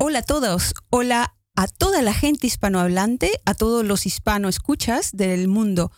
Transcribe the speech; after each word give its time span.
Hola 0.00 0.20
a 0.20 0.22
todos, 0.22 0.74
hola 0.90 1.34
a 1.56 1.66
toda 1.66 2.02
la 2.02 2.14
gente 2.14 2.46
hispanohablante, 2.46 3.32
a 3.44 3.54
todos 3.54 3.84
los 3.84 4.06
hispano 4.06 4.48
escuchas 4.48 5.10
del 5.12 5.48
mundo. 5.48 5.90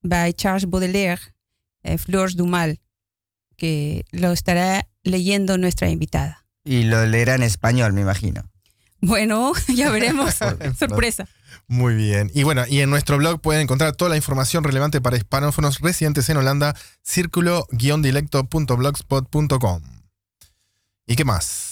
by 0.01 0.33
Charles 0.33 0.69
Baudelaire, 0.69 1.21
eh, 1.83 1.97
Flores 1.97 2.35
du 2.35 2.45
Mal, 2.45 2.79
que 3.57 4.05
lo 4.11 4.31
estará 4.31 4.87
leyendo 5.03 5.57
nuestra 5.57 5.89
invitada. 5.89 6.45
Y 6.63 6.83
lo 6.83 7.05
leerá 7.05 7.35
en 7.35 7.43
español, 7.43 7.93
me 7.93 8.01
imagino. 8.01 8.43
Bueno, 9.01 9.53
ya 9.75 9.89
veremos. 9.89 10.35
Sorpresa. 10.79 11.27
Muy 11.67 11.95
bien. 11.95 12.31
Y 12.33 12.43
bueno, 12.43 12.65
y 12.67 12.81
en 12.81 12.89
nuestro 12.89 13.17
blog 13.17 13.39
pueden 13.41 13.61
encontrar 13.61 13.95
toda 13.95 14.09
la 14.09 14.17
información 14.17 14.63
relevante 14.63 15.01
para 15.01 15.17
hispanófonos 15.17 15.79
residentes 15.79 16.29
en 16.29 16.37
Holanda, 16.37 16.75
círculo-dilecto.blogspot.com. 17.03 19.81
¿Y 21.07 21.15
qué 21.15 21.25
más? 21.25 21.68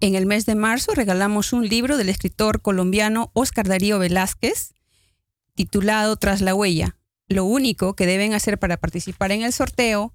En 0.00 0.14
el 0.14 0.24
mes 0.24 0.46
de 0.46 0.54
marzo 0.54 0.94
regalamos 0.94 1.52
un 1.52 1.68
libro 1.68 1.98
del 1.98 2.08
escritor 2.08 2.62
colombiano 2.62 3.30
Oscar 3.34 3.68
Darío 3.68 3.98
Velázquez, 3.98 4.72
titulado 5.54 6.16
Tras 6.16 6.40
la 6.40 6.54
huella. 6.54 6.96
Lo 7.28 7.44
único 7.44 7.94
que 7.94 8.06
deben 8.06 8.32
hacer 8.32 8.58
para 8.58 8.78
participar 8.78 9.30
en 9.30 9.42
el 9.42 9.52
sorteo 9.52 10.14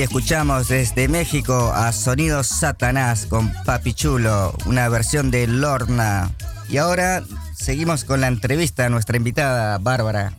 Escuchamos 0.02 0.68
desde 0.68 1.08
México 1.08 1.72
a 1.76 1.92
Sonido 1.92 2.44
Satanás 2.44 3.28
con 3.28 3.54
Papi 3.66 3.94
Chulo, 3.94 4.52
una 4.66 4.90
versión 4.90 5.30
de 5.30 5.46
Lorna. 5.46 6.36
Y 6.68 6.78
ahora 6.78 7.24
seguimos 7.56 8.04
con 8.04 8.20
la 8.20 8.28
entrevista 8.28 8.88
a 8.88 8.90
nuestra 8.90 9.18
invitada, 9.18 9.78
Bárbara. 9.78 10.34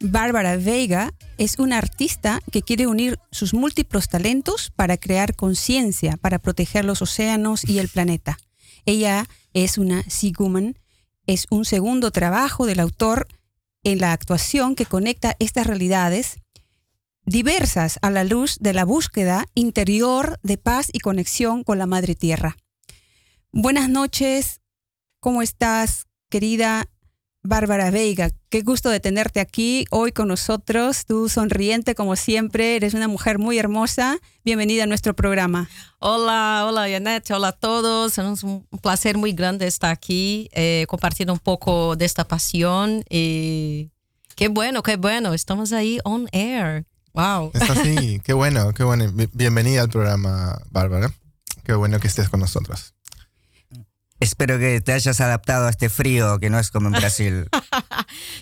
Bárbara 0.00 0.56
Veiga 0.56 1.14
es 1.38 1.60
una 1.60 1.78
artista 1.78 2.40
que 2.50 2.62
quiere 2.62 2.88
unir 2.88 3.20
sus 3.30 3.54
múltiples 3.54 4.08
talentos 4.08 4.72
para 4.74 4.96
crear 4.96 5.36
conciencia, 5.36 6.16
para 6.16 6.40
proteger 6.40 6.84
los 6.84 7.02
océanos 7.02 7.64
y 7.64 7.78
el 7.78 7.88
planeta. 7.88 8.36
Ella 8.84 9.26
es 9.54 9.78
una 9.78 10.02
Sea 10.08 10.32
Woman, 10.36 10.76
es 11.28 11.46
un 11.50 11.64
segundo 11.64 12.10
trabajo 12.10 12.66
del 12.66 12.80
autor 12.80 13.28
en 13.84 14.00
la 14.00 14.12
actuación 14.12 14.74
que 14.74 14.86
conecta 14.86 15.36
estas 15.38 15.68
realidades 15.68 16.41
diversas 17.24 17.98
a 18.02 18.10
la 18.10 18.24
luz 18.24 18.58
de 18.60 18.72
la 18.72 18.84
búsqueda 18.84 19.46
interior 19.54 20.38
de 20.42 20.58
paz 20.58 20.88
y 20.92 21.00
conexión 21.00 21.64
con 21.64 21.78
la 21.78 21.86
Madre 21.86 22.14
Tierra. 22.14 22.56
Buenas 23.52 23.88
noches, 23.88 24.60
¿cómo 25.20 25.42
estás, 25.42 26.06
querida 26.30 26.88
Bárbara 27.42 27.90
Veiga? 27.90 28.30
Qué 28.48 28.62
gusto 28.62 28.88
de 28.88 28.98
tenerte 28.98 29.40
aquí 29.40 29.84
hoy 29.90 30.12
con 30.12 30.28
nosotros, 30.28 31.04
tú 31.06 31.28
sonriente 31.28 31.94
como 31.94 32.16
siempre, 32.16 32.76
eres 32.76 32.94
una 32.94 33.08
mujer 33.08 33.38
muy 33.38 33.58
hermosa. 33.58 34.18
Bienvenida 34.44 34.84
a 34.84 34.86
nuestro 34.86 35.14
programa. 35.14 35.68
Hola, 35.98 36.64
hola 36.66 36.88
Janet, 36.88 37.30
hola 37.30 37.48
a 37.48 37.52
todos. 37.52 38.18
Es 38.18 38.42
un 38.42 38.66
placer 38.80 39.16
muy 39.18 39.32
grande 39.32 39.66
estar 39.66 39.90
aquí 39.90 40.48
eh, 40.52 40.86
compartiendo 40.88 41.32
un 41.32 41.40
poco 41.40 41.94
de 41.94 42.04
esta 42.04 42.26
pasión. 42.26 43.04
Y 43.08 43.90
qué 44.34 44.48
bueno, 44.48 44.82
qué 44.82 44.96
bueno, 44.96 45.34
estamos 45.34 45.72
ahí 45.72 45.98
on 46.04 46.28
air. 46.32 46.86
Wow. 47.14 47.50
Es 47.54 47.68
así, 47.70 48.20
qué 48.24 48.32
bueno, 48.32 48.72
qué 48.72 48.84
bueno. 48.84 49.10
Bi- 49.12 49.28
Bienvenida 49.32 49.82
al 49.82 49.88
programa, 49.90 50.58
Bárbara. 50.70 51.12
Qué 51.64 51.74
bueno 51.74 52.00
que 52.00 52.08
estés 52.08 52.28
con 52.28 52.40
nosotros. 52.40 52.94
Espero 54.20 54.56
que 54.58 54.80
te 54.80 54.92
hayas 54.92 55.20
adaptado 55.20 55.66
a 55.66 55.70
este 55.70 55.88
frío 55.88 56.38
que 56.38 56.48
no 56.48 56.58
es 56.60 56.70
como 56.70 56.88
en 56.88 56.94
Brasil. 56.94 57.48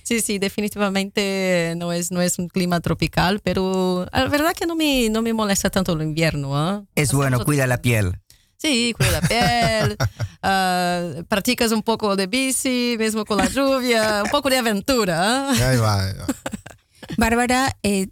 Sí, 0.03 0.21
sí, 0.21 0.39
definitivamente 0.41 1.75
no 1.77 1.93
es, 1.93 2.11
no 2.11 2.21
es 2.21 2.39
un 2.41 2.49
clima 2.49 2.81
tropical, 2.81 3.39
pero 3.45 4.07
la 4.13 4.27
verdad 4.27 4.53
que 4.53 4.67
no 4.67 4.75
me, 4.75 5.09
no 5.11 5.23
me 5.23 5.33
molesta 5.33 5.71
tanto 5.71 5.93
el 5.93 6.03
invierno. 6.03 6.57
¿ah? 6.59 6.83
Es 6.97 7.13
bueno, 7.13 7.45
cuida 7.45 7.67
la 7.69 7.81
piel. 7.81 8.19
Sí, 8.57 8.93
cuida 8.97 9.13
la 9.13 9.21
piel, 9.21 9.97
ah, 10.43 11.23
practicas 11.29 11.71
un 11.71 11.83
poco 11.83 12.17
de 12.17 12.27
bici, 12.27 12.97
mismo 12.99 13.25
con 13.25 13.39
la 13.39 13.49
lluvia, 13.49 14.23
un 14.25 14.31
poco 14.31 14.51
de 14.51 14.59
aventura. 14.59 15.51
Ahí 15.51 15.77
va. 15.77 16.05
ahí 16.05 16.15
va. 16.19 16.27
Bárbara, 17.17 17.77
eh, 17.83 18.09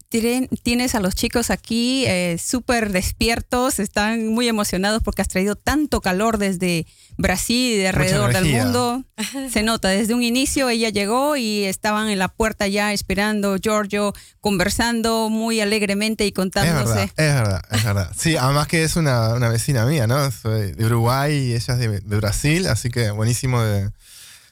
tienes 0.63 0.95
a 0.95 1.01
los 1.01 1.15
chicos 1.15 1.51
aquí 1.51 2.05
eh, 2.07 2.37
súper 2.39 2.93
despiertos, 2.93 3.79
están 3.79 4.29
muy 4.29 4.49
emocionados 4.49 5.03
porque 5.03 5.23
has 5.23 5.29
traído 5.29 5.57
tanto 5.57 6.01
calor 6.01 6.39
desde 6.39 6.87
Brasil 7.17 7.75
y 7.75 7.77
de 7.79 7.89
alrededor 7.89 8.33
del 8.33 8.47
mundo. 8.47 9.05
Se 9.53 9.63
nota, 9.63 9.89
desde 9.89 10.15
un 10.15 10.23
inicio 10.23 10.69
ella 10.69 10.91
llegó 10.91 11.37
y 11.37 11.65
estaban 11.65 12.09
en 12.09 12.19
la 12.19 12.29
puerta 12.29 12.67
ya 12.69 12.93
esperando, 12.93 13.57
Giorgio, 13.59 14.13
conversando 14.41 15.29
muy 15.29 15.61
alegremente 15.61 16.25
y 16.25 16.29
Es 16.29 16.35
verdad, 16.35 16.43
contándose. 16.43 17.03
es 17.05 17.35
verdad, 17.35 17.63
es 17.71 17.85
verdad. 17.85 18.13
Sí, 18.17 18.37
además 18.37 18.69
que 18.69 18.85
es 18.85 18.97
una, 18.97 19.35
una 19.35 19.49
vecina 19.49 19.85
mía, 19.87 20.07
¿no? 20.07 20.31
Soy 20.31 20.73
de 20.73 20.85
Uruguay 20.85 21.35
y 21.35 21.55
ella 21.55 21.75
es 21.75 21.79
de, 21.79 22.01
de 22.01 22.17
Brasil, 22.17 22.67
así 22.69 22.91
que 22.91 23.11
buenísimo 23.11 23.63
de, 23.63 23.91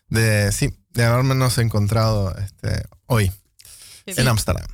de 0.09 0.53
sí, 0.53 0.71
de 0.91 1.05
habernos 1.05 1.59
encontrado 1.59 2.35
este, 2.39 2.83
hoy 3.07 3.31
en 4.07 4.29
Ámsterdam. 4.29 4.67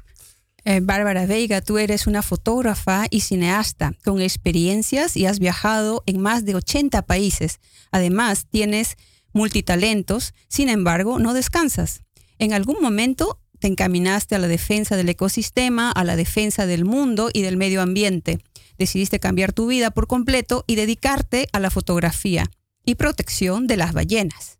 Eh, 0.64 0.80
Bárbara 0.80 1.26
Veiga, 1.26 1.60
tú 1.60 1.78
eres 1.78 2.06
una 2.06 2.22
fotógrafa 2.22 3.06
y 3.10 3.20
cineasta 3.20 3.94
con 4.04 4.20
experiencias 4.20 5.16
y 5.16 5.26
has 5.26 5.40
viajado 5.40 6.04
en 6.06 6.20
más 6.20 6.44
de 6.44 6.54
80 6.54 7.02
países. 7.02 7.58
Además, 7.90 8.46
tienes 8.48 8.96
multitalentos, 9.32 10.34
sin 10.48 10.68
embargo, 10.68 11.18
no 11.18 11.34
descansas. 11.34 12.02
En 12.38 12.52
algún 12.52 12.76
momento 12.80 13.40
te 13.58 13.66
encaminaste 13.66 14.34
a 14.34 14.38
la 14.38 14.48
defensa 14.48 14.96
del 14.96 15.08
ecosistema, 15.08 15.90
a 15.90 16.04
la 16.04 16.16
defensa 16.16 16.66
del 16.66 16.84
mundo 16.84 17.30
y 17.32 17.42
del 17.42 17.56
medio 17.56 17.82
ambiente. 17.82 18.38
Decidiste 18.78 19.20
cambiar 19.20 19.52
tu 19.52 19.66
vida 19.66 19.90
por 19.90 20.06
completo 20.06 20.64
y 20.66 20.76
dedicarte 20.76 21.48
a 21.52 21.60
la 21.60 21.70
fotografía 21.70 22.50
y 22.84 22.96
protección 22.96 23.66
de 23.66 23.76
las 23.76 23.92
ballenas. 23.92 24.58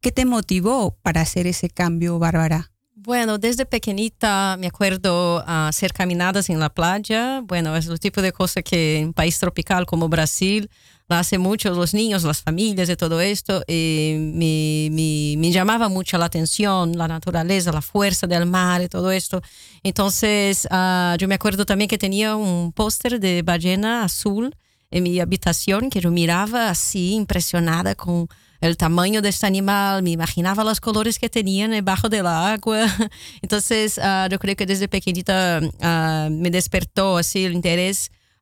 ¿Qué 0.00 0.12
te 0.12 0.24
motivó 0.24 0.98
para 1.02 1.20
hacer 1.20 1.46
ese 1.46 1.70
cambio, 1.70 2.18
Bárbara? 2.18 2.71
Bueno, 3.04 3.36
desde 3.36 3.66
pequeñita 3.66 4.56
me 4.60 4.68
acuerdo 4.68 5.42
a 5.44 5.66
hacer 5.66 5.92
caminadas 5.92 6.48
en 6.50 6.60
la 6.60 6.68
playa. 6.70 7.40
Bueno, 7.42 7.74
es 7.76 7.88
el 7.88 7.98
tipo 7.98 8.22
de 8.22 8.30
cosa 8.30 8.62
que 8.62 8.98
en 8.98 9.06
un 9.06 9.12
país 9.12 9.40
tropical 9.40 9.86
como 9.86 10.08
Brasil 10.08 10.70
hace 11.08 11.36
mucho 11.36 11.70
los 11.74 11.94
niños, 11.94 12.22
las 12.22 12.42
familias 12.42 12.88
y 12.88 12.94
todo 12.94 13.20
esto. 13.20 13.64
Y 13.66 14.14
me, 14.18 14.88
me, 14.92 15.34
me 15.36 15.50
llamaba 15.50 15.88
mucho 15.88 16.16
la 16.16 16.26
atención 16.26 16.96
la 16.96 17.08
naturaleza, 17.08 17.72
la 17.72 17.82
fuerza 17.82 18.28
del 18.28 18.46
mar 18.46 18.82
y 18.82 18.88
todo 18.88 19.10
esto. 19.10 19.42
Entonces, 19.82 20.68
ah, 20.70 21.16
yo 21.18 21.26
me 21.26 21.34
acuerdo 21.34 21.66
también 21.66 21.88
que 21.88 21.98
tenía 21.98 22.36
un 22.36 22.72
póster 22.72 23.18
de 23.18 23.42
ballena 23.42 24.04
azul 24.04 24.54
en 24.92 25.02
mi 25.02 25.18
habitación 25.18 25.90
que 25.90 26.00
yo 26.00 26.12
miraba 26.12 26.70
así, 26.70 27.14
impresionada 27.14 27.96
con 27.96 28.28
el 28.62 28.76
tamaño 28.76 29.22
de 29.22 29.28
este 29.28 29.44
animal, 29.44 30.04
me 30.04 30.10
imaginaba 30.10 30.62
los 30.62 30.80
colores 30.80 31.18
que 31.18 31.28
tenían 31.28 31.72
debajo 31.72 32.08
del 32.08 32.28
agua. 32.28 32.86
Entonces, 33.42 33.98
ah, 33.98 34.28
yo 34.30 34.38
creo 34.38 34.54
que 34.54 34.66
desde 34.66 34.86
pequeñita 34.86 35.60
ah, 35.80 36.28
me 36.30 36.48
despertó 36.48 37.18
así 37.18 37.44
el 37.44 37.60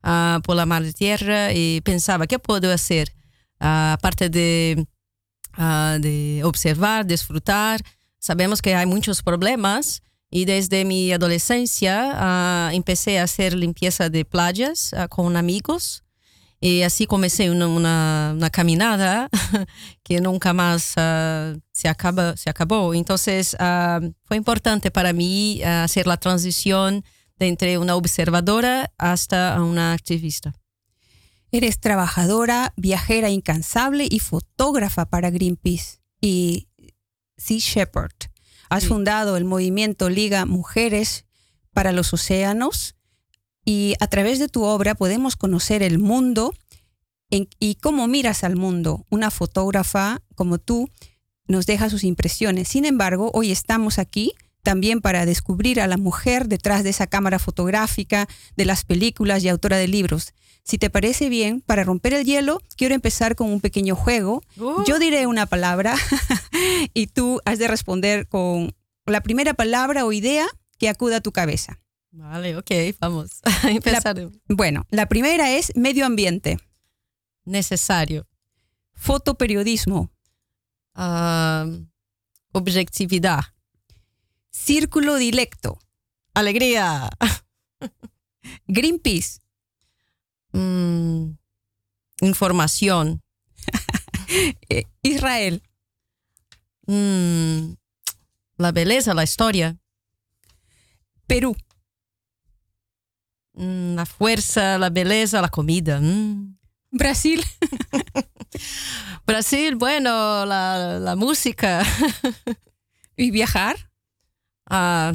ah, 0.02 0.40
por 0.44 0.56
la 0.56 0.66
madre 0.66 0.92
tierra 0.92 1.54
y 1.54 1.80
pensaba, 1.80 2.26
¿qué 2.26 2.38
puedo? 2.38 2.70
Ah, 3.60 3.94
aparte 3.94 4.28
de, 4.28 4.86
ah, 5.54 5.96
de 5.98 6.42
observar, 6.44 7.06
disfrutar, 7.06 7.80
sabemos 8.18 8.60
que 8.60 8.74
hay 8.74 8.84
muchos 8.84 9.22
problemas. 9.22 10.02
Y 10.32 10.44
desde 10.44 10.84
mi 10.84 11.10
adolescencia 11.12 12.12
ah, 12.14 12.70
empecé 12.74 13.18
a 13.18 13.24
hacer 13.24 13.54
limpieza 13.54 14.10
de 14.10 14.26
playas 14.26 14.92
ah, 14.92 15.08
con 15.08 15.34
amigos. 15.36 16.04
Y 16.62 16.82
así 16.82 17.06
comencé 17.06 17.50
una, 17.50 17.66
una, 17.68 18.32
una 18.36 18.50
caminada 18.50 19.30
que 20.02 20.20
nunca 20.20 20.52
más 20.52 20.92
ah, 20.96 21.54
se, 21.72 21.88
acaba, 21.88 22.36
se 22.36 22.50
acabó. 22.50 22.92
Entonces 22.92 23.56
ah, 23.58 24.00
fue 24.24 24.36
importante 24.36 24.90
para 24.90 25.12
mí 25.14 25.62
ah, 25.64 25.84
hacer 25.84 26.06
la 26.06 26.18
transición 26.18 27.02
de 27.38 27.48
entre 27.48 27.78
una 27.78 27.96
observadora 27.96 28.92
hasta 28.98 29.60
una 29.62 29.94
activista. 29.94 30.52
Eres 31.50 31.80
trabajadora, 31.80 32.74
viajera 32.76 33.30
incansable 33.30 34.06
y 34.08 34.18
fotógrafa 34.20 35.06
para 35.06 35.30
Greenpeace 35.30 35.98
y 36.20 36.68
Sea 37.38 37.58
Shepherd. 37.58 38.12
Has 38.68 38.82
Sí. 38.82 38.88
fundado 38.90 39.36
el 39.38 39.46
movimiento 39.46 40.10
Liga 40.10 40.44
Mujeres 40.44 41.24
para 41.72 41.90
los 41.92 42.12
Océanos 42.12 42.94
y 43.64 43.94
a 44.00 44.06
través 44.06 44.38
de 44.38 44.48
tu 44.48 44.62
obra 44.64 44.94
podemos 44.94 45.36
conocer 45.36 45.82
el 45.82 45.98
mundo 45.98 46.54
en- 47.30 47.48
y 47.58 47.76
cómo 47.76 48.06
miras 48.08 48.42
al 48.44 48.56
mundo. 48.56 49.06
Una 49.10 49.30
fotógrafa 49.30 50.22
como 50.34 50.58
tú 50.58 50.88
nos 51.46 51.66
deja 51.66 51.90
sus 51.90 52.04
impresiones. 52.04 52.68
Sin 52.68 52.84
embargo, 52.84 53.30
hoy 53.34 53.50
estamos 53.52 53.98
aquí 53.98 54.32
también 54.62 55.00
para 55.00 55.24
descubrir 55.26 55.80
a 55.80 55.86
la 55.86 55.96
mujer 55.96 56.46
detrás 56.48 56.84
de 56.84 56.90
esa 56.90 57.06
cámara 57.06 57.38
fotográfica, 57.38 58.28
de 58.56 58.64
las 58.66 58.84
películas 58.84 59.42
y 59.42 59.48
autora 59.48 59.76
de 59.78 59.88
libros. 59.88 60.34
Si 60.64 60.76
te 60.76 60.90
parece 60.90 61.28
bien, 61.30 61.62
para 61.62 61.82
romper 61.84 62.12
el 62.12 62.24
hielo, 62.26 62.60
quiero 62.76 62.94
empezar 62.94 63.34
con 63.34 63.48
un 63.50 63.60
pequeño 63.60 63.96
juego. 63.96 64.42
Yo 64.86 64.98
diré 64.98 65.26
una 65.26 65.46
palabra 65.46 65.94
y 66.94 67.06
tú 67.06 67.40
has 67.44 67.58
de 67.58 67.68
responder 67.68 68.28
con 68.28 68.74
la 69.06 69.22
primera 69.22 69.54
palabra 69.54 70.04
o 70.04 70.12
idea 70.12 70.46
que 70.78 70.88
acuda 70.88 71.16
a 71.16 71.20
tu 71.20 71.32
cabeza. 71.32 71.80
Vale, 72.12 72.56
ok, 72.56 72.70
vamos 72.98 73.40
a 73.64 73.70
empezar. 73.70 74.30
Bueno, 74.48 74.84
la 74.90 75.06
primera 75.06 75.50
es 75.52 75.72
medio 75.76 76.04
ambiente, 76.06 76.58
Necesario. 77.44 78.26
fotoperiodismo, 78.94 80.10
Ah, 80.94 81.66
objetividad. 82.52 83.40
círculo 84.50 85.16
dilecto, 85.16 85.78
Alegría. 86.34 87.08
Greenpeace, 88.66 89.40
Mm, 90.52 91.36
información. 92.22 93.22
eh, 94.68 94.84
Israel, 95.02 95.62
Mm, 96.86 97.74
la 98.56 98.72
belleza, 98.72 99.14
la 99.14 99.22
historia. 99.22 99.78
Perú, 101.28 101.56
la 103.54 104.06
fuerza, 104.06 104.78
la 104.78 104.90
belleza, 104.90 105.40
la 105.40 105.48
comida. 105.48 106.00
Mm. 106.00 106.56
Brasil, 106.92 107.44
Brasil, 109.26 109.76
bueno, 109.76 110.44
la, 110.44 110.98
la 110.98 111.16
música. 111.16 111.82
y 113.16 113.30
viajar. 113.30 113.76
Ah, 114.72 115.12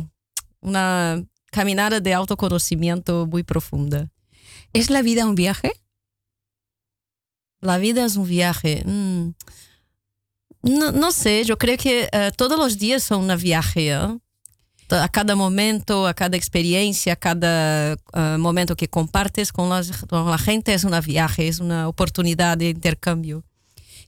una 0.59 1.23
caminada 1.49 2.01
de 2.01 2.13
autoconocimiento 2.13 3.25
muy 3.25 3.43
profunda. 3.43 4.11
¿Es 4.73 4.89
la 4.89 5.01
vida 5.01 5.25
un 5.25 5.35
viaje? 5.35 5.71
La 7.61 7.77
vida 7.77 8.03
es 8.03 8.17
un 8.17 8.27
viaje. 8.27 8.83
Mm. 8.85 9.29
No, 10.63 10.91
no 10.91 11.11
sé, 11.13 11.45
yo 11.45 11.57
creo 11.57 11.77
que 11.77 12.09
eh, 12.11 12.31
todos 12.35 12.59
los 12.59 12.77
días 12.77 13.01
son 13.01 13.29
un 13.29 13.37
viaje. 13.37 13.93
¿eh? 13.93 14.17
A 14.89 15.09
cada 15.09 15.35
momento, 15.35 16.07
a 16.07 16.13
cada 16.13 16.37
experiencia, 16.37 17.13
a 17.13 17.15
cada 17.15 17.93
eh, 17.93 18.37
momento 18.37 18.75
que 18.75 18.87
compartes 18.87 19.51
con, 19.51 19.69
la 19.69 20.37
gente 20.37 20.73
es 20.73 20.83
un 20.83 20.99
viaje, 21.01 21.47
es 21.47 21.59
una 21.59 21.87
oportunidad 21.87 22.57
de 22.57 22.69
intercambio. 22.69 23.43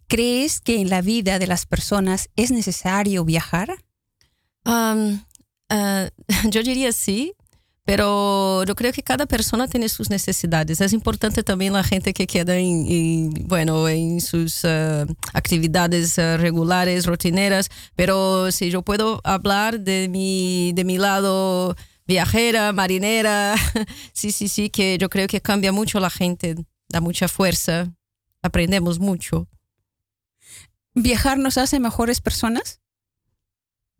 ¿Crees 0.07 0.61
que 0.61 0.79
en 0.79 0.89
la 0.89 1.01
vida 1.01 1.39
de 1.39 1.47
las 1.47 1.65
personas 1.65 2.29
es 2.35 2.51
necesario 2.51 3.25
viajar? 3.25 3.83
Um, 4.65 5.19
eh, 5.69 6.11
yo 6.51 6.61
diría 6.63 6.91
sí, 6.91 7.33
pero 7.87 8.65
yo 8.65 8.75
creo 8.75 8.91
que 8.91 9.01
cada 9.01 9.25
persona 9.25 9.65
tiene 9.65 9.87
sus 9.87 10.09
necesidades. 10.09 10.81
Es 10.81 10.91
importante 10.91 11.41
también 11.41 11.71
la 11.71 11.85
gente 11.85 12.13
que 12.13 12.27
queda 12.27 12.57
en, 12.57 12.85
en, 12.85 13.47
bueno, 13.47 13.87
en 13.87 14.19
sus 14.19 14.65
eh, 14.65 15.05
actividades 15.33 16.17
eh, 16.17 16.35
regulares, 16.35 17.05
rutineras, 17.05 17.69
pero 17.95 18.51
si 18.51 18.71
yo 18.71 18.81
puedo 18.81 19.21
hablar 19.23 19.79
de 19.79 20.09
mi, 20.09 20.73
de 20.75 20.83
mi 20.83 20.97
lado 20.97 21.77
viajera, 22.05 22.73
marinera, 22.73 23.55
sí, 24.11 24.33
sí, 24.33 24.49
sí, 24.49 24.69
que 24.69 24.97
yo 24.97 25.07
creo 25.07 25.27
que 25.27 25.39
cambia 25.39 25.71
mucho 25.71 26.01
la 26.01 26.09
gente, 26.09 26.55
da 26.89 26.99
mucha 26.99 27.29
fuerza, 27.29 27.89
aprendemos 28.41 28.99
mucho. 28.99 29.47
¿Viajar 30.93 31.37
nos 31.37 31.57
hace 31.57 31.79
mejores 31.79 32.19
personas? 32.19 32.81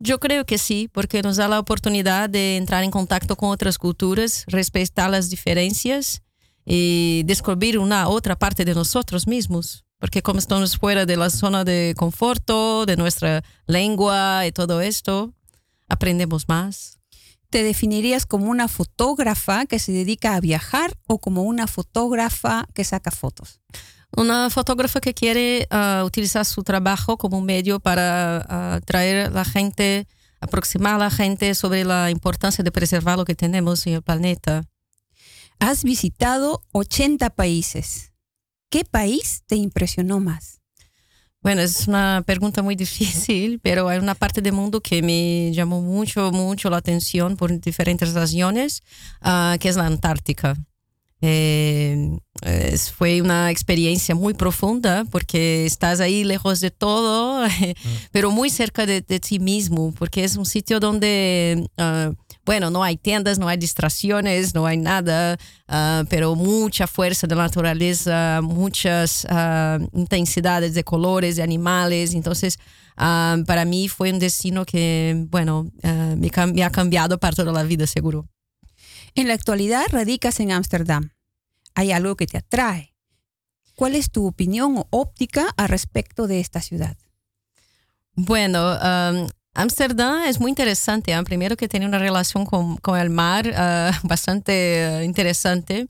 Yo 0.00 0.20
creo 0.20 0.46
que 0.46 0.58
sí, 0.58 0.88
porque 0.92 1.22
nos 1.22 1.36
da 1.36 1.48
la 1.48 1.58
oportunidad 1.58 2.30
de 2.30 2.56
entrar 2.56 2.84
en 2.84 2.90
contacto 2.92 3.34
con 3.34 3.50
otras 3.50 3.78
culturas, 3.78 4.44
respetar 4.46 5.10
las 5.10 5.28
diferencias 5.28 6.22
y 6.64 7.22
descubrir 7.24 7.78
una 7.78 8.08
otra 8.08 8.36
parte 8.38 8.64
de 8.64 8.74
nosotros 8.74 9.26
mismos. 9.26 9.84
Porque 9.98 10.22
como 10.22 10.38
estamos 10.38 10.78
fuera 10.78 11.04
de 11.04 11.16
la 11.16 11.30
zona 11.30 11.64
de 11.64 11.94
conforto, 11.96 12.86
de 12.86 12.96
nuestra 12.96 13.42
lengua 13.66 14.46
y 14.46 14.52
todo 14.52 14.80
esto, 14.80 15.34
aprendemos 15.88 16.48
más. 16.48 17.00
¿Te 17.50 17.64
definirías 17.64 18.24
como 18.24 18.50
una 18.50 18.68
fotógrafa 18.68 19.66
que 19.66 19.80
se 19.80 19.90
dedica 19.90 20.36
a 20.36 20.40
viajar 20.40 20.96
o 21.06 21.18
como 21.18 21.42
una 21.42 21.66
fotógrafa 21.66 22.68
que 22.74 22.84
saca 22.84 23.10
fotos? 23.10 23.60
Una 24.16 24.50
fotógrafa 24.50 25.00
que 25.00 25.14
quiere 25.14 25.66
ah, 25.70 26.02
utilizar 26.04 26.44
su 26.44 26.62
trabajo 26.62 27.18
como 27.18 27.38
un 27.38 27.44
medio 27.44 27.78
para 27.78 28.38
ah, 28.38 28.74
atraer 28.76 29.26
a 29.26 29.30
la 29.30 29.44
gente, 29.44 30.06
aproximar 30.40 30.94
a 30.94 30.98
la 30.98 31.10
gente 31.10 31.54
sobre 31.54 31.84
la 31.84 32.10
importancia 32.10 32.64
de 32.64 32.72
preservar 32.72 33.18
lo 33.18 33.24
que 33.24 33.34
tenemos 33.34 33.86
en 33.86 33.94
el 33.94 34.02
planeta. 34.02 34.64
Has 35.58 35.84
visitado 35.84 36.62
80 36.72 37.30
países. 37.30 38.12
¿Qué 38.70 38.84
país 38.84 39.42
te 39.46 39.56
impresionó 39.56 40.20
más? 40.20 40.60
Bueno, 41.40 41.62
es 41.62 41.86
una 41.86 42.22
pregunta 42.26 42.62
muy 42.62 42.76
difícil, 42.84 43.60
pero 43.60 43.88
hay 43.88 43.98
una 43.98 44.14
parte 44.14 44.40
del 44.40 44.52
mundo 44.52 44.80
que 44.80 45.02
me 45.02 45.52
llamó 45.52 45.80
mucho, 45.82 46.32
mucho 46.32 46.70
la 46.70 46.78
atención 46.78 47.36
por 47.36 47.60
diferentes 47.60 48.14
razones, 48.14 48.82
ah, 49.20 49.56
que 49.60 49.68
es 49.68 49.76
la 49.76 49.86
Antártica. 49.86 50.56
Eh, 51.20 52.16
es- 52.42 52.92
fue 52.92 53.20
una 53.20 53.50
experiencia 53.50 54.14
muy 54.14 54.34
profunda 54.34 55.04
porque 55.10 55.66
estás 55.66 55.98
ahí 56.00 56.22
lejos 56.24 56.60
de 56.60 56.70
todo, 56.70 57.44
pero 58.12 58.30
muy 58.30 58.50
cerca 58.50 58.86
de, 58.86 59.00
de 59.00 59.18
ti 59.20 59.38
mismo, 59.40 59.92
porque 59.98 60.22
es 60.24 60.36
un 60.36 60.46
sitio 60.46 60.78
donde, 60.78 61.68
ah, 61.76 62.12
bueno, 62.46 62.70
no 62.70 62.82
hay 62.84 62.96
tiendas, 62.96 63.38
no 63.38 63.48
hay 63.48 63.56
distracciones, 63.56 64.54
no 64.54 64.66
hay 64.66 64.76
nada, 64.76 65.36
ah, 65.66 66.04
pero 66.08 66.34
mucha 66.36 66.86
fuerza 66.86 67.26
de 67.26 67.34
la 67.34 67.42
naturaleza, 67.42 68.40
muchas 68.42 69.26
ah, 69.28 69.78
intensidades 69.92 70.74
de 70.74 70.84
colores, 70.84 71.36
de 71.36 71.42
animales. 71.42 72.14
Entonces, 72.14 72.58
para 72.96 73.64
mí 73.64 73.88
fue 73.88 74.12
un 74.12 74.18
destino 74.18 74.64
que, 74.64 75.26
bueno, 75.30 75.70
me, 75.82 76.30
me 76.52 76.64
ha 76.64 76.70
cambiado 76.70 77.18
para 77.18 77.34
toda 77.36 77.52
la 77.52 77.62
vida, 77.62 77.86
seguro. 77.86 78.26
En 79.14 79.28
la 79.28 79.34
actualidad 79.34 79.86
radicas 79.90 80.40
en 80.40 80.52
Ámsterdam. 80.52 81.10
Hay 81.74 81.92
algo 81.92 82.16
que 82.16 82.26
te 82.26 82.38
atrae. 82.38 82.94
¿Cuál 83.74 83.94
es 83.94 84.10
tu 84.10 84.26
opinión 84.26 84.76
o 84.76 84.88
óptica 84.90 85.48
al 85.56 85.68
respecto 85.68 86.26
de 86.26 86.40
esta 86.40 86.60
ciudad? 86.60 86.96
Bueno, 88.14 88.72
um, 88.72 89.28
Ámsterdam 89.54 90.24
es 90.24 90.40
muy 90.40 90.50
interesante. 90.50 91.14
¿ah? 91.14 91.22
Primero 91.22 91.56
que 91.56 91.68
tiene 91.68 91.86
una 91.86 91.98
relación 91.98 92.44
con, 92.44 92.76
con 92.78 92.98
el 92.98 93.10
mar 93.10 93.52
ah, 93.56 93.92
bastante 94.02 94.84
ah, 94.84 95.04
interesante. 95.04 95.86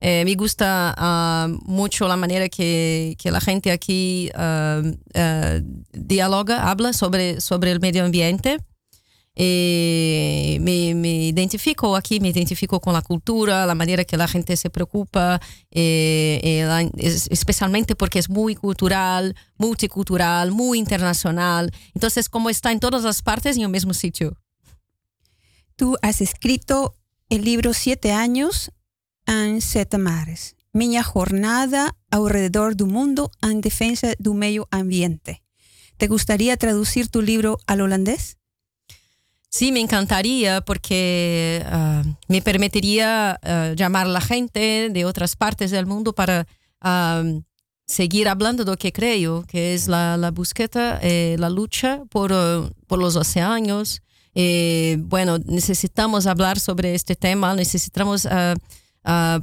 Eh, 0.00 0.22
me 0.24 0.34
gusta 0.34 0.94
ah, 0.96 1.48
mucho 1.62 2.06
la 2.06 2.16
manera 2.16 2.48
que, 2.48 3.16
que 3.18 3.30
la 3.30 3.40
gente 3.40 3.72
aquí 3.72 4.30
dialoga, 5.92 6.70
habla 6.70 6.92
sobre, 6.92 7.40
sobre 7.40 7.72
el 7.72 7.80
medio 7.80 8.04
ambiente. 8.04 8.58
Eh, 9.36 10.58
me, 10.60 11.26
identifico 11.26 11.96
aquí, 11.96 12.20
me 12.20 12.28
identifico 12.28 12.80
con 12.80 12.92
la 12.92 13.02
cultura, 13.02 13.66
la 13.66 13.74
manera 13.74 14.04
que 14.04 14.16
la 14.16 14.28
gente 14.28 14.56
se 14.56 14.70
preocupa, 14.70 15.40
eh, 15.70 16.40
eh, 16.42 16.90
especialmente 17.30 17.96
porque 17.96 18.20
es 18.20 18.30
muy 18.30 18.54
cultural, 18.54 19.34
multicultural, 19.56 20.52
muy 20.52 20.78
internacional. 20.78 21.72
Entonces, 21.94 22.28
como 22.28 22.48
está 22.48 22.70
en 22.70 22.80
todas 22.80 23.02
las 23.02 23.22
partes 23.22 23.56
en 23.56 23.62
el 23.62 23.70
mismo 23.70 23.94
sitio. 23.94 24.38
Tú 25.76 25.96
has 26.02 26.20
escrito 26.20 26.94
el 27.28 27.42
libro 27.44 27.74
Siete 27.74 28.12
años 28.12 28.70
en 29.26 29.60
Sete 29.60 29.98
Mares. 29.98 30.56
Minha 30.72 31.02
jornada 31.02 31.96
alrededor 32.10 32.76
del 32.76 32.88
mundo 32.88 33.30
en 33.42 33.60
defensa 33.60 34.12
del 34.18 34.34
medio 34.34 34.68
ambiente. 34.70 35.42
¿Te 35.96 36.06
gustaría 36.08 36.56
traducir 36.56 37.08
tu 37.08 37.22
libro 37.22 37.58
al 37.66 37.80
holandés? 37.80 38.38
Sí, 39.56 39.70
me 39.70 39.78
encantaría 39.78 40.62
porque 40.62 41.64
ah, 41.66 42.02
me 42.26 42.42
permitiría 42.42 43.38
ah, 43.40 43.72
llamar 43.76 44.06
a 44.06 44.08
la 44.08 44.20
gente 44.20 44.90
de 44.90 45.04
otras 45.04 45.36
partes 45.36 45.70
del 45.70 45.86
mundo 45.86 46.12
para 46.12 46.48
ah, 46.80 47.22
seguir 47.86 48.28
hablando 48.28 48.64
de 48.64 48.72
lo 48.72 48.76
que 48.76 48.92
creo, 48.92 49.44
que 49.46 49.74
es 49.74 49.86
la, 49.86 50.32
búsqueda, 50.34 50.98
eh, 51.02 51.36
la 51.38 51.50
lucha 51.50 52.02
por, 52.10 52.32
por 52.88 52.98
los 52.98 53.14
océanos. 53.14 54.02
Eh, 54.34 54.96
bueno, 54.98 55.38
necesitamos 55.38 56.26
hablar 56.26 56.58
sobre 56.58 56.96
este 56.96 57.14
tema, 57.14 57.54
necesitamos 57.54 58.26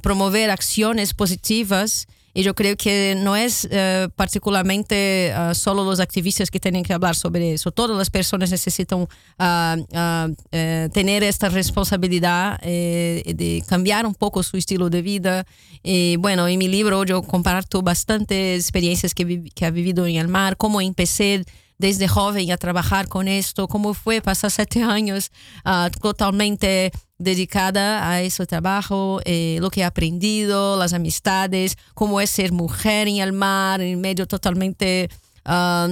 promover 0.02 0.52
acciones 0.52 1.14
positivas. 1.14 2.06
Y 2.34 2.44
yo 2.44 2.54
creo 2.56 2.78
que 2.78 3.16
no 3.18 3.36
es 3.36 3.68
eh, 3.70 4.08
particularmente 4.16 5.34
solo 5.54 5.84
los 5.84 6.00
activistas 6.00 6.50
que 6.50 6.60
tienen 6.60 6.84
que 6.84 6.94
hablar 6.94 7.16
sobre 7.16 7.54
eso. 7.54 7.72
Todas 7.72 7.98
necesitan 8.40 9.08
ah, 9.38 9.78
ah, 9.94 10.30
eh, 10.52 10.90
tener 10.94 11.24
esta 11.24 11.50
responsabilidad 11.50 12.60
eh, 12.62 13.24
de 13.36 13.64
cambiar 13.68 14.06
un 14.06 14.16
poco 14.16 14.44
su 14.44 14.58
estilo 14.58 14.90
de 14.90 15.02
vida. 15.02 15.46
Y 15.84 16.16
bueno, 16.18 16.48
en 16.48 16.58
mi 16.58 16.68
libro 16.68 17.04
yo 17.04 17.22
comparto 17.22 17.82
bastantes 17.82 18.64
experiencias 18.64 19.14
que, 19.14 19.44
que 19.54 19.66
he 19.66 19.72
vivido 19.72 20.06
en 20.06 20.16
el 20.16 20.28
mar, 20.28 20.58
cómo 20.58 20.82
empecé 20.82 21.44
desde 21.82 22.08
joven 22.08 22.52
a 22.52 22.58
trabajar 22.58 23.08
con 23.08 23.28
esto, 23.28 23.68
cómo 23.68 23.94
fue 23.94 24.22
pasar 24.22 24.52
siete 24.52 24.84
años 24.84 25.32
ah, 25.66 25.90
totalmente 26.00 26.92
dedicada 27.22 28.10
a 28.10 28.22
ese 28.22 28.46
trabajo, 28.46 29.22
eh, 29.26 29.58
lo 29.62 29.70
que 29.70 29.82
he 29.82 29.84
aprendido, 29.84 30.78
las 30.78 30.94
amistades, 30.94 31.78
cómo 31.94 32.20
es 32.20 32.30
ser 32.30 32.52
mujer 32.52 33.08
en 33.08 33.18
el 33.18 33.32
mar, 33.32 33.80
en 33.82 34.02
medio 34.02 34.26
totalmente 34.26 35.10
ah, 35.46 35.90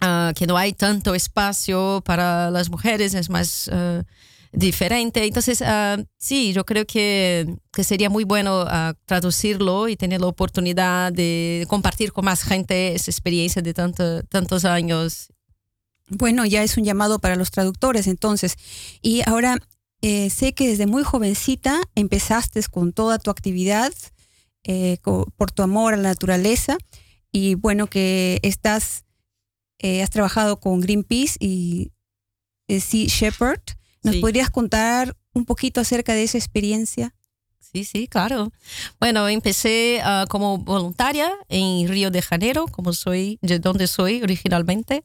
ah, 0.00 0.32
que 0.36 0.46
no 0.46 0.56
hay 0.56 0.72
tanto 0.72 1.14
espacio 1.14 2.02
para 2.04 2.50
las 2.50 2.70
mujeres, 2.70 3.14
es 3.14 3.30
más 3.30 3.70
ah, 3.72 4.02
diferente. 4.52 5.24
Entonces, 5.24 5.62
ah, 5.62 5.96
sí, 6.18 6.52
yo 6.52 6.64
creo 6.64 6.86
que, 6.86 7.46
que 7.72 7.84
sería 7.84 8.10
muy 8.10 8.24
bueno 8.24 8.64
ah, 8.68 8.94
traducirlo 9.06 9.88
y 9.88 9.96
tener 9.96 10.20
la 10.20 10.26
oportunidad 10.26 11.12
de 11.12 11.66
compartir 11.68 12.12
con 12.12 12.24
más 12.24 12.42
gente 12.42 12.94
esa 12.94 13.10
experiencia 13.10 13.62
de 13.62 13.74
tanto- 13.74 14.22
tantos 14.28 14.64
años. 14.64 15.28
Bueno, 16.10 16.46
ya 16.46 16.62
es 16.62 16.76
un 16.78 16.84
llamado 16.84 17.18
para 17.18 17.36
los 17.36 17.50
traductores 17.50 18.06
entonces. 18.06 18.56
Y 19.02 19.20
ahora 19.26 19.58
eh, 20.02 20.30
sé 20.30 20.54
que 20.54 20.68
desde 20.68 20.86
muy 20.86 21.02
jovencita 21.02 21.80
empezaste 21.94 22.60
con 22.70 22.92
toda 22.92 23.18
tu 23.18 23.30
actividad 23.30 23.92
eh, 24.64 24.98
por 25.36 25.50
tu 25.50 25.62
amor 25.62 25.94
a 25.94 25.96
la 25.96 26.10
naturaleza 26.10 26.76
y 27.32 27.54
bueno 27.54 27.86
que 27.88 28.38
estás, 28.42 29.04
eh, 29.78 30.02
has 30.02 30.10
trabajado 30.10 30.60
con 30.60 30.80
Greenpeace 30.80 31.36
y 31.40 31.92
eh, 32.68 32.80
Sea 32.80 33.06
Shepherd. 33.06 33.60
¿Nos 34.02 34.14
Sí. 34.16 34.20
podrías 34.20 34.50
contar 34.50 35.16
un 35.34 35.44
poquito 35.44 35.80
acerca 35.80 36.14
de 36.14 36.22
esa 36.24 36.38
experiencia? 36.38 37.14
Sí, 37.72 37.84
sí, 37.84 38.08
claro. 38.08 38.50
Bueno, 38.98 39.28
empecé 39.28 40.00
ah, 40.02 40.24
como 40.30 40.56
voluntaria 40.56 41.30
en 41.50 41.86
Río 41.86 42.10
de 42.10 42.22
Janeiro, 42.22 42.66
como 42.66 42.94
soy, 42.94 43.38
de 43.42 43.58
donde 43.58 43.86
soy 43.86 44.22
originalmente. 44.22 45.04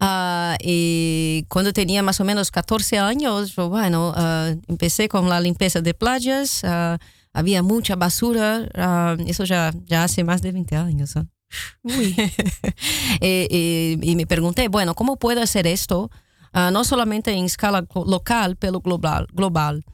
Ah, 0.00 0.56
y 0.60 1.44
cuando 1.48 1.72
tenía 1.72 2.02
más 2.02 2.20
o 2.20 2.24
menos 2.24 2.50
14 2.50 2.98
años, 2.98 3.54
yo, 3.54 3.68
bueno, 3.68 4.12
ah, 4.16 4.52
empecé 4.66 5.08
con 5.08 5.28
la 5.28 5.40
limpieza 5.40 5.80
de 5.82 5.94
playas. 5.94 6.62
había 7.32 7.62
mucha 7.62 7.94
basura. 7.94 8.68
eso 9.26 9.44
ya, 9.44 9.72
ya 9.86 10.02
hace 10.04 10.24
más 10.24 10.42
de 10.42 10.50
20 10.52 10.76
años. 10.76 11.16
¿ah? 11.16 11.26
Eh, 13.22 13.46
eh, 13.50 13.98
y 14.02 14.16
me 14.16 14.26
pregunté, 14.26 14.68
bueno, 14.68 14.94
¿cómo 14.94 15.16
puedo 15.16 15.42
hacer 15.42 15.66
esto? 15.66 16.10
No 16.52 16.82
solamente 16.84 17.32
en 17.32 17.44
escala 17.44 17.86
local, 18.06 18.56
pero 18.56 18.80
global. 18.80 19.28
global. 19.32 19.84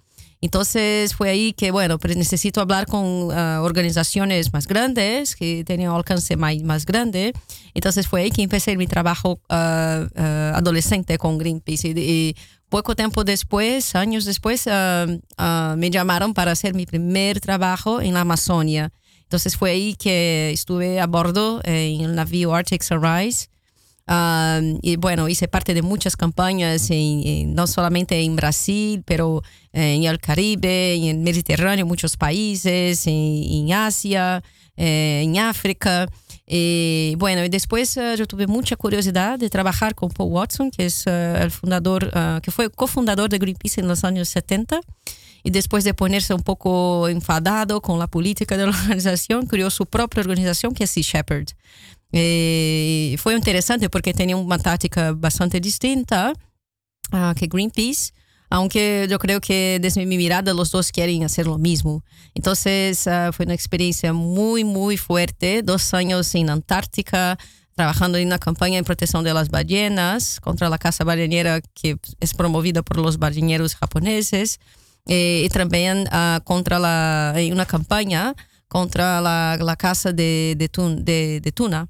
Entonces 0.41 1.15
fue 1.15 1.31
ahí 1.31 1.53
que, 1.53 1.71
bueno, 1.71 1.99
pero 1.99 2.15
necesito 2.15 2.61
hablar 2.61 2.87
con 2.87 3.31
ah, 3.33 3.61
organizaciones 3.63 4.53
más 4.53 4.67
grandes, 4.67 5.35
que 5.35 5.65
tenían 5.65 5.93
alcance 5.93 6.37
más, 6.37 6.57
más 6.63 6.87
grande. 6.87 7.33
Entonces 7.75 8.07
fue 8.07 8.23
ahí 8.23 8.31
que 8.31 8.43
empecé 8.43 8.77
mi 8.77 8.87
trabajo 8.87 9.41
ah, 9.49 10.07
ah, 10.15 10.53
adolescente 10.55 11.19
con 11.19 11.39
Greenpeace. 11.39 11.89
Y, 11.89 11.99
y 11.99 12.37
poco 12.69 12.95
tiempo 12.95 13.25
después, 13.25 13.95
años 13.95 14.25
después, 14.25 14.67
me 14.67 15.91
llamaron 15.91 16.35
para 16.35 16.53
hacer 16.53 16.75
mi 16.75 16.87
primer 16.87 17.41
trabajo 17.41 18.01
en 18.01 18.15
la 18.15 18.21
Amazonia. 18.21 18.93
Entonces 19.27 19.57
fue 19.57 19.71
ahí 19.73 19.97
que 19.97 20.51
estuve 20.53 21.01
a 21.01 21.07
bordo 21.09 21.61
eh, 21.65 21.97
en 21.97 22.03
el 22.03 22.15
navío 22.15 22.55
Arctic 22.55 22.83
Sunrise. 22.83 23.49
Um, 24.09 24.79
y 24.83 24.97
bueno, 24.97 25.29
hice 25.29 25.49
parte 25.49 25.75
de 25.75 25.83
muchas 25.83 26.17
campañas, 26.17 26.91
en- 26.91 27.27
en- 27.27 27.55
no 27.55 27.67
solamente 27.67 28.21
en 28.21 28.37
Brasil, 28.37 29.03
pero 29.05 29.43
eh, 29.73 29.95
en 29.95 30.05
el 30.05 30.21
Caribe, 30.21 30.95
en 30.95 31.05
el 31.05 31.19
Mediterráneo, 31.19 31.85
muchos 31.87 32.17
países, 32.17 33.07
en, 33.09 33.13
en 33.15 33.73
Asia, 33.73 34.43
eh, 34.77 35.23
en 35.25 35.39
África. 35.39 36.07
Y 36.47 37.15
bueno, 37.19 37.45
y 37.45 37.49
después 37.49 37.97
eh, 37.97 38.15
yo 38.17 38.27
tuve 38.27 38.47
mucha 38.47 38.77
curiosidad 38.77 39.41
de 39.41 39.51
trabajar 39.51 39.97
con 39.97 40.11
Paul 40.11 40.31
Watson, 40.33 40.71
que 40.71 40.87
es 40.87 41.03
eh, 41.07 41.39
el 41.43 41.51
fundador, 41.51 42.09
eh, 42.15 42.39
que 42.43 42.53
fue 42.53 42.71
cofundador 42.71 43.29
de 43.29 43.39
Greenpeace 43.39 43.81
en 43.81 43.89
los 43.89 44.05
años 44.05 44.29
70. 44.29 44.81
Y 45.43 45.51
después 45.51 45.85
de 45.85 45.95
ponerse 45.95 46.35
un 46.35 46.43
poco 46.43 47.09
enfadado 47.09 47.81
con 47.81 47.99
la 48.01 48.07
política 48.09 48.57
de 48.57 48.67
la 48.67 48.71
organización, 48.83 49.47
creó 49.47 49.71
su 49.71 49.87
propia 49.87 50.21
organización 50.21 50.75
que 50.75 50.85
es 50.85 50.91
Sea 50.91 51.03
Shepherd. 51.05 51.49
Eh, 52.19 53.15
fue 53.19 53.35
interesante 53.35 53.91
porque 53.91 54.15
tenía 54.15 54.37
una 54.39 54.59
táctica 54.59 55.13
bastante 55.13 55.61
distinta 55.61 56.33
ah, 57.13 57.35
que 57.37 57.47
Greenpeace, 57.47 58.13
aunque 58.49 59.07
yo 59.11 59.19
creo 59.19 59.39
que 59.39 59.79
desde 59.83 60.07
mi 60.07 60.17
mirada 60.17 60.55
los 60.55 60.71
dos 60.71 60.91
quieren 60.93 61.25
hacer 61.25 61.47
lo 61.47 61.59
mismo. 61.59 62.03
Entonces 62.35 63.07
ah, 63.07 63.33
fue 63.35 63.45
una 63.45 63.53
experiencia 63.53 64.15
muy, 64.15 64.65
muy 64.65 64.97
fuerte, 64.97 65.61
dos 65.63 65.93
años 65.93 66.35
en 66.35 66.49
Antártica, 66.49 67.39
trabajando 67.75 68.17
en 68.17 68.29
una 68.29 68.39
campaña 68.39 68.79
en 68.79 68.85
protección 68.87 69.23
de 69.23 69.35
las 69.35 69.51
ballenas 69.51 70.41
contra 70.41 70.71
la 70.71 70.79
caza 70.79 71.05
ballenera 71.05 71.61
que 71.75 71.99
es 72.21 72.33
promovida 72.33 72.83
por 72.83 72.97
los 72.97 73.19
balleneros 73.19 73.75
japoneses 73.75 74.59
eh, 75.07 75.43
y 75.45 75.49
también 75.51 76.09
ah, 76.11 76.41
contra 76.45 76.79
la, 76.79 77.35
una 77.53 77.67
contra 78.69 79.21
la, 79.21 79.59
la 79.61 79.77
caza 79.77 80.13
de, 80.13 80.55
de, 80.57 80.71
tun- 80.73 81.05
de- 81.05 81.41
de 81.43 81.53
tuna 81.53 81.89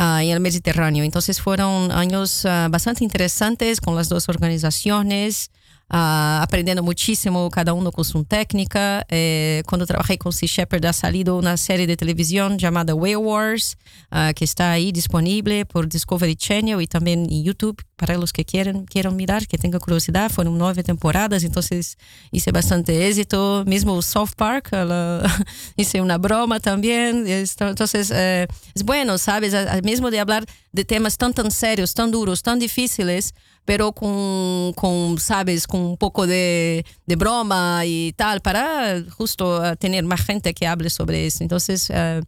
ah, 0.00 0.22
en 0.24 0.30
el 0.30 0.40
Mediterráneo. 0.40 1.04
Entonces 1.04 1.40
fueron 1.40 1.92
años 1.92 2.44
ah, 2.46 2.68
bastante 2.70 3.04
interesantes 3.04 3.80
con 3.80 3.94
las 3.94 4.08
dos 4.08 4.28
organizaciones, 4.28 5.50
ah, 5.90 6.40
aprendiendo 6.42 6.82
muchísimo, 6.82 7.50
cada 7.50 7.72
uno 7.72 7.90
con 7.92 8.04
su 8.04 8.24
técnica. 8.24 9.04
Eh, 9.10 9.62
cuando 9.66 9.86
trabajé 9.86 10.16
con 10.18 10.32
Sea 10.32 10.48
Shepherd 10.48 10.86
ha 10.86 10.92
salido 10.92 11.36
una 11.36 11.56
serie 11.56 11.86
de 11.86 11.96
televisión 11.96 12.56
llamada 12.58 12.94
Whale 12.94 13.16
Wars, 13.16 13.76
ah, 14.10 14.32
que 14.34 14.44
está 14.44 14.72
ahí 14.72 14.92
disponible 14.92 15.66
por 15.66 15.88
Discovery 15.88 16.36
Channel 16.36 16.80
y 16.80 16.86
también 16.86 17.26
en 17.30 17.42
YouTube 17.42 17.82
para 17.96 18.16
los 18.16 18.32
que 18.32 18.44
quieran, 18.46 18.86
quieran 18.86 19.14
mirar, 19.16 19.46
que 19.46 19.58
tengan 19.58 19.80
curiosidad. 19.80 20.30
Fueron 20.30 20.56
nueve 20.56 20.82
temporadas, 20.82 21.44
entonces 21.44 21.98
hice 22.30 22.50
bastante 22.52 23.08
éxito. 23.08 23.64
Mismo 23.66 24.00
South 24.00 24.30
Park, 24.36 24.72
a 24.72 24.84
la- 24.84 25.44
hice 25.76 26.00
una 26.00 26.16
broma 26.16 26.60
también. 26.60 27.26
Esto- 27.26 27.68
Entonces, 27.68 28.10
eh, 28.14 28.46
es 28.74 28.84
bueno, 28.84 29.18
¿sabes? 29.18 29.52
A- 29.54 29.74
a- 29.74 29.80
Mismo 29.82 30.10
de 30.10 30.20
hablar 30.20 30.44
de 30.72 30.84
temas 30.84 31.16
tan, 31.18 31.34
tan 31.34 31.50
serios, 31.50 31.94
tan 31.94 32.10
duros, 32.10 32.42
tan 32.42 32.58
difíciles, 32.58 33.34
pero 33.70 33.92
con, 33.92 34.72
con 34.72 35.20
¿sabes? 35.20 35.68
Con 35.68 35.82
un 35.82 35.96
poco 35.96 36.26
de, 36.26 36.84
de 37.06 37.14
broma 37.14 37.82
y 37.86 38.12
tal, 38.16 38.40
para 38.40 39.00
justo 39.10 39.64
eh, 39.64 39.76
tener 39.76 40.02
más 40.02 40.22
gente 40.22 40.54
que 40.54 40.66
hable 40.66 40.90
sobre 40.90 41.24
eso. 41.24 41.44
Entonces, 41.44 41.88
eh, 41.94 42.20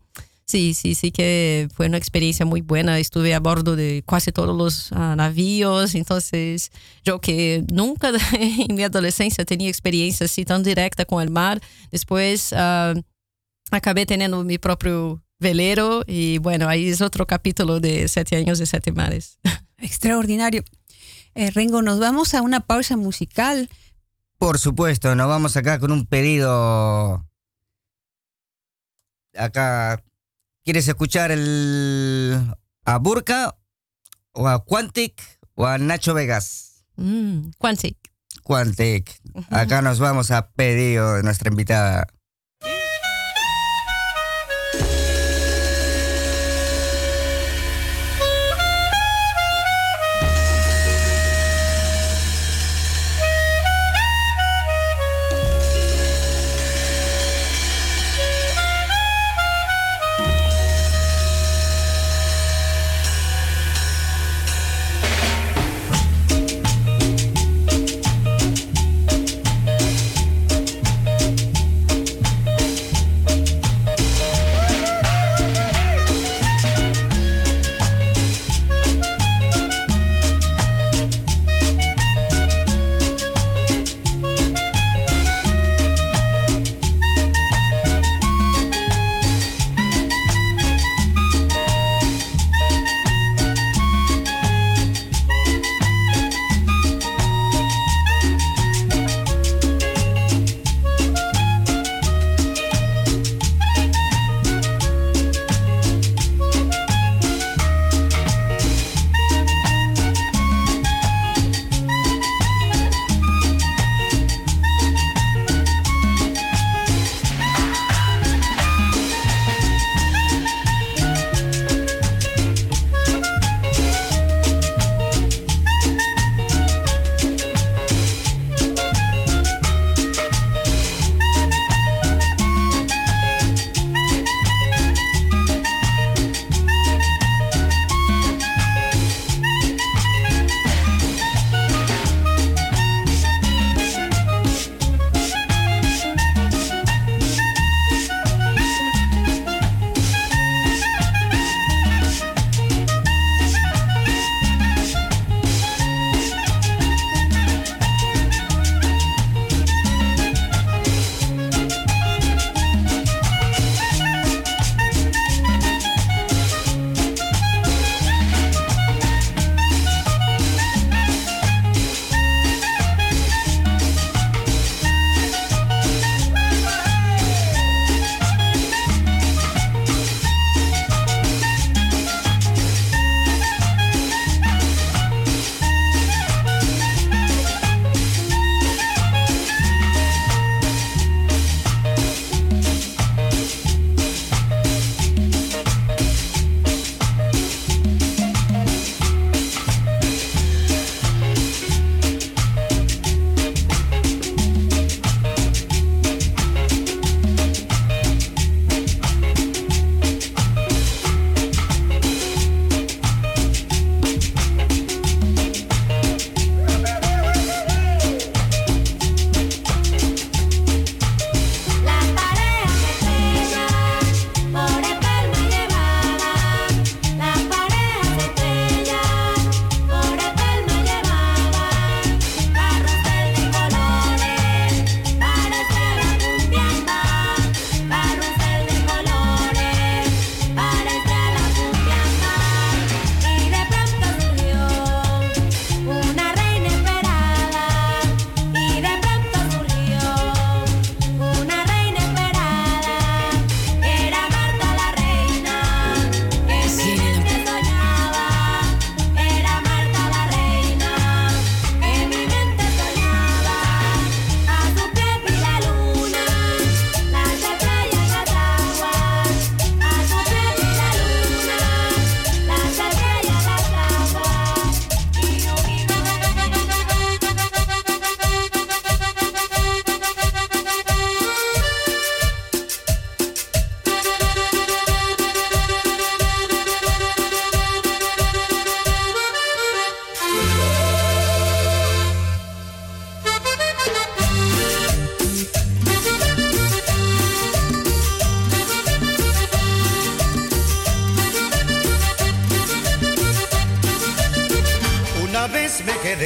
Sí, 0.44 0.74
sí, 0.74 0.94
sí 0.94 1.10
que 1.12 1.68
fue 1.74 1.86
una 1.86 1.96
experiencia 1.96 2.44
muy 2.44 2.60
buena. 2.60 2.98
Estuve 2.98 3.34
a 3.34 3.40
bordo 3.40 3.74
de 3.74 4.04
casi 4.06 4.30
todos 4.32 4.56
los 4.56 4.92
ah, 4.92 5.14
navíos, 5.16 5.94
entonces 5.94 6.70
yo 7.04 7.20
que 7.20 7.64
nunca 7.72 8.12
en 8.38 8.74
mi 8.74 8.82
adolescencia 8.84 9.44
tenía 9.44 9.68
experiencia 9.68 10.26
así 10.26 10.44
tan 10.44 10.62
directa 10.62 11.04
con 11.06 11.22
el 11.22 11.30
mar. 11.30 11.60
Después 11.90 12.52
ah, 12.52 12.94
acabé 13.72 14.06
teniendo 14.06 14.44
mi 14.44 14.58
propio 14.58 15.24
velero 15.40 16.04
y 16.06 16.38
bueno, 16.38 16.68
ahí 16.68 16.88
es 16.88 17.00
otro 17.00 17.26
capítulo 17.26 17.80
de 17.80 18.06
Siete 18.06 18.36
años 18.36 18.60
de 18.60 18.66
Siete 18.66 18.92
mares. 18.92 19.40
Extraordinario. 19.78 20.62
Eh, 21.34 21.50
Rengo, 21.50 21.82
nos 21.82 21.98
vamos 21.98 22.34
a 22.34 22.42
una 22.42 22.60
pausa 22.60 22.96
musical. 22.96 23.68
Por 24.38 24.58
supuesto, 24.58 25.14
nos 25.14 25.28
vamos 25.28 25.56
acá 25.56 25.78
con 25.78 25.92
un 25.92 26.06
pedido. 26.06 27.26
Acá, 29.36 30.02
¿quieres 30.64 30.88
escuchar 30.88 31.30
el 31.30 32.54
a 32.84 32.98
Burka 32.98 33.56
o 34.32 34.48
a 34.48 34.64
Quantic 34.64 35.22
o 35.54 35.66
a 35.66 35.78
Nacho 35.78 36.12
Vegas? 36.12 36.84
Mm, 36.96 37.50
Quantic. 37.58 37.96
Quantic. 38.42 39.20
Acá 39.50 39.80
nos 39.80 40.00
vamos 40.00 40.30
a 40.30 40.50
pedido 40.50 41.14
de 41.14 41.22
nuestra 41.22 41.50
invitada. 41.50 42.08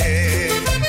quer. 0.07 0.86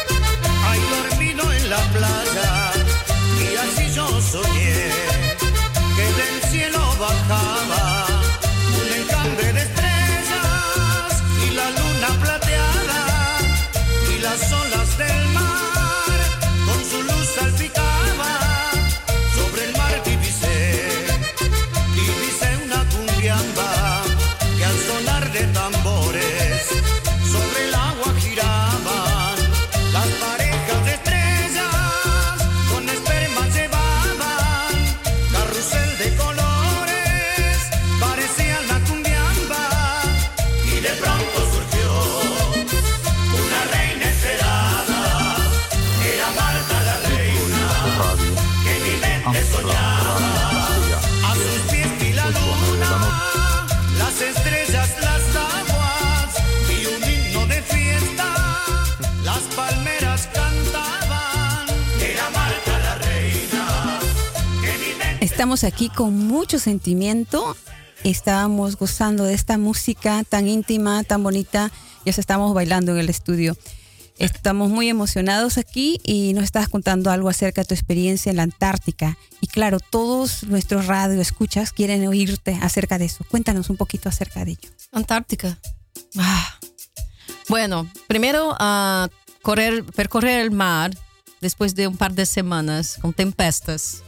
Estamos 65.47 65.63
aquí 65.63 65.87
con 65.87 66.13
mucho 66.27 66.59
sentimiento. 66.59 67.55
Estábamos 68.03 68.75
gozando 68.75 69.23
de 69.23 69.33
esta 69.33 69.57
música 69.57 70.25
tan 70.27 70.45
íntima, 70.45 71.05
tan 71.05 71.23
bonita. 71.23 71.71
Ya 72.03 72.11
estamos 72.11 72.53
bailando 72.53 72.91
en 72.91 72.97
el 72.97 73.07
estudio. 73.07 73.55
Estamos 74.17 74.69
muy 74.69 74.89
emocionados 74.89 75.57
aquí 75.57 76.01
y 76.03 76.33
nos 76.33 76.43
estás 76.43 76.67
contando 76.67 77.11
algo 77.11 77.29
acerca 77.29 77.61
de 77.61 77.67
tu 77.69 77.73
experiencia 77.75 78.29
en 78.29 78.35
la 78.35 78.43
Antártica. 78.43 79.17
Y 79.39 79.47
claro, 79.47 79.79
todos 79.79 80.43
nuestros 80.43 80.85
radio 80.85 81.21
escuchas 81.21 81.71
quieren 81.71 82.05
oírte 82.05 82.59
acerca 82.61 82.97
de 82.97 83.05
eso. 83.05 83.23
Cuéntanos 83.31 83.69
un 83.69 83.77
poquito 83.77 84.09
acerca 84.09 84.43
de 84.43 84.51
ello. 84.51 84.69
Antártica. 84.91 85.57
Ah. 86.17 86.59
Bueno, 87.47 87.89
primero 88.07 88.53
a 88.59 89.07
correr, 89.43 89.85
percorrer 89.85 90.41
el 90.41 90.51
mar 90.51 90.91
después 91.39 91.73
de 91.73 91.87
un 91.87 91.95
par 91.95 92.11
de 92.11 92.25
semanas 92.25 92.97
con 93.01 93.13
tempestas. 93.13 94.03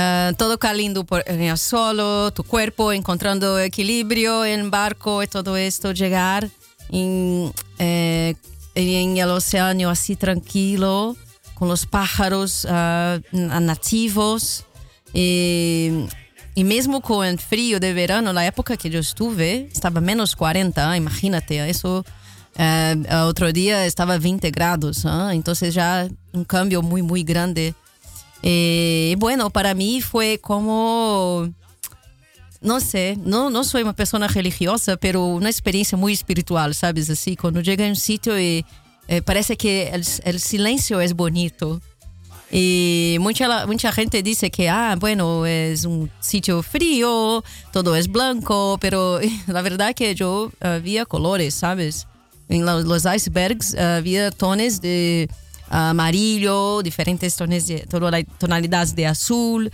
Ah, 0.00 0.32
todo 0.36 0.58
calindo 0.58 1.04
por 1.04 1.24
en 1.26 1.40
el 1.42 1.58
solo, 1.58 2.30
tu 2.30 2.44
cuerpo 2.44 2.92
encontrando 2.92 3.58
equilibrio 3.58 4.44
en 4.44 4.70
barco 4.70 5.24
y 5.24 5.26
todo 5.26 5.56
esto, 5.56 5.90
llegar 5.90 6.48
en, 6.88 7.52
eh, 7.80 8.36
en 8.76 9.16
el 9.16 9.28
océano 9.30 9.90
así 9.90 10.14
tranquilo, 10.14 11.16
con 11.54 11.66
los 11.66 11.84
pájaros 11.84 12.64
ah, 12.70 13.18
nativos. 13.32 14.66
Y, 15.12 16.06
y 16.54 16.62
mesmo 16.62 17.00
con 17.00 17.26
el 17.26 17.40
frío 17.40 17.80
de 17.80 17.92
verano, 17.92 18.32
la 18.32 18.46
época 18.46 18.76
que 18.76 18.90
yo 18.90 19.00
estuve, 19.00 19.68
estaba 19.72 20.00
menos 20.00 20.36
40, 20.36 20.96
imagínate, 20.96 21.68
eso. 21.68 22.04
eh, 22.56 23.04
otro 23.24 23.52
día 23.52 23.84
estaba 23.84 24.16
20 24.18 24.48
grados, 24.52 25.04
¿ah? 25.06 25.30
entonces 25.32 25.74
ya 25.74 26.06
un 26.32 26.44
cambio 26.44 26.82
muy, 26.82 27.02
muy 27.02 27.24
grande. 27.24 27.74
Eh, 28.42 29.16
bueno, 29.18 29.50
para 29.50 29.74
mí 29.74 30.00
fue 30.00 30.38
como, 30.40 31.52
no 32.60 32.80
sé, 32.80 33.16
no, 33.24 33.50
no 33.50 33.64
soy 33.64 33.82
una 33.82 33.94
persona 33.94 34.28
religiosa, 34.28 34.96
pero 34.96 35.24
una 35.26 35.50
experiencia 35.50 35.98
muy 35.98 36.12
espiritual, 36.12 36.74
¿sabes? 36.74 37.10
Así, 37.10 37.36
cuando 37.36 37.60
llega 37.60 37.84
a 37.84 37.88
un 37.88 37.96
sitio 37.96 38.38
y 38.38 38.64
eh, 39.08 39.22
parece 39.22 39.56
que 39.56 39.88
el, 39.88 40.04
el 40.24 40.40
silencio 40.40 41.00
es 41.00 41.14
bonito. 41.14 41.80
Y 42.50 43.18
mucha, 43.20 43.66
mucha 43.66 43.92
gente 43.92 44.22
dice 44.22 44.50
que, 44.50 44.70
ah, 44.70 44.96
bueno, 44.98 45.44
es 45.44 45.84
un 45.84 46.10
sitio 46.20 46.62
frío, 46.62 47.44
todo 47.72 47.94
es 47.94 48.08
blanco, 48.08 48.78
pero 48.80 49.20
la 49.46 49.62
verdad 49.62 49.94
que 49.94 50.14
yo 50.14 50.50
había 50.60 51.04
colores, 51.04 51.54
¿sabes? 51.54 52.06
En 52.48 52.64
los, 52.64 53.04
icebergs 53.04 53.74
había 53.74 54.30
tonos 54.30 54.80
de 54.80 55.28
amarillo, 55.68 56.82
diferentes 56.82 57.36
tonalidades 57.36 58.94
de 58.94 59.06
azul. 59.06 59.70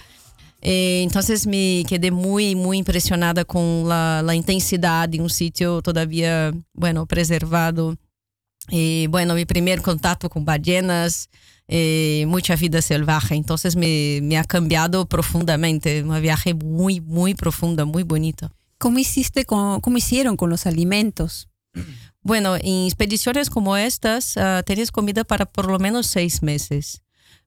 Eh, 0.61 1.03
entonces 1.03 1.47
me 1.47 1.85
quedé 1.87 2.11
muy, 2.11 2.55
muy 2.55 2.79
impresionada 2.79 3.45
con 3.45 3.87
la, 3.87 4.23
la 4.25 4.35
intensidad 4.35 5.09
de 5.09 5.21
un 5.21 5.29
sitio 5.29 5.83
todavía, 5.83 6.53
bueno, 6.73 7.05
preservado. 7.07 7.97
Y 8.71 9.07
bueno, 9.09 9.35
mi 9.35 9.45
primer 9.45 9.83
contacto 9.83 10.31
con 10.31 10.45
ballenas, 10.45 11.29
eh, 11.69 12.25
mucha 12.29 12.57
vida 12.57 12.81
salvaje. 12.81 13.35
Entonces 13.35 13.77
me, 13.77 14.21
me 14.23 14.39
ha 14.39 14.45
cambiado 14.45 15.07
profundamente. 15.07 16.03
Un 16.03 16.21
viaje 16.23 16.55
muy, 16.55 17.01
muy 17.01 17.35
profunda, 17.35 17.85
muy 17.85 18.03
bonito. 18.03 18.51
¿Cómo 18.79 18.99
hiciste 18.99 19.45
con, 19.45 19.81
cómo 19.81 19.99
hicieron 19.99 20.37
con 20.37 20.51
los 20.51 20.67
alimentos? 20.67 21.49
Bueno, 22.25 22.57
en 22.57 22.87
expediciones 22.87 23.51
como 23.51 23.77
estas, 23.77 24.37
ah, 24.39 24.63
tienes 24.65 24.91
comida 24.91 25.25
para 25.25 25.45
por 25.47 25.71
lo 25.71 25.79
menos 25.79 26.07
seis 26.07 26.43
meses. 26.43 27.03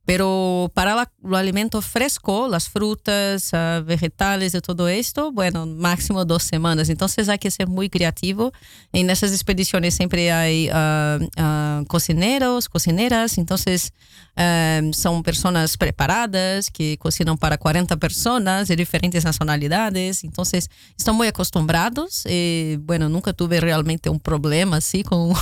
Pero 0.05 0.71
para 0.73 0.95
la- 0.95 1.11
lo 1.21 1.35
alimento 1.35 1.81
fresco, 1.81 2.47
las 2.47 2.69
frutas, 2.69 3.49
ah, 3.53 3.81
vegetales 3.85 4.53
y 4.53 4.61
todo 4.61 4.87
esto, 4.87 5.31
bueno, 5.33 5.65
máximo 5.65 6.23
dos 6.25 6.43
semanas. 6.43 6.87
Entonces 6.89 7.27
hay 7.27 7.39
que 7.39 7.51
ser 7.51 7.67
muy 7.67 7.89
creativo. 7.89 8.53
En 8.93 9.09
esas 9.09 9.31
expediciones 9.31 9.95
siempre 9.95 10.31
hay 10.31 10.69
ah, 10.71 11.19
ah, 11.37 11.83
cocineros, 11.87 12.69
cocineras. 12.69 13.37
Entonces 13.37 13.91
ah, 14.37 14.81
son 14.93 15.23
personas 15.23 15.75
preparadas 15.77 16.71
que 16.71 16.97
cocinan 16.97 17.37
para 17.37 17.57
40 17.57 17.97
personas 17.97 18.67
de 18.67 18.75
diferentes 18.75 19.25
nacionalidades. 19.25 20.23
Entonces 20.23 20.69
están 20.97 21.15
muy 21.15 21.27
acostumbrados. 21.27 22.21
Eh, 22.25 22.77
bueno, 22.81 23.09
nunca 23.09 23.33
tuve 23.33 23.59
realmente 23.59 24.09
un 24.09 24.19
problema 24.19 24.77
así 24.77 25.03
con, 25.03 25.33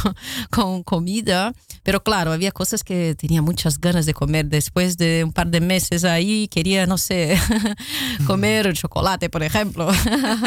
con 0.49 0.81
comida. 0.83 1.53
Pero 1.83 2.01
claro, 2.03 2.31
había 2.31 2.51
cosas 2.51 2.83
que 2.83 3.13
tenía 3.15 3.41
muchas 3.43 3.79
ganas 3.79 4.05
de 4.07 4.13
comer 4.15 4.47
después 4.47 4.97
de 4.97 5.23
un 5.23 5.31
par 5.31 5.47
de 5.47 5.61
meses 5.61 6.03
ahí. 6.03 6.47
Quería, 6.47 6.87
no 6.87 6.97
sé, 6.97 7.37
comer 8.25 8.73
chocolate, 8.73 9.29
por 9.29 9.43
ejemplo. 9.43 9.91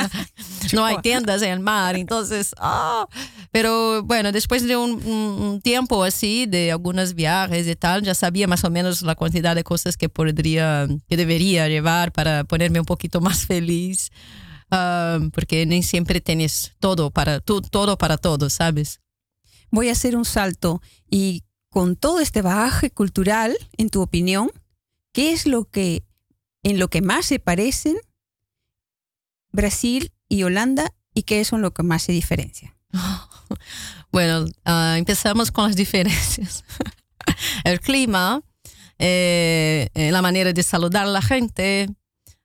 no 0.72 0.84
hay 0.84 0.96
tiendas 0.98 1.42
en 1.42 1.50
el 1.52 1.61
mar, 1.61 1.96
entonces, 1.96 2.54
ah. 2.58 3.06
pero 3.52 4.02
bueno, 4.02 4.32
después 4.32 4.66
de 4.66 4.76
un, 4.76 4.92
un- 5.06 5.42
un 5.42 5.61
tiempo 5.61 6.02
así, 6.02 6.46
de 6.46 6.72
algunos 6.72 7.14
viajes 7.14 7.66
y 7.66 7.76
tal, 7.76 8.02
ya 8.02 8.14
sabía 8.38 8.46
más 8.46 8.62
o 8.62 8.70
menos 8.70 9.03
la 9.03 9.16
cantidad 9.16 9.57
de 9.57 9.64
cosas 9.64 9.96
que 9.96 10.09
podría, 10.09 10.87
que 11.09 11.16
debería 11.16 11.66
llevar 11.66 12.12
para 12.12 12.44
ponerme 12.44 12.79
un 12.79 12.87
poquito 12.87 13.20
más 13.20 13.46
feliz. 13.46 14.12
Ah, 14.70 15.18
porque 15.33 15.66
ni 15.66 15.83
siempre 15.83 16.20
tienes 16.20 16.72
todo 16.79 17.11
para, 17.11 17.40
tú, 17.40 17.62
todo 17.62 17.98
para 17.98 18.16
todos, 18.16 18.53
¿sabes? 18.53 19.01
Voy 19.72 19.88
a 19.88 19.92
hacer 19.92 20.14
un 20.14 20.24
salto 20.24 20.81
y 21.11 21.42
con 21.68 21.96
todo 21.96 22.20
este 22.20 22.42
bagaje 22.42 22.90
cultural, 22.90 23.57
en 23.77 23.88
tu 23.88 24.03
opinión, 24.03 24.51
¿qué 25.12 25.33
es 25.33 25.46
lo 25.46 25.64
que 25.64 26.05
en 26.62 26.79
lo 26.79 26.88
que 26.88 27.03
más 27.03 27.27
se 27.27 27.38
parecen 27.40 27.96
Brasil 29.51 30.12
y 30.29 30.44
Holanda 30.44 30.92
y 31.12 31.22
qué 31.22 31.40
es 31.40 31.53
en 31.53 31.62
lo 31.62 31.72
que 31.72 31.83
más 31.83 32.03
se 32.03 32.12
diferencia? 32.12 32.77
Bueno, 34.11 34.46
ah, 34.64 34.96
empezamos 34.96 35.51
con 35.51 35.66
las 35.66 35.77
diferencias. 35.77 36.64
El 37.64 37.81
clima, 37.81 38.43
eh, 38.99 39.88
eh, 39.95 40.11
la 40.11 40.23
manera 40.23 40.53
de 40.53 40.62
saludar 40.62 41.05
a 41.05 41.11
la 41.11 41.23
gente, 41.23 41.88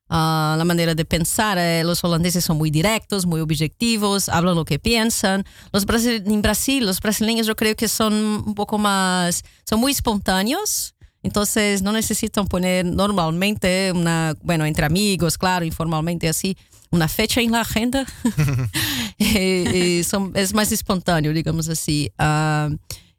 ah, 0.08 0.54
la 0.58 0.64
manera 0.64 0.94
de 0.94 1.04
pensar. 1.04 1.58
eh, 1.58 1.82
los 1.84 2.02
holandeses 2.04 2.44
son 2.44 2.56
muy 2.58 2.70
directos, 2.70 3.26
muy 3.26 3.40
objetivos, 3.40 4.28
hablan 4.28 4.54
lo 4.54 4.64
que 4.64 4.78
piensan. 4.78 5.44
Los 5.72 5.86
brasi- 5.86 6.22
en 6.26 6.42
Brasil, 6.42 6.84
los 6.86 7.00
brasileños 7.00 7.46
yo 7.46 7.56
creo 7.56 7.74
que 7.74 7.88
son 7.88 8.12
un 8.46 8.54
poco 8.54 8.78
más, 8.78 9.42
son 9.68 9.80
muy 9.80 9.92
espontáneos. 9.92 10.94
Entonces 11.22 11.80
no 11.80 11.90
necesitan 11.92 12.46
poner 12.46 12.84
normalmente 12.84 13.92
una, 13.94 14.34
bueno, 14.42 14.66
entre 14.66 14.84
amigos, 14.84 15.38
claro, 15.38 15.64
informalmente 15.64 16.28
así, 16.28 16.54
una 16.90 17.08
fecha 17.08 17.40
en 17.40 17.50
la 17.52 17.62
agenda. 17.62 18.04
Eh, 19.18 19.98
eh, 20.00 20.04
son- 20.04 20.32
es 20.34 20.52
más 20.54 20.70
espontáneo, 20.72 21.32
digamos 21.32 21.68
así. 21.68 22.10
Ah, 22.18 22.68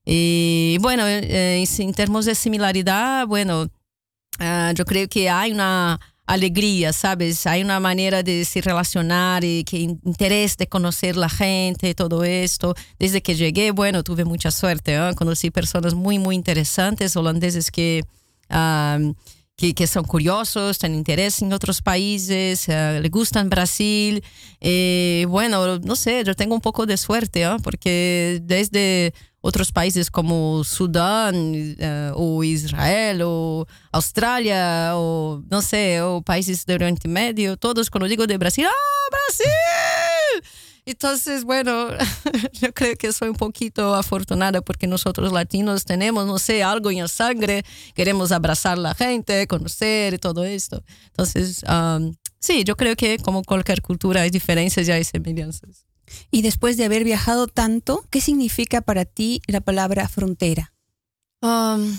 y 0.05 0.77
bueno, 0.81 1.03
eh, 1.07 1.65
en, 1.79 1.93
términos 1.93 2.25
de 2.25 2.35
similaridad, 2.35 3.25
bueno, 3.27 3.67
ah, 4.39 4.71
yo 4.75 4.85
creo 4.85 5.07
que 5.07 5.29
hay 5.29 5.51
una 5.51 5.99
alegría, 6.27 6.91
¿sabes? 6.93 7.45
Hay 7.47 7.61
una 7.63 7.79
manera 7.79 8.23
de 8.23 8.45
se 8.45 8.61
relacionar 8.61 9.43
y 9.43 9.63
que 9.63 9.77
in- 9.77 9.99
interés 10.05 10.57
de 10.57 10.67
conocer 10.67 11.15
la 11.17 11.29
gente, 11.29 11.93
todo 11.93 12.23
esto. 12.23 12.73
Desde 12.97 13.21
que 13.21 13.35
llegué, 13.35 13.71
bueno, 13.71 14.03
tuve 14.03 14.25
mucha 14.25 14.49
suerte, 14.51 14.95
¿ah? 14.95 15.13
conocí 15.15 15.51
personas 15.51 15.93
muy, 15.93 16.17
muy 16.19 16.35
interesantes, 16.35 17.15
holandeses 17.15 17.69
que... 17.71 18.03
ah, 18.49 18.97
que, 19.55 19.73
que 19.73 19.87
son 19.87 20.03
curiosos, 20.03 20.77
tienen 20.77 20.97
interés 20.97 21.41
en 21.41 21.53
otros 21.53 21.81
países, 21.81 22.67
eh, 22.67 22.99
le 23.01 23.09
gustan 23.09 23.49
Brasil. 23.49 24.23
Eh, 24.59 25.25
bueno, 25.29 25.79
no 25.79 25.95
sé, 25.95 26.23
yo 26.25 26.35
tengo 26.35 26.55
un 26.55 26.61
poco 26.61 26.85
de 26.85 26.97
suerte, 26.97 27.45
¿ah? 27.45 27.57
porque 27.63 28.41
desde 28.43 29.13
otros 29.41 29.71
países 29.71 30.09
como 30.09 30.63
Sudán 30.63 31.75
eh, 31.77 32.11
o 32.15 32.43
Israel 32.43 33.21
o 33.23 33.67
Australia 33.91 34.93
o 34.95 35.43
no 35.49 35.61
sé, 35.61 36.01
o 36.01 36.21
países 36.21 36.65
de 36.65 36.73
Oriente 36.73 37.07
Medio, 37.07 37.55
todos 37.55 37.89
cuando 37.89 38.07
digo 38.07 38.27
de 38.27 38.37
Brasil, 38.37 38.65
¡ah, 38.65 39.09
Brasil! 39.11 39.94
Entonces, 40.85 41.43
bueno, 41.43 41.87
yo 42.53 42.73
creo 42.73 42.95
que 42.95 43.11
soy 43.11 43.29
un 43.29 43.35
poquito 43.35 43.95
afortunada 43.95 44.61
porque 44.61 44.85
nosotros 44.87 45.31
latinos 45.31 45.83
tenemos, 45.83 46.27
no 46.27 46.37
sé, 46.37 46.61
algo 46.63 46.91
en 46.91 46.99
la 46.99 47.07
sangre, 47.07 47.63
queremos 47.95 48.31
abrazar 48.31 48.73
a 48.73 48.81
la 48.81 48.93
gente, 48.95 49.47
conocer 49.47 50.13
y 50.13 50.17
todo 50.19 50.43
esto. 50.45 50.83
Entonces, 51.07 51.63
um, 51.67 52.13
sí, 52.39 52.63
yo 52.63 52.75
creo 52.77 52.95
que 52.95 53.17
como 53.17 53.43
cualquier 53.43 53.81
cultura 53.81 54.21
hay 54.21 54.29
diferencias 54.29 54.87
y 54.87 54.91
hay 54.91 55.03
semejanzas. 55.03 55.85
Y 56.29 56.43
después 56.43 56.77
de 56.77 56.85
haber 56.85 57.03
viajado 57.03 57.47
tanto, 57.47 58.05
¿qué 58.11 58.21
significa 58.21 58.81
para 58.81 59.05
ti 59.05 59.41
la 59.47 59.61
palabra 59.61 60.07
frontera? 60.07 60.73
Um, 61.41 61.97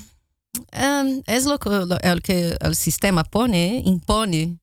Um, 0.72 1.20
es 1.27 1.44
lo 1.44 1.59
que, 1.59 1.68
lo- 1.68 2.01
el 2.01 2.22
que 2.22 2.57
el 2.59 2.75
sistema 2.77 3.25
pone, 3.25 3.83
impone. 3.85 4.59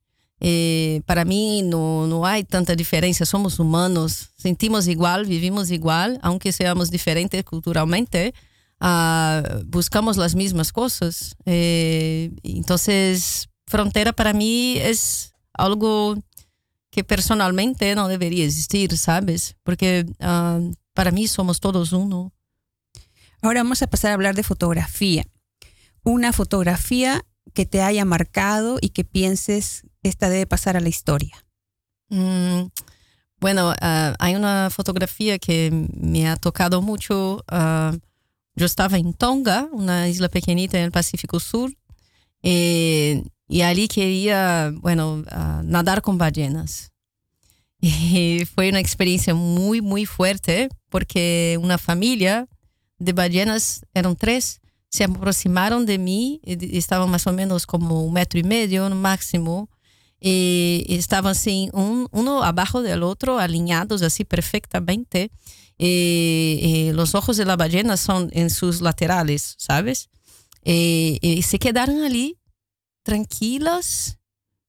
Eh, 0.45 1.01
para 1.05 1.23
mí 1.23 1.61
no, 1.63 2.05
no 2.05 2.25
hay 2.25 2.43
tanta 2.43 2.75
diferencia, 2.75 3.25
somos 3.25 3.59
humanos, 3.59 4.31
sentimos 4.35 4.89
igual, 4.89 5.25
vivimos 5.25 5.71
igual, 5.71 6.19
aunque 6.21 6.51
seamos 6.51 6.91
diferentes 6.91 7.45
culturalmente, 7.45 8.33
ah, 8.81 9.41
buscamos 9.67 10.17
las 10.17 10.35
mismas 10.35 10.73
cosas. 10.73 11.37
Eh, 11.45 12.29
entonces, 12.43 13.47
frontera 13.67 14.11
para 14.11 14.33
mí 14.33 14.75
es 14.79 15.31
algo 15.53 16.17
que 16.91 17.05
personalmente 17.05 17.95
no 17.95 18.09
debería 18.09 18.43
existir, 18.43 18.97
¿sabes? 18.97 19.55
Porque 19.63 20.05
ah, 20.19 20.59
para 20.93 21.11
mí 21.11 21.25
somos 21.29 21.61
todos 21.61 21.93
uno. 21.93 22.33
Ahora 23.41 23.63
vamos 23.63 23.81
a 23.81 23.87
pasar 23.87 24.11
a 24.11 24.15
hablar 24.15 24.35
de 24.35 24.43
fotografía. 24.43 25.25
Una 26.03 26.33
fotografía 26.33 27.25
que 27.53 27.65
te 27.65 27.81
haya 27.81 28.05
marcado 28.05 28.77
y 28.81 28.89
que 28.89 29.03
pienses, 29.03 29.83
esta 30.01 30.29
debe 30.29 30.45
pasar 30.45 30.75
a 30.77 30.79
la 30.79 30.89
historia. 30.89 31.45
Mm, 32.09 32.67
bueno, 33.39 33.73
ah, 33.81 34.15
hay 34.19 34.35
una 34.35 34.69
fotografía 34.69 35.37
que 35.39 35.87
me 35.93 36.27
ha 36.27 36.35
tocado 36.37 36.81
mucho. 36.81 37.43
ah, 37.47 37.93
yo 38.55 38.65
estaba 38.65 38.97
en 38.97 39.13
Tonga, 39.13 39.67
una 39.71 40.07
isla 40.07 40.29
pequeñita 40.29 40.77
en 40.77 40.85
el 40.85 40.91
Pacífico 40.91 41.39
Sur, 41.39 41.73
eh, 42.43 43.23
y 43.47 43.61
allí 43.61 43.87
quería, 43.87 44.71
bueno, 44.75 45.23
ah, 45.31 45.61
nadar 45.63 46.01
con 46.01 46.17
ballenas. 46.17 46.91
Y 47.81 48.45
fue 48.45 48.69
una 48.69 48.79
experiencia 48.79 49.33
muy, 49.33 49.81
muy 49.81 50.05
fuerte 50.05 50.69
porque 50.89 51.59
una 51.61 51.77
familia 51.77 52.47
de 52.97 53.11
ballenas, 53.11 53.85
eran 53.93 54.15
tres, 54.15 54.61
se 54.93 55.05
aproximaron 55.05 55.87
de 55.87 55.97
mí, 55.97 56.39
y 56.45 56.77
estaban 56.77 57.09
más 57.09 57.25
o 57.25 57.33
menos 57.33 57.65
como 57.65 58.03
un 58.05 58.13
metro 58.13 58.39
y 58.39 58.43
medio 58.43 58.87
no 58.89 58.95
máximo, 58.95 59.67
y 60.19 60.85
estaban 60.89 61.31
así, 61.31 61.69
un- 61.73 62.07
uno 62.11 62.43
abajo 62.43 62.83
del 62.83 63.01
otro, 63.01 63.39
alineados 63.39 64.03
así 64.03 64.23
perfectamente. 64.23 65.31
Y, 65.79 66.59
y 66.61 66.91
los 66.93 67.15
ojos 67.15 67.37
de 67.37 67.45
la 67.45 67.55
ballena 67.57 67.97
son 67.97 68.29
en 68.33 68.51
sus 68.51 68.81
laterales, 68.81 69.55
¿sabes? 69.57 70.09
Y, 70.63 71.17
y 71.21 71.41
se 71.41 71.57
quedaron 71.57 72.03
allí, 72.03 72.37
tranquilas, 73.01 74.19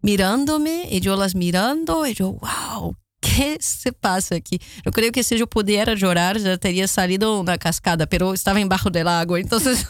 mirándome, 0.01 0.89
y 0.91 1.01
yo 1.01 1.17
las 1.17 1.35
mirando, 1.35 2.07
y 2.07 2.15
yo, 2.15 2.33
wow, 2.33 2.97
¿qué 3.25 3.57
se 3.61 3.93
pasa 3.93 4.35
aquí? 4.35 4.61
Yo 4.85 4.93
creo 4.93 5.11
que 5.11 5.23
si 5.23 5.39
yo 5.39 5.47
pudiera 5.47 5.95
llorar, 5.95 6.39
ya 6.39 6.59
tería 6.59 6.87
salido 6.87 7.41
una 7.41 7.57
cascada, 7.57 8.07
pero 8.07 8.35
estaba 8.35 8.61
embajo 8.61 8.91
del 8.91 9.09
agua, 9.09 9.41
entonces 9.41 9.87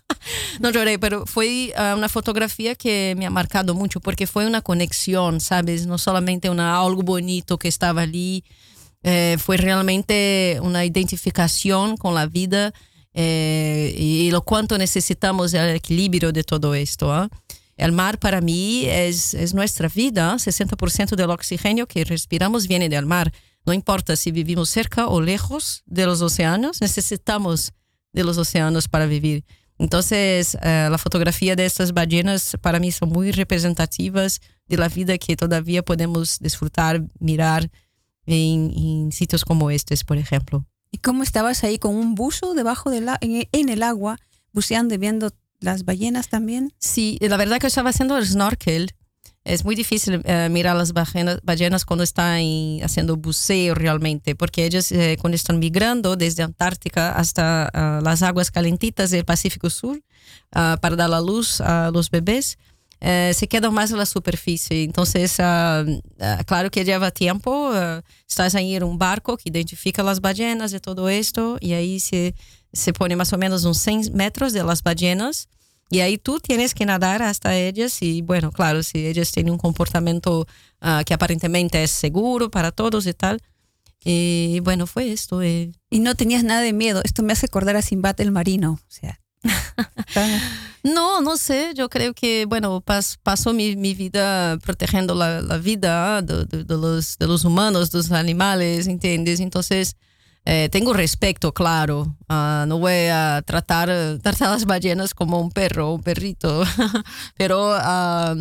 no 0.60 0.70
lloré, 0.70 0.98
pero 0.98 1.24
fue 1.26 1.72
ah, 1.76 1.94
una 1.96 2.08
fotografía 2.08 2.74
que 2.74 3.14
me 3.16 3.26
ha 3.26 3.30
marcado 3.30 3.74
mucho 3.74 4.00
porque 4.00 4.26
fue 4.26 4.46
una 4.46 4.62
conexión, 4.62 5.40
¿sabes? 5.40 5.86
No 5.86 5.98
solamente 5.98 6.50
una, 6.50 6.80
algo 6.80 7.02
bonito 7.02 7.58
que 7.58 7.68
estaba 7.68 8.02
allí, 8.02 8.44
eh, 9.04 9.36
fue 9.38 9.56
realmente 9.56 10.58
una 10.62 10.84
identificación 10.84 11.96
con 11.96 12.14
la 12.14 12.26
vida 12.26 12.72
eh, 13.14 13.94
y 13.96 14.30
lo 14.30 14.42
cuánto 14.42 14.78
necesitamos 14.78 15.54
el 15.54 15.76
equilibrio 15.76 16.32
de 16.32 16.44
todo 16.44 16.74
esto. 16.74 17.12
¿ah? 17.12 17.28
El 17.82 17.90
mar 17.90 18.20
para 18.20 18.40
mí 18.40 18.84
es, 18.86 19.34
es 19.34 19.54
nuestra 19.54 19.88
vida, 19.88 20.36
60% 20.36 21.16
del 21.16 21.30
oxígeno 21.30 21.88
que 21.88 22.04
respiramos 22.04 22.68
viene 22.68 22.88
del 22.88 23.06
mar. 23.06 23.32
No 23.66 23.72
importa 23.72 24.14
si 24.14 24.30
vivimos 24.30 24.70
cerca 24.70 25.08
o 25.08 25.20
lejos 25.20 25.82
de 25.86 26.06
los 26.06 26.22
océanos, 26.22 26.80
necesitamos 26.80 27.72
de 28.12 28.22
los 28.22 28.38
océanos 28.38 28.86
para 28.86 29.06
vivir. 29.06 29.44
Entonces, 29.78 30.56
eh, 30.62 30.86
la 30.92 30.96
fotografía 30.96 31.56
de 31.56 31.66
estas 31.66 31.92
ballenas 31.92 32.56
para 32.60 32.78
mí 32.78 32.92
son 32.92 33.08
muy 33.08 33.32
representativas 33.32 34.40
de 34.68 34.76
la 34.76 34.88
vida 34.88 35.18
que 35.18 35.34
todavía 35.34 35.82
podemos 35.82 36.38
disfrutar, 36.38 37.02
mirar 37.18 37.68
en, 38.26 39.10
sitios 39.10 39.44
como 39.44 39.72
estos, 39.72 40.04
por 40.04 40.18
ejemplo. 40.18 40.64
¿Y 40.92 40.98
cómo 40.98 41.24
estabas 41.24 41.64
ahí 41.64 41.78
con 41.78 41.96
un 41.96 42.14
buzo 42.14 42.54
debajo 42.54 42.90
del 42.90 43.08
en 43.20 43.68
el 43.68 43.82
agua, 43.82 44.20
buceando 44.52 44.94
y 44.94 44.98
viendo 44.98 45.32
las 45.62 45.84
ballenas 45.84 46.28
también? 46.28 46.72
Sí, 46.78 47.18
la 47.20 47.36
verdad 47.36 47.58
que 47.58 47.66
estaba 47.66 47.90
haciendo 47.90 48.16
el 48.18 48.26
snorkel. 48.26 48.92
Es 49.44 49.64
muy 49.64 49.74
difícil 49.74 50.22
eh, 50.24 50.48
mirar 50.50 50.76
las 50.76 50.92
ballenas, 50.92 51.84
cuando 51.84 52.04
están 52.04 52.40
haciendo 52.84 53.16
buceo 53.16 53.74
realmente, 53.74 54.36
porque 54.36 54.64
ellas 54.64 54.92
eh, 54.92 55.16
cuando 55.20 55.34
están 55.34 55.58
migrando 55.58 56.14
desde 56.14 56.44
Antártica 56.44 57.12
hasta 57.12 57.68
ah, 57.72 58.00
las 58.04 58.22
aguas 58.22 58.52
calentitas 58.52 59.10
del 59.10 59.24
Pacífico 59.24 59.68
Sur 59.68 60.00
ah, 60.52 60.78
para 60.80 60.94
dar 60.94 61.10
la 61.10 61.20
luz 61.20 61.60
a 61.60 61.90
los 61.92 62.08
bebés, 62.08 62.56
eh, 63.00 63.32
se 63.34 63.48
quedan 63.48 63.74
más 63.74 63.90
en 63.90 63.98
la 63.98 64.06
superficie. 64.06 64.84
Entonces, 64.84 65.34
ah, 65.40 65.84
claro 66.46 66.70
que 66.70 66.84
lleva 66.84 67.10
tiempo. 67.10 67.72
ah, 67.74 68.00
estás 68.28 68.54
ahí 68.54 68.76
en 68.76 68.84
un 68.84 68.96
barco 68.96 69.36
que 69.36 69.48
identifica 69.48 70.04
las 70.04 70.20
ballenas 70.20 70.72
y 70.72 70.78
todo 70.78 71.08
esto, 71.08 71.58
y 71.60 71.72
ahí 71.72 71.98
se, 71.98 72.36
se 72.72 72.92
pone 72.92 73.16
más 73.16 73.32
o 73.32 73.38
menos 73.38 73.64
uns 73.64 73.78
100 73.78 74.12
metros 74.14 74.52
de 74.52 74.62
las 74.64 74.82
ballenas. 74.82 75.48
Y 75.90 76.00
ahí 76.00 76.16
tú 76.16 76.40
tienes 76.40 76.72
que 76.74 76.86
nadar 76.86 77.22
hasta 77.22 77.54
ellas 77.54 78.00
y 78.00 78.22
bueno, 78.22 78.50
claro, 78.50 78.82
si 78.82 79.06
ellas 79.06 79.30
tienen 79.30 79.52
un 79.52 79.58
comportamiento 79.58 80.46
ah, 80.80 81.02
que 81.04 81.12
aparentemente 81.12 81.82
es 81.82 81.90
seguro 81.90 82.50
para 82.50 82.72
todos 82.72 83.06
y 83.06 83.12
tal. 83.12 83.42
Y 84.04 84.60
bueno, 84.60 84.86
fue 84.86 85.12
esto. 85.12 85.42
eh. 85.42 85.70
Y 85.90 86.00
no 86.00 86.14
tenías 86.14 86.44
nada 86.44 86.62
de 86.62 86.72
miedo. 86.72 87.02
Esto 87.04 87.22
me 87.22 87.34
hace 87.34 87.46
acordar 87.46 87.76
a 87.76 87.82
Sinbad 87.82 88.18
el 88.20 88.32
marino. 88.32 88.72
O 88.72 88.90
sea, 88.90 89.20
tan- 90.14 90.40
No, 90.82 91.20
no 91.20 91.36
sé, 91.36 91.74
yo 91.76 91.88
creo 91.88 92.12
que, 92.12 92.44
bueno, 92.46 92.80
pas- 92.82 93.16
paso 93.22 93.52
mi, 93.52 93.76
mi 93.76 93.94
vida 93.94 94.58
protegiendo 94.64 95.14
la, 95.14 95.40
la 95.40 95.58
vida 95.58 96.16
ah, 96.16 96.22
de, 96.22 96.44
de- 96.46 96.64
de 96.64 96.76
los, 96.76 97.18
de 97.18 97.26
los 97.28 97.44
humanos, 97.44 97.92
de 97.92 97.98
los 97.98 98.10
animales, 98.10 98.88
¿entiendes? 98.88 99.38
Entonces, 99.38 99.94
eh, 100.44 100.68
tengo 100.70 100.92
respeto, 100.92 101.52
claro. 101.52 102.16
Ah, 102.28 102.64
no 102.66 102.78
voy 102.78 103.06
a 103.10 103.42
tratar, 103.46 103.88
tratar 104.22 104.48
a 104.48 104.52
las 104.52 104.64
ballenas 104.64 105.14
como 105.14 105.40
un 105.40 105.50
perro, 105.50 105.94
un 105.94 106.02
perrito, 106.02 106.64
pero 107.36 107.72
ah, 107.74 108.34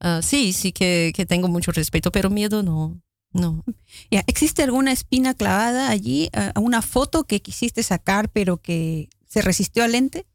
ah, 0.00 0.20
sí, 0.22 0.52
sí 0.52 0.72
que, 0.72 1.12
que 1.14 1.26
tengo 1.26 1.48
mucho 1.48 1.72
respeto, 1.72 2.10
pero 2.10 2.30
miedo 2.30 2.62
no, 2.62 3.00
no. 3.32 3.64
Ya, 4.10 4.24
¿Existe 4.26 4.62
alguna 4.62 4.92
espina 4.92 5.34
clavada 5.34 5.90
allí? 5.90 6.30
¿Una 6.56 6.82
foto 6.82 7.24
que 7.24 7.40
quisiste 7.40 7.82
sacar 7.82 8.28
pero 8.30 8.56
que 8.56 9.08
se 9.26 9.42
resistió 9.42 9.84
al 9.84 9.92
lente? 9.92 10.26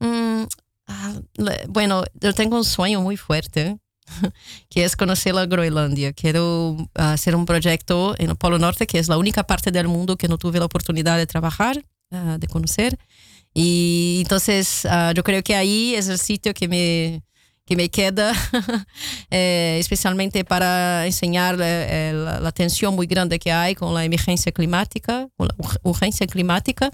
Mm, 0.00 0.44
bueno, 1.68 2.04
yo 2.14 2.32
tengo 2.32 2.56
un 2.56 2.64
sueño 2.64 3.00
muy 3.00 3.16
fuerte, 3.16 3.78
que 4.68 4.84
es 4.84 4.96
conocer 4.96 5.34
la 5.34 5.46
Groenlandia. 5.46 6.12
Quiero 6.12 6.76
ah, 6.94 7.12
hacer 7.12 7.34
un 7.36 7.46
proyecto 7.46 8.14
en 8.18 8.30
el 8.30 8.36
Polo 8.36 8.58
Norte, 8.58 8.86
que 8.86 8.98
es 8.98 9.08
la 9.08 9.18
única 9.18 9.44
parte 9.44 9.70
del 9.70 9.88
mundo 9.88 10.16
que 10.16 10.28
no 10.28 10.38
tuve 10.38 10.58
la 10.58 10.64
oportunidad 10.66 11.16
de 11.18 11.26
trabajar, 11.26 11.84
ah, 12.10 12.36
de 12.38 12.46
conocer. 12.46 12.98
Y 13.54 14.20
entonces 14.22 14.86
ah, 14.86 15.12
yo 15.14 15.22
creo 15.22 15.42
que 15.42 15.54
ahí 15.54 15.94
es 15.94 16.08
el 16.08 16.18
sitio 16.18 16.54
que 16.54 16.68
me, 16.68 17.22
que 17.66 17.76
me 17.76 17.88
queda, 17.90 18.32
eh, 19.30 19.76
especialmente 19.78 20.44
para 20.44 21.06
enseñar 21.06 21.56
eh, 21.60 22.10
eh, 22.10 22.12
la, 22.14 22.40
la 22.40 22.52
tensión 22.52 22.94
muy 22.94 23.06
grande 23.06 23.38
que 23.38 23.52
hay 23.52 23.74
con 23.74 23.94
la 23.94 24.04
emergencia 24.04 24.52
climática, 24.52 25.28
con 25.36 25.48
la 25.48 25.54
ur- 25.56 25.78
urgencia 25.82 26.26
climática 26.26 26.90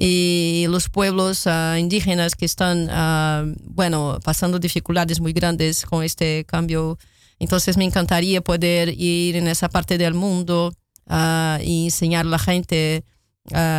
y 0.00 0.66
los 0.68 0.88
pueblos 0.88 1.48
ah, 1.48 1.76
indígenas 1.78 2.36
que 2.36 2.44
están, 2.44 2.88
ah, 2.90 3.44
bueno, 3.64 4.20
pasando 4.22 4.60
dificultades 4.60 5.20
muy 5.20 5.32
grandes 5.32 5.84
con 5.84 6.04
este 6.04 6.44
cambio. 6.46 6.98
Entonces 7.40 7.76
me 7.76 7.84
encantaría 7.84 8.40
poder 8.40 8.90
ir 8.90 9.34
en 9.36 9.48
esa 9.48 9.68
parte 9.68 9.98
del 9.98 10.14
mundo 10.14 10.72
ah, 11.08 11.58
y 11.62 11.86
enseñar 11.86 12.24
a 12.26 12.28
la 12.28 12.38
gente 12.38 13.04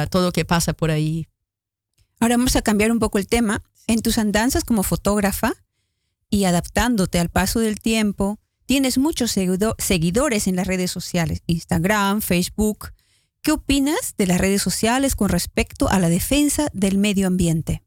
todo 0.09 0.25
lo 0.25 0.31
que 0.31 0.45
pasa 0.45 0.73
por 0.73 0.89
ahí. 0.89 1.27
Ahora 2.19 2.37
vamos 2.37 2.55
a 2.55 2.61
cambiar 2.63 2.91
un 2.91 2.99
poco 2.99 3.19
el 3.19 3.27
tema. 3.27 3.61
En 3.87 4.01
tus 4.01 4.17
andanzas 4.17 4.63
como 4.63 4.81
fotógrafa 4.83 5.53
y 6.29 6.45
adaptándote 6.45 7.19
al 7.19 7.29
paso 7.29 7.59
del 7.59 7.79
tiempo, 7.79 8.39
tienes 8.65 8.97
muchos 8.97 9.31
seguido- 9.31 9.75
seguidores 9.77 10.47
en 10.47 10.55
las 10.55 10.65
redes 10.67 10.91
sociales, 10.91 11.43
Instagram, 11.47 12.21
Facebook. 12.21 12.89
¿Qué 13.41 13.51
opinas 13.51 14.15
de 14.17 14.27
las 14.27 14.39
redes 14.39 14.61
sociales 14.61 15.15
con 15.15 15.29
respecto 15.29 15.89
a 15.89 15.99
la 15.99 16.09
defensa 16.09 16.67
del 16.73 16.97
medio 16.97 17.27
ambiente? 17.27 17.83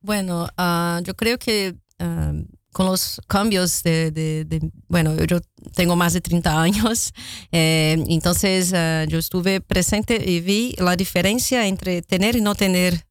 Bueno, 0.00 0.48
ah, 0.58 1.00
yo 1.02 1.16
creo 1.16 1.38
que 1.38 1.76
ah, 1.98 2.32
con 2.72 2.86
los 2.86 3.22
cambios 3.26 3.82
de, 3.82 4.70
bueno, 4.88 5.16
yo 5.24 5.40
tengo 5.74 5.96
más 5.96 6.12
de 6.12 6.20
30 6.20 6.60
años, 6.60 7.14
eh, 7.52 8.04
entonces 8.08 8.74
ah, 8.74 9.04
yo 9.08 9.18
estuve 9.18 9.62
presente 9.62 10.22
y 10.30 10.40
vi 10.40 10.74
la 10.76 10.94
diferencia 10.94 11.66
entre 11.66 12.02
tener 12.02 12.36
y 12.36 12.42
no 12.42 12.54
tener 12.54 13.06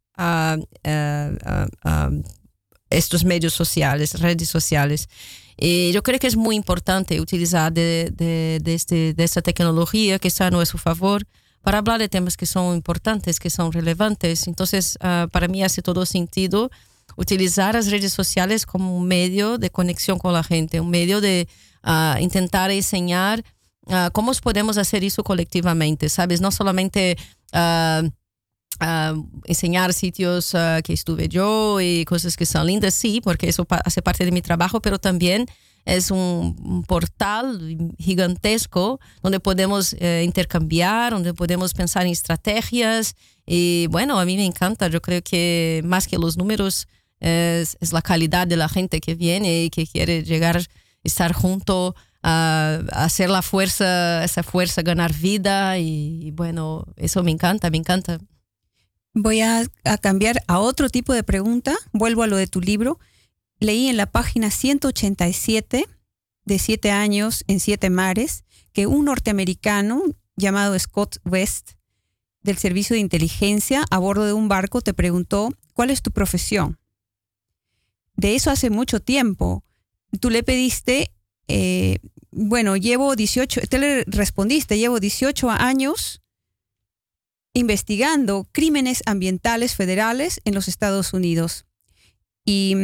estos 2.91 3.25
medios 3.25 3.53
sociales, 3.53 4.19
redes 4.19 4.49
sociales. 4.49 5.09
Y 5.57 5.91
yo 5.91 6.03
creo 6.03 6.19
que 6.19 6.27
es 6.27 6.35
muy 6.35 6.55
importante 6.55 7.21
utilizar 7.21 7.71
de, 7.71 8.11
de, 8.15 8.59
de 8.61 8.73
este, 8.73 9.13
de 9.13 9.23
esta 9.23 9.41
tecnología 9.41 10.19
que 10.19 10.27
está 10.27 10.47
a 10.47 10.51
nuestro 10.51 10.77
favor 10.77 11.23
para 11.61 11.77
hablar 11.77 11.99
de 11.99 12.09
temas 12.09 12.35
que 12.35 12.45
son 12.45 12.75
importantes, 12.75 13.39
que 13.39 13.49
son 13.49 13.71
relevantes. 13.71 14.47
Entonces, 14.47 14.97
ah, 15.01 15.27
para 15.31 15.47
mí 15.47 15.63
hace 15.63 15.81
todo 15.81 16.05
sentido 16.05 16.69
utilizar 17.15 17.75
as 17.75 17.87
redes 17.87 18.13
sociais 18.13 18.65
como 18.65 18.97
um 18.97 19.01
meio 19.01 19.57
de 19.57 19.69
conexão 19.69 20.17
com 20.17 20.29
a 20.29 20.41
gente, 20.41 20.79
um 20.79 20.85
meio 20.85 21.21
de 21.21 21.47
uh, 21.85 22.29
tentar 22.29 22.71
ensinar 22.71 23.39
uh, 23.87 24.11
como 24.13 24.31
podemos 24.41 24.75
fazer 24.75 25.03
isso 25.03 25.23
coletivamente, 25.23 26.09
sabes? 26.09 26.39
Não 26.39 26.51
somente 26.51 27.15
uh, 27.53 28.11
uh, 28.81 29.25
enseñar 29.45 29.93
sitios 29.93 30.53
uh, 30.53 30.81
que 30.83 30.93
estuve 30.93 31.27
yo 31.27 31.79
y 31.81 32.05
cosas 32.05 32.35
que 32.35 32.45
son 32.45 32.67
lindas, 32.67 32.93
sí, 32.93 33.21
porque 33.21 33.49
eso 33.49 33.65
pa 33.65 33.81
hace 33.85 34.01
parte 34.01 34.25
de 34.25 34.31
mi 34.31 34.41
trabajo, 34.41 34.81
pero 34.81 34.99
también 34.99 35.45
es 35.85 36.11
un, 36.11 36.55
un 36.63 36.83
portal 36.83 37.77
gigantesco 37.99 38.99
donde 39.21 39.39
podemos 39.39 39.95
eh, 39.99 40.23
intercambiar, 40.23 41.11
donde 41.11 41.33
podemos 41.33 41.73
pensar 41.73 42.05
en 42.05 42.13
estrategias. 42.13 43.15
Y 43.45 43.87
bueno, 43.87 44.19
a 44.19 44.25
mí 44.25 44.37
me 44.37 44.45
encanta, 44.45 44.87
yo 44.87 45.01
creo 45.01 45.21
que 45.21 45.81
más 45.83 46.07
que 46.07 46.17
los 46.17 46.37
números 46.37 46.87
es, 47.19 47.77
es 47.81 47.91
la 47.91 48.01
calidad 48.01 48.47
de 48.47 48.55
la 48.55 48.69
gente 48.69 49.01
que 49.01 49.15
viene 49.15 49.65
y 49.65 49.69
que 49.69 49.85
quiere 49.85 50.23
llegar, 50.23 50.65
estar 51.03 51.33
junto. 51.33 51.95
a 52.25 52.79
hacer 52.93 53.29
la 53.29 53.41
fuerza, 53.41 54.23
esa 54.23 54.43
fuerza, 54.43 54.81
ganar 54.81 55.11
vida 55.13 55.77
y, 55.77 56.27
y 56.27 56.31
bueno, 56.31 56.85
eso 56.95 57.21
me 57.21 57.31
encanta, 57.31 57.69
me 57.69 57.77
encanta. 57.77 58.17
Voy 59.13 59.41
a, 59.41 59.67
cambiar 60.01 60.43
a 60.47 60.59
otro 60.59 60.89
tipo 60.89 61.13
de 61.13 61.23
pregunta. 61.23 61.75
Vuelvo 61.91 62.23
a 62.23 62.27
lo 62.27 62.35
de 62.35 62.47
tu 62.47 62.61
libro. 62.61 62.99
Leí 63.59 63.87
en 63.87 63.97
la 63.97 64.07
página 64.07 64.49
187 64.49 65.85
de 66.45 66.59
Siete 66.59 66.91
años 66.91 67.43
en 67.47 67.59
Siete 67.59 67.89
mares 67.89 68.43
que 68.73 68.87
un 68.87 69.05
norteamericano 69.05 70.01
llamado 70.35 70.77
Scott 70.79 71.17
West 71.25 71.73
del 72.41 72.57
Servicio 72.57 72.95
de 72.95 73.01
Inteligencia 73.01 73.85
a 73.91 73.99
bordo 73.99 74.25
de 74.25 74.33
un 74.33 74.47
barco 74.47 74.81
te 74.81 74.95
preguntó, 74.95 75.53
¿cuál 75.73 75.91
es 75.91 76.01
tu 76.01 76.11
profesión? 76.11 76.79
De 78.15 78.35
eso 78.35 78.49
hace 78.49 78.71
mucho 78.71 78.99
tiempo. 78.99 79.63
Tú 80.19 80.31
le 80.31 80.41
pediste, 80.41 81.11
eh, 81.47 81.99
bueno, 82.31 82.75
llevo 82.77 83.15
18, 83.15 83.61
te 83.69 83.77
le 83.77 84.03
respondiste, 84.05 84.77
llevo 84.77 84.99
18 84.99 85.51
años 85.51 86.22
investigando 87.53 88.47
crímenes 88.51 89.03
ambientales 89.05 89.75
federales 89.75 90.41
en 90.43 90.55
los 90.55 90.67
Estados 90.67 91.13
Unidos. 91.13 91.65
Y 92.45 92.75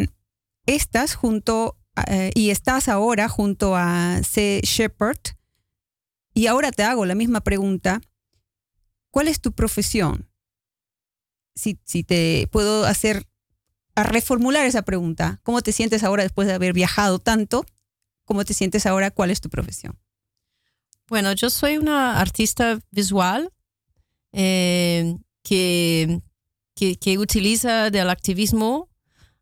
estás 0.65 1.15
junto 1.15 1.77
eh, 2.07 2.31
y 2.35 2.51
estás 2.51 2.87
ahora 2.87 3.27
junto 3.27 3.75
a 3.75 4.21
C. 4.23 4.61
Shepard. 4.63 5.19
Y 6.33 6.47
ahora 6.47 6.71
te 6.71 6.83
hago 6.83 7.05
la 7.05 7.15
misma 7.15 7.41
pregunta. 7.41 8.01
¿Cuál 9.11 9.27
es 9.27 9.41
tu 9.41 9.51
profesión? 9.51 10.29
Si, 11.55 11.79
si 11.83 12.03
te 12.03 12.47
puedo 12.51 12.85
hacer 12.85 13.27
a 13.95 14.03
reformular 14.03 14.65
esa 14.65 14.83
pregunta. 14.83 15.41
¿Cómo 15.43 15.61
te 15.61 15.71
sientes 15.73 16.03
ahora 16.03 16.23
después 16.23 16.47
de 16.47 16.53
haber 16.53 16.73
viajado 16.73 17.19
tanto? 17.19 17.65
¿Cómo 18.23 18.45
te 18.45 18.53
sientes 18.53 18.85
ahora? 18.85 19.11
¿Cuál 19.11 19.31
es 19.31 19.41
tu 19.41 19.49
profesión? 19.49 19.99
Bueno, 21.07 21.33
yo 21.33 21.49
soy 21.49 21.77
una 21.77 22.19
artista 22.19 22.79
visual 22.91 23.51
eh, 24.33 25.17
que, 25.43 26.21
que, 26.75 27.17
utiliza 27.17 27.89
del 27.89 28.09
activismo 28.09 28.89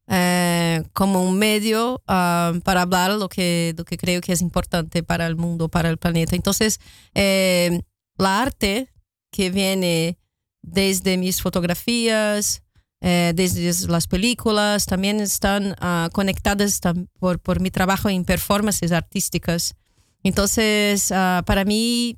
eh, 0.07 0.83
como 0.93 1.23
un 1.23 1.38
medio 1.38 2.01
uh, 2.07 2.59
para 2.61 2.81
hablar 2.83 3.11
lo 3.11 3.27
que, 3.27 3.73
lo 3.77 3.83
que 3.83 3.97
creo 3.97 4.21
que 4.21 4.33
es 4.33 4.41
importante 4.41 5.03
para 5.03 5.27
el 5.27 5.35
mundo, 5.35 5.69
para 5.69 5.89
el 5.89 5.97
planeta. 5.97 6.35
Entonces, 6.35 6.79
eh, 7.13 7.81
la 8.17 8.41
arte 8.41 8.91
que 9.31 9.49
viene 9.49 10.17
desde 10.61 11.17
mis 11.17 11.41
fotografías, 11.41 12.63
eh, 13.01 13.33
desde 13.35 13.88
las 13.88 14.07
películas, 14.07 14.85
también 14.85 15.19
están 15.19 15.73
uh, 15.73 16.09
conectadas 16.11 16.79
por, 17.19 17.39
por 17.39 17.59
mi 17.59 17.69
trabajo 17.69 18.09
en 18.09 18.25
performances 18.25 18.91
artísticas. 18.91 19.75
Entonces, 20.23 21.11
uh, 21.11 21.43
para 21.45 21.63
mí, 21.63 22.15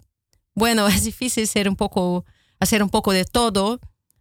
bueno, 0.56 0.88
es 0.88 1.04
difícil 1.04 1.48
ser 1.48 1.68
un 1.68 1.76
poco 1.76 2.26
hacer 2.60 2.84
un 2.84 2.90
poco 2.90 3.12
de 3.12 3.26
todo. 3.26 3.80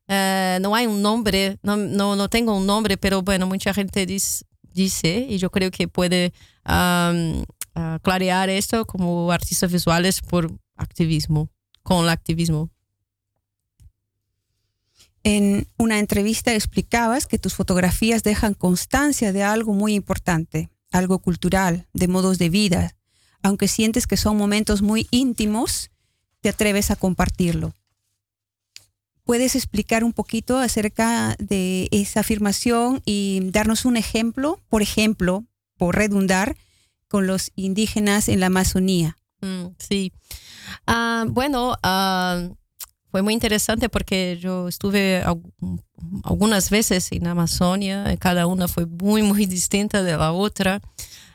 Uh, 0.09 0.61
no 0.61 0.75
hay 0.75 0.87
un 0.87 1.03
nombre, 1.03 1.59
no, 1.63 1.77
no, 1.77 2.17
no, 2.17 2.29
tengo 2.29 2.57
un 2.57 2.67
nombre, 2.67 2.97
pero 2.97 3.23
bueno, 3.23 3.47
mucha 3.47 3.75
gente 3.75 4.07
dice, 4.07 4.47
dice 4.73 5.27
y 5.29 5.37
yo 5.37 5.51
creo 5.51 5.71
que 5.71 5.87
puede 5.87 6.33
um, 6.67 7.41
uh, 7.41 7.99
clarear 8.03 8.49
esto 8.49 8.87
como 8.87 9.31
artistas 9.31 9.71
visuales 9.71 10.23
por 10.23 10.51
activismo, 10.77 11.51
con 11.83 12.05
el 12.05 12.09
activismo. 12.09 12.71
En 15.25 15.67
una 15.77 15.99
entrevista 15.99 16.55
explicabas 16.55 17.27
que 17.27 17.39
tus 17.39 17.53
fotografías 17.53 18.23
dejan 18.23 18.55
constancia 18.55 19.33
de 19.33 19.43
algo 19.43 19.75
muy 19.75 19.95
importante, 19.95 20.71
algo 20.91 21.19
cultural, 21.19 21.87
de 21.93 22.09
modos 22.09 22.39
de 22.39 22.49
vida. 22.49 22.97
Aunque 23.43 23.69
sientes 23.69 24.07
que 24.07 24.17
son 24.17 24.39
momentos 24.39 24.81
muy 24.81 25.07
íntimos, 25.11 25.91
te 26.41 26.49
atreves 26.49 26.91
a 26.91 26.97
compartirlo. 26.97 27.75
¿Puedes 29.29 29.57
explicar 29.57 30.05
un 30.05 30.15
poquito 30.15 30.57
acerca 30.57 31.37
de 31.39 31.89
esa 31.91 32.21
afirmación 32.21 33.03
y 33.05 33.41
darnos 33.51 33.85
un 33.85 33.99
ejemplo, 33.99 34.59
por 34.71 34.81
ejemplo, 34.81 35.45
por 35.77 35.97
redundar, 35.97 36.57
con 37.09 37.27
los 37.27 37.53
indígenas 37.55 38.31
en 38.31 38.41
la 38.41 38.47
Amazonía? 38.47 39.19
Mm, 39.43 39.67
sí. 39.79 40.15
Uh, 40.87 41.29
bueno, 41.29 41.73
uh, 41.73 42.57
fue 43.11 43.21
muy 43.21 43.35
interesante 43.35 43.91
porque 43.91 44.39
yo 44.41 44.67
estuve 44.67 45.23
algunas 46.25 46.71
veces 46.71 47.13
en 47.13 47.27
Amazonia, 47.27 48.17
cada 48.19 48.47
una 48.47 48.67
fue 48.67 48.87
muy, 48.87 49.21
muy 49.21 49.45
distinta 49.45 50.03
de 50.03 50.17
la 50.17 50.33
otra. 50.33 50.81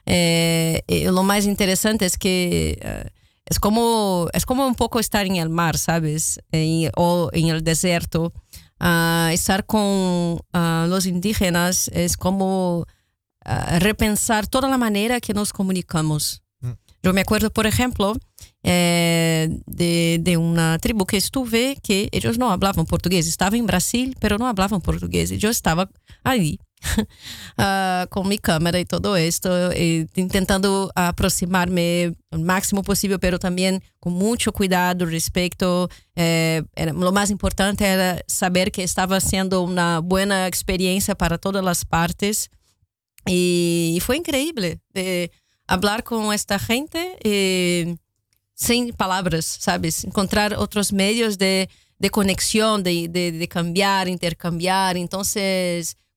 Eh, 0.07 0.81
lo 1.11 1.21
más 1.21 1.45
interesante 1.45 2.07
es 2.07 2.17
que... 2.17 2.79
Uh, 2.83 3.22
es 3.45 3.59
como, 3.59 4.27
es 4.33 4.45
como 4.45 4.67
un 4.67 4.75
poco 4.75 4.99
estar 4.99 5.25
en 5.25 5.35
el 5.35 5.49
mar, 5.49 5.77
¿sabes? 5.77 6.39
En, 6.51 6.89
o 6.95 7.29
en 7.33 7.47
el 7.47 7.63
desierto. 7.63 8.33
Uh, 8.79 9.29
estar 9.31 9.65
con 9.65 9.81
uh, 9.81 10.87
los 10.87 11.05
indígenas 11.05 11.89
es 11.93 12.17
como 12.17 12.79
uh, 12.79 13.79
repensar 13.79 14.47
toda 14.47 14.67
la 14.69 14.77
manera 14.77 15.21
que 15.21 15.33
nos 15.33 15.53
comunicamos. 15.53 16.41
Mm. 16.61 16.71
Yo 17.03 17.13
me 17.13 17.21
acuerdo, 17.21 17.51
por 17.51 17.65
ejemplo, 17.65 18.17
eh, 18.63 19.49
de, 19.65 20.19
de, 20.21 20.37
una 20.37 20.79
tribu 20.79 21.05
que 21.05 21.17
estuve 21.17 21.77
que 21.83 22.09
ellos 22.11 22.37
no 22.37 22.51
hablaban 22.51 22.85
portugués. 22.85 23.27
Estaba 23.27 23.57
en 23.57 23.67
Brasil, 23.67 24.15
pero 24.19 24.37
no 24.37 24.47
hablaban 24.47 24.81
portugués. 24.81 25.29
Yo 25.31 25.49
estaba 25.49 25.89
ahí 26.23 26.59
uh, 26.83 28.07
com 28.11 28.23
minha 28.23 28.39
câmera 28.39 28.79
e 28.79 28.85
todo 28.85 29.15
esto, 29.15 29.47
e 29.75 30.05
tentando 30.29 30.89
aproximar-me 30.95 32.15
o 32.31 32.39
máximo 32.39 32.83
possível, 32.83 33.17
pero 33.19 33.39
também 33.39 33.79
com 33.99 34.09
muito 34.09 34.51
cuidado, 34.51 35.05
respeito. 35.05 35.89
Eh, 36.15 36.63
era, 36.75 36.93
o 36.93 37.11
mais 37.11 37.31
importante 37.31 37.83
era 37.83 38.21
saber 38.27 38.69
que 38.69 38.81
estava 38.81 39.19
sendo 39.19 39.63
uma 39.63 40.01
boa 40.01 40.23
experiência 40.51 41.15
para 41.15 41.37
todas 41.37 41.65
as 41.65 41.83
partes. 41.83 42.49
E, 43.27 43.93
e 43.95 44.01
foi 44.01 44.17
incrível 44.17 44.77
de 44.93 45.29
falar 45.67 46.01
com 46.01 46.31
esta 46.31 46.57
gente 46.57 46.97
e, 47.23 47.95
sem 48.55 48.91
palavras, 48.91 49.57
sabes? 49.59 50.03
Encontrar 50.03 50.53
outros 50.53 50.91
meios 50.91 51.35
de, 51.37 51.67
de 51.99 52.09
conexão, 52.09 52.81
de, 52.81 53.07
de, 53.07 53.31
de 53.31 53.47
cambiar, 53.47 54.07
intercambiar. 54.07 54.97
Então, 54.97 55.23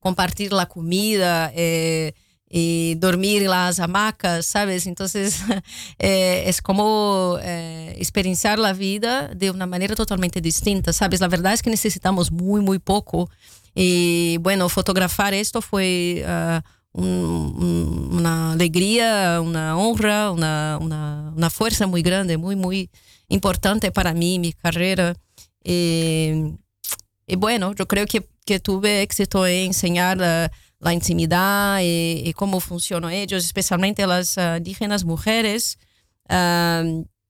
compartir 0.06 0.52
la 0.52 0.66
comida 0.66 1.50
eh, 1.52 2.12
y 2.48 2.94
dormir 2.94 3.42
en 3.42 3.50
las 3.50 3.80
hamacas, 3.80 4.46
¿sabes? 4.46 4.86
Entonces 4.86 5.40
eh, 5.98 6.44
es 6.46 6.62
como 6.62 7.38
eh, 7.42 7.92
experienciar 7.98 8.56
la 8.60 8.72
vida 8.72 9.26
de 9.34 9.50
una 9.50 9.66
manera 9.66 9.96
totalmente 9.96 10.40
distinta, 10.40 10.92
¿sabes? 10.92 11.20
La 11.20 11.26
verdad 11.26 11.54
es 11.54 11.60
que 11.60 11.70
necesitamos 11.70 12.30
muy, 12.30 12.60
muy 12.60 12.78
poco. 12.78 13.28
Y 13.74 14.38
bueno, 14.42 14.68
fotografar 14.68 15.34
esto 15.34 15.60
fue 15.60 16.24
uh, 16.24 16.60
un, 16.92 18.08
una 18.12 18.52
alegría, 18.52 19.40
una 19.42 19.76
honra, 19.76 20.30
una, 20.30 20.78
una, 20.80 21.32
una, 21.36 21.50
fuerza 21.50 21.88
muy 21.88 22.02
grande, 22.02 22.36
muy, 22.36 22.54
muy 22.54 22.90
importante 23.26 23.90
para 23.90 24.14
mí, 24.14 24.38
mi 24.38 24.52
carrera. 24.52 25.16
Y, 25.64 26.54
y 27.26 27.34
bueno, 27.36 27.74
yo 27.74 27.88
creo 27.88 28.06
que 28.06 28.35
que 28.46 28.60
tuve 28.60 29.02
éxito 29.02 29.46
en 29.46 29.66
enseñar 29.66 30.16
uh, 30.18 30.48
la 30.78 30.92
intimidad 30.92 31.80
y, 31.82 32.32
cómo 32.34 32.60
funcionan 32.60 33.12
ellos, 33.12 33.44
especialmente 33.44 34.06
las 34.06 34.36
uh, 34.36 34.56
indígenas 34.56 35.04
mujeres 35.04 35.78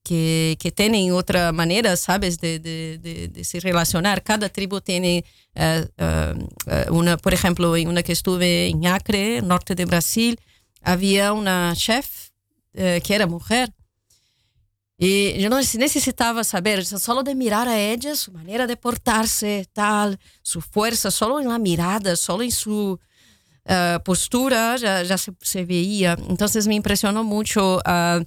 que, 0.05 0.57
que, 0.61 0.73
tienen 0.73 1.13
otra 1.13 1.53
manera, 1.53 1.97
¿sabes?, 1.97 2.39
de, 2.39 2.59
de, 2.61 2.99
de, 2.99 3.29
de 3.29 3.45
se 3.45 3.61
relacionar. 3.61 4.23
Cada 4.23 4.49
tribu 4.49 4.81
tiene 4.81 5.25
una, 6.91 7.17
por 7.17 7.35
ejemplo, 7.35 7.77
en 7.77 7.89
una 7.89 8.03
que 8.03 8.13
estuve 8.13 8.69
en 8.69 8.87
Acre, 8.87 9.43
norte 9.43 9.75
de 9.75 9.85
Brasil, 9.85 10.39
había 10.81 11.33
una 11.33 11.73
chef 11.75 12.31
que 12.73 13.15
era 13.15 13.27
mujer. 13.27 13.75
E 14.99 15.35
eu 15.43 15.51
não 15.51 15.59
necessitava 15.59 16.43
saber, 16.43 16.85
só 16.87 17.23
de 17.23 17.35
mirar 17.35 17.69
a 17.69 17.77
ella, 17.77 18.17
sua 18.17 18.33
maneira 18.33 18.67
de 18.67 18.77
portar-se, 18.77 19.67
tal, 19.75 20.15
sua 20.43 20.63
força, 20.63 21.11
só 21.11 21.39
em 21.39 21.47
la 21.47 21.59
mirada, 21.59 22.17
só 22.17 22.41
em 22.43 22.51
sua 22.51 22.99
ah, 23.67 24.01
postura 24.03 24.77
ya, 24.79 25.03
ya 25.03 25.19
se, 25.19 25.33
se 25.43 25.65
veía. 25.65 26.17
Entonces 26.31 26.67
me 26.67 26.75
impresionó 26.75 27.25
mucho 27.25 27.81
ah, 27.85 28.21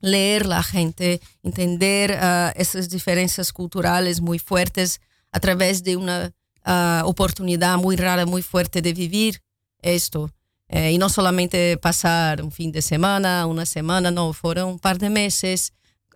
leer 0.00 0.46
la 0.46 0.62
gente, 0.62 1.20
entender 1.42 2.12
ah, 2.12 2.52
esas 2.54 2.88
diferencias 2.88 3.52
culturales 3.52 4.20
muy 4.20 4.38
fuertes 4.38 5.00
a 5.32 5.40
través 5.40 5.82
de 5.82 5.96
una 5.96 6.30
ah, 6.64 7.02
oportunidad 7.06 7.76
muy 7.78 7.96
rara, 7.96 8.24
muy 8.24 8.42
fuerte 8.42 8.80
de 8.82 8.92
vivir 8.92 9.42
esto. 9.82 10.30
Eh, 10.68 10.92
y 10.92 10.98
no 10.98 11.08
solamente 11.08 11.76
pasar 11.76 12.42
un 12.42 12.52
fin 12.52 12.70
de 12.72 12.82
semana, 12.82 13.46
una 13.46 13.66
semana, 13.66 14.10
no, 14.10 14.32
fueron 14.32 14.68
un 14.70 14.78
par 14.78 14.98
de 14.98 15.10
meses 15.10 15.72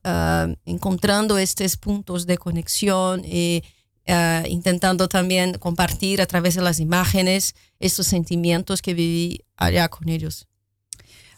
ah, 0.08 0.48
encontrando 0.64 1.38
estos 1.38 1.76
puntos 1.76 2.26
de 2.26 2.38
conexión 2.38 3.22
y 3.24 3.62
ah, 4.06 4.42
intentando 4.48 5.08
también 5.08 5.58
compartir 5.58 6.20
a 6.20 6.26
través 6.26 6.54
de 6.54 6.62
las 6.62 6.80
imágenes 6.80 7.54
estos 7.78 8.06
sentimientos 8.06 8.82
que 8.82 8.94
viví 8.94 9.44
allá 9.56 9.88
con 9.88 10.08
ellos. 10.08 10.48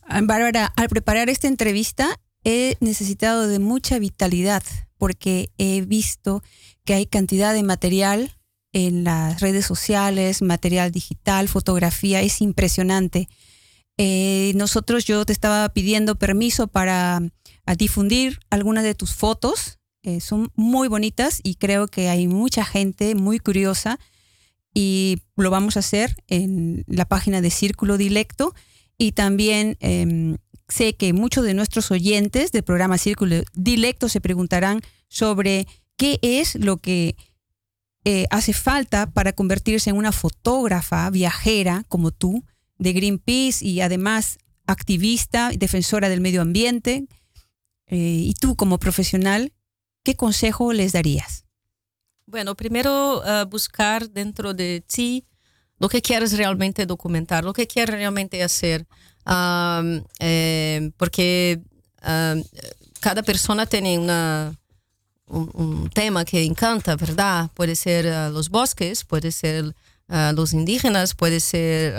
Ah, 0.02 0.20
Bárbara, 0.22 0.72
al 0.76 0.88
preparar 0.88 1.28
esta 1.28 1.48
entrevista 1.48 2.20
he 2.44 2.76
necesitado 2.80 3.48
de 3.48 3.58
mucha 3.58 3.98
vitalidad 3.98 4.62
porque 4.96 5.50
he 5.58 5.80
visto 5.82 6.42
que 6.84 6.94
hay 6.94 7.06
cantidad 7.06 7.54
de 7.54 7.62
material 7.62 8.36
en 8.72 9.04
las 9.04 9.40
redes 9.40 9.66
sociales, 9.66 10.42
material 10.42 10.92
digital, 10.92 11.48
fotografía, 11.48 12.20
es 12.20 12.40
impresionante. 12.40 13.28
Eh, 13.96 14.52
nosotros, 14.54 15.04
yo 15.04 15.24
te 15.26 15.32
estaba 15.32 15.68
pidiendo 15.70 16.14
permiso 16.14 16.68
para 16.68 17.20
a 17.70 17.76
difundir 17.76 18.40
algunas 18.50 18.82
de 18.82 18.96
tus 18.96 19.14
fotos, 19.14 19.78
eh, 20.02 20.18
son 20.20 20.50
muy 20.56 20.88
bonitas 20.88 21.38
y 21.44 21.54
creo 21.54 21.86
que 21.86 22.08
hay 22.08 22.26
mucha 22.26 22.64
gente 22.64 23.14
muy 23.14 23.38
curiosa 23.38 24.00
y 24.74 25.18
lo 25.36 25.50
vamos 25.50 25.76
a 25.76 25.78
hacer 25.80 26.16
en 26.26 26.82
la 26.88 27.04
página 27.04 27.40
de 27.40 27.50
Círculo 27.50 27.96
Dilecto 27.96 28.56
y 28.98 29.12
también 29.12 29.76
em, 29.78 30.36
sé 30.66 30.94
que 30.94 31.12
muchos 31.12 31.44
de 31.44 31.54
nuestros 31.54 31.92
oyentes 31.92 32.50
del 32.50 32.64
programa 32.64 32.98
Círculo 32.98 33.36
Dilecto 33.54 34.08
se 34.08 34.20
preguntarán 34.20 34.80
sobre 35.06 35.68
qué 35.96 36.18
es 36.22 36.56
lo 36.56 36.78
que 36.78 37.14
eh, 38.04 38.26
hace 38.30 38.52
falta 38.52 39.12
para 39.12 39.32
convertirse 39.32 39.90
en 39.90 39.96
una 39.96 40.10
fotógrafa 40.10 41.08
viajera 41.10 41.84
como 41.86 42.10
tú 42.10 42.44
de 42.78 42.94
Greenpeace 42.94 43.64
y 43.64 43.80
además 43.80 44.38
activista 44.66 45.50
y 45.52 45.56
defensora 45.56 46.08
del 46.08 46.20
medio 46.20 46.42
ambiente. 46.42 47.06
Eh, 47.90 47.96
y 47.96 48.34
tú 48.34 48.54
como 48.54 48.78
profesional, 48.78 49.52
¿qué 50.04 50.14
consejo 50.14 50.72
les 50.72 50.92
darías? 50.92 51.44
Bueno, 52.26 52.54
primero 52.54 53.20
ah, 53.24 53.44
buscar 53.50 54.08
dentro 54.08 54.54
de 54.54 54.84
ti 54.86 55.26
lo 55.78 55.88
que 55.88 56.00
quieres 56.00 56.36
realmente 56.36 56.86
documentar, 56.86 57.44
lo 57.44 57.52
que 57.52 57.66
quieres 57.66 57.96
realmente 57.96 58.42
hacer. 58.42 58.86
Eh, 60.20 60.90
porque 60.96 61.60
cada 63.00 63.22
persona 63.22 63.66
tiene 63.66 63.98
una, 63.98 64.58
un, 65.26 65.90
tema 65.90 66.24
que 66.24 66.44
encanta, 66.44 66.96
¿verdad? 66.96 67.50
Puede 67.54 67.76
ser 67.76 68.04
los 68.32 68.50
bosques, 68.50 69.04
puede 69.04 69.32
ser 69.32 69.74
los 70.08 70.52
indígenas, 70.52 71.14
puede 71.14 71.40
ser 71.40 71.94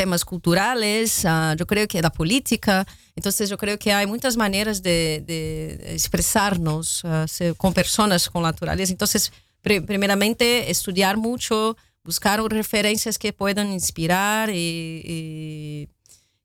temas 0.00 0.24
culturales, 0.24 1.24
ah, 1.24 1.54
yo 1.58 1.66
creo 1.66 1.86
que 1.88 2.00
la 2.00 2.10
política. 2.10 2.86
Entonces 3.16 3.50
yo 3.50 3.56
creo 3.58 3.76
que 3.82 3.90
hay 3.92 4.06
muchas 4.06 4.36
maneras 4.36 4.80
de, 4.88 5.24
de 5.26 5.92
expresarnos 5.98 7.02
ah, 7.04 7.26
se- 7.26 7.54
con 7.54 7.72
personas, 7.74 8.28
con 8.30 8.42
la 8.42 8.50
naturaleza. 8.52 8.92
Entonces, 8.92 9.32
pri- 9.60 9.80
primeramente, 9.80 10.70
estudiar 10.70 11.16
mucho, 11.16 11.76
buscar 12.04 12.40
referencias 12.42 13.18
que 13.18 13.32
puedan 13.32 13.72
inspirar 13.72 14.50
y, 14.50 15.02
y- 15.14 15.88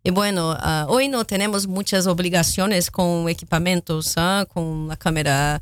y 0.06 0.10
bueno, 0.12 0.56
ah, 0.60 0.86
hoy 0.90 1.08
no 1.08 1.24
tenemos 1.24 1.68
muchas 1.68 2.08
obligaciones 2.08 2.90
con 2.90 3.30
equipamientos, 3.30 4.14
ah, 4.18 4.46
con 4.54 4.88
la 4.88 4.98
cámara, 4.98 5.62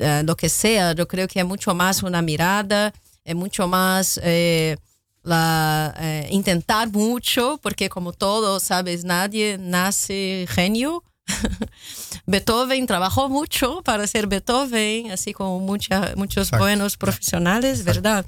ah, 0.00 0.22
lo 0.24 0.34
que 0.34 0.48
sea. 0.48 0.94
Yo 0.94 1.06
creo 1.06 1.28
que 1.28 1.38
es 1.40 1.46
mucho 1.46 1.74
más 1.74 2.02
una 2.02 2.22
mirada, 2.22 2.92
es 3.24 3.34
mucho 3.36 3.68
más 3.68 4.18
eh, 4.24 4.76
la, 5.22 5.94
eh, 5.98 6.28
intentar 6.30 6.90
mucho, 6.90 7.58
porque 7.62 7.88
como 7.88 8.12
todo, 8.12 8.60
sabes, 8.60 9.04
nadie 9.04 9.58
nace 9.58 10.46
genio. 10.48 11.04
Beethoven 12.26 12.86
trabajó 12.86 13.28
mucho 13.28 13.82
para 13.82 14.06
ser 14.06 14.26
Beethoven, 14.26 15.10
así 15.10 15.32
como 15.32 15.60
mucha, 15.60 16.14
muchos 16.16 16.48
Exacto. 16.48 16.64
buenos 16.64 16.96
profesionales, 16.96 17.84
¿verdad? 17.84 18.24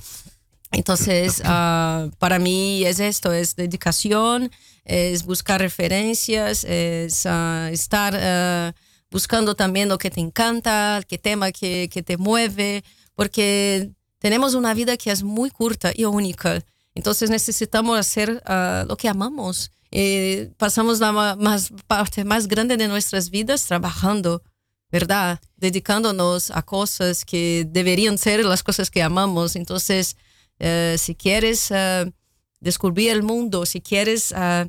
Entonces, 0.71 1.43
ah, 1.45 2.09
para 2.19 2.39
mí 2.39 2.85
es 2.85 2.99
esto, 2.99 3.33
es 3.33 3.57
dedicación, 3.57 4.51
es 4.85 5.25
buscar 5.25 5.61
referencias, 5.61 6.65
es 6.65 7.27
ah, 7.27 7.69
estar 7.71 8.15
ah, 8.17 8.73
buscando 9.11 9.55
también 9.55 9.89
lo 9.89 9.99
que 9.99 10.11
te 10.11 10.21
encanta, 10.21 11.03
qué 11.07 11.19
tema 11.19 11.53
que, 11.53 11.89
que 11.93 12.03
te 12.03 12.17
mueve, 12.17 12.85
porque 13.15 13.91
tenemos 14.19 14.55
una 14.55 14.73
vida 14.73 14.97
que 14.97 15.11
es 15.11 15.23
muy 15.23 15.51
corta 15.51 15.93
y 15.95 16.05
única. 16.05 16.63
Entonces 16.95 17.31
necesitamos 17.31 17.99
hacer 17.99 18.43
ah, 18.47 18.85
lo 18.89 18.97
que 18.97 19.09
amamos. 19.09 19.73
Eh, 19.91 20.51
pasamos 20.57 21.01
la 21.01 21.13
más, 21.37 21.71
parte 21.87 22.25
más 22.25 22.49
grande 22.49 22.77
de 22.77 22.89
nuestras 22.89 23.31
vidas 23.31 23.67
trabajando, 23.67 24.43
¿verdad? 24.91 25.41
Dedicándonos 25.57 26.51
a 26.51 26.63
cosas 26.63 27.25
que 27.25 27.67
deberían 27.69 28.19
ser 28.19 28.45
las 28.45 28.63
cosas 28.63 28.91
que 28.91 29.03
amamos. 29.03 29.57
Entonces, 29.57 30.17
eh, 30.59 30.97
si 30.99 31.15
quieres 31.15 31.71
eh, 31.71 32.11
descubrir 32.61 33.11
el 33.11 33.23
mundo, 33.23 33.67
si 33.67 33.81
quieres 33.81 34.33
ah, 34.33 34.67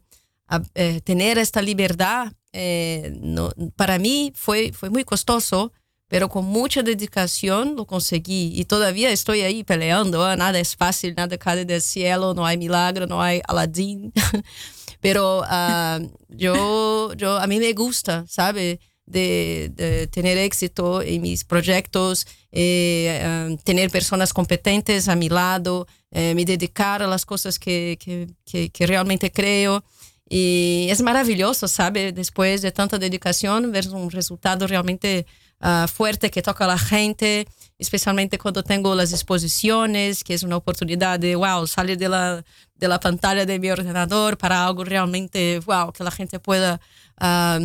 ah, 0.47 0.61
eh, 0.75 1.01
tener 1.01 1.37
esta 1.37 1.61
libertad, 1.61 2.33
eh, 2.51 3.13
no- 3.21 3.51
para 3.75 3.99
mí 3.99 4.31
fue, 4.35 4.71
fue 4.73 4.89
muy 4.89 5.03
costoso, 5.03 5.71
pero 6.13 6.29
con 6.29 6.45
mucha 6.45 6.83
dedicación 6.83 7.75
lo 7.75 7.87
conseguí 7.87 8.51
y 8.53 8.65
todavía 8.65 9.09
estoy 9.09 9.41
ahí 9.41 9.63
peleando. 9.63 10.23
ah, 10.23 10.35
Nada 10.35 10.59
es 10.59 10.75
fácil, 10.75 11.15
nada 11.17 11.39
cae 11.39 11.65
del 11.65 11.81
cielo, 11.81 12.35
no 12.35 12.45
hay 12.45 12.55
milagro, 12.55 13.07
no 13.07 13.19
hay 13.19 13.41
Aladdin. 13.47 14.13
pero 15.01 15.41
ah, 15.47 15.99
yo, 16.29 17.15
yo, 17.15 17.39
a 17.39 17.47
mí 17.47 17.57
me 17.57 17.73
gusta, 17.73 18.25
¿sabe? 18.27 18.79
De, 19.07 19.71
de 19.73 20.05
tener 20.05 20.37
éxito 20.37 21.01
en 21.01 21.19
mis 21.23 21.43
proyectos, 21.43 22.27
eh, 22.51 23.19
ah, 23.25 23.49
tener 23.63 23.89
personas 23.89 24.33
competentes 24.33 25.07
a 25.07 25.15
mi 25.15 25.29
lado, 25.29 25.87
eh, 26.11 26.35
me 26.35 26.45
dedicar 26.45 27.01
a 27.01 27.07
las 27.07 27.25
cosas 27.25 27.57
que, 27.57 27.97
que, 27.99 28.27
que, 28.45 28.69
que 28.69 28.85
realmente 28.85 29.31
creo. 29.31 29.83
Y 30.29 30.85
es 30.91 31.01
maravilloso, 31.01 31.67
¿sabe? 31.67 32.11
Después 32.11 32.61
de 32.61 32.71
tanta 32.71 32.99
dedicación, 32.99 33.71
ver 33.71 33.89
un 33.89 34.11
resultado 34.11 34.67
realmente 34.67 35.25
ah, 35.63 35.87
fuerte 35.87 36.29
que 36.29 36.43
toca 36.43 36.65
a 36.65 36.67
la 36.67 36.77
gente, 36.77 37.47
especialmente 37.79 38.37
cuando 38.37 38.63
tengo 38.63 38.93
las 38.93 39.11
exposiciones, 39.13 40.23
que 40.23 40.33
es 40.35 40.43
una 40.43 40.57
oportunidad 40.57 41.19
de, 41.19 41.35
wow, 41.35 41.65
salir 41.65 41.97
de 41.97 42.09
la, 42.09 42.43
de 42.75 42.87
la 42.87 42.99
pantalla 42.99 43.45
de 43.45 43.59
mi 43.59 43.71
ordenador 43.71 44.37
para 44.37 44.65
algo 44.65 44.83
realmente, 44.83 45.59
wow, 45.65 45.91
que 45.91 46.03
la 46.03 46.11
gente 46.11 46.39
pueda 46.39 46.79
ah, 47.17 47.59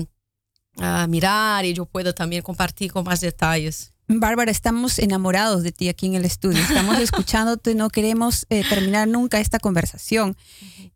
ah, 0.79 1.07
mirar 1.09 1.65
y 1.65 1.75
yo 1.75 1.85
pueda 1.85 2.13
también 2.15 2.43
compartir 2.43 2.93
con 2.93 3.05
más 3.05 3.21
detalles. 3.21 3.93
Bárbara, 4.11 4.51
estamos 4.51 4.99
enamorados 4.99 5.63
de 5.63 5.71
ti 5.71 5.91
aquí 5.91 6.07
en 6.07 6.15
el 6.15 6.25
estudio. 6.25 6.61
Estamos 6.63 6.99
escuchándote, 7.01 7.75
no 7.75 7.91
queremos 7.91 8.47
eh, 8.49 8.65
terminar 8.67 9.07
nunca 9.07 9.39
esta 9.39 9.59
conversación. 9.59 10.35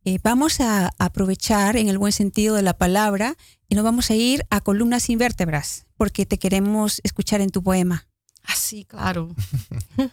Eh, 0.04 0.18
vamos 0.22 0.60
a 0.60 0.90
aprovechar 0.98 1.76
en 1.76 1.90
el 1.90 1.98
buen 1.98 2.12
sentido 2.12 2.56
de 2.56 2.62
la 2.62 2.72
palabra 2.72 3.36
y 3.68 3.74
nos 3.74 3.84
vamos 3.84 4.10
a 4.10 4.14
ir 4.14 4.46
a 4.48 4.62
columnas 4.62 5.02
sin 5.04 5.18
vértebras, 5.18 5.84
porque 5.96 6.24
te 6.24 6.38
queremos 6.38 7.02
escuchar 7.04 7.42
en 7.42 7.50
tu 7.50 7.62
poema. 7.62 8.08
Ah, 8.44 8.56
sí, 8.56 8.86
claro. 8.86 9.28
a 9.98 10.08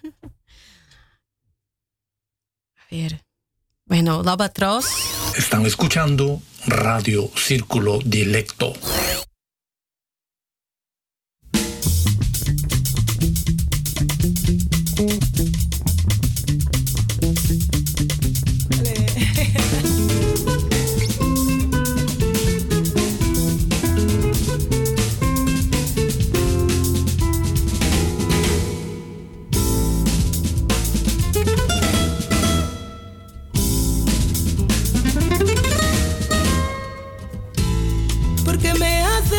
ver. 2.91 3.23
Bueno, 3.85 4.21
la 4.23 4.33
albatros. 4.33 4.85
Están 5.37 5.65
escuchando 5.65 6.41
Radio 6.67 7.31
Círculo 7.35 7.99
Dilecto. 8.05 8.73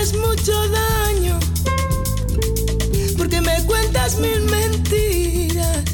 Haces 0.00 0.16
mucho 0.18 0.52
daño, 0.68 1.38
porque 3.18 3.40
me 3.40 3.62
cuentas 3.64 4.16
mil 4.18 4.40
mentiras 4.42 5.84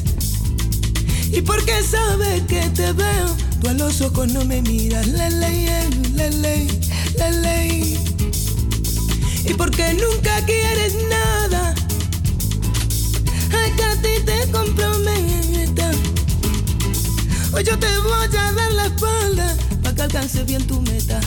y 1.31 1.41
porque 1.41 1.83
sabes 1.83 2.41
que 2.43 2.61
te 2.69 2.93
veo, 2.93 3.35
tú 3.59 3.69
a 3.69 3.73
los 3.73 3.99
ojos 4.01 4.31
no 4.31 4.45
me 4.45 4.61
miras. 4.61 5.07
Le 5.07 5.29
ley, 5.29 5.67
le 6.13 6.29
ley, 6.31 6.67
le 7.17 7.31
ley. 7.31 7.99
Y 9.45 9.53
porque 9.55 9.93
nunca 9.93 10.45
quieres 10.45 10.95
nada, 11.09 11.75
ay 13.59 13.71
que 13.71 13.83
a 13.83 13.95
ti 14.01 14.23
te 14.25 14.51
comprometa. 14.51 15.91
Hoy 17.53 17.63
yo 17.63 17.77
te 17.77 17.97
voy 17.99 18.37
a 18.37 18.51
dar 18.51 18.71
la 18.71 18.85
espalda 18.85 19.57
para 19.83 19.95
que 19.95 20.01
alcance 20.03 20.43
bien 20.43 20.65
tu 20.65 20.79
meta. 20.81 21.19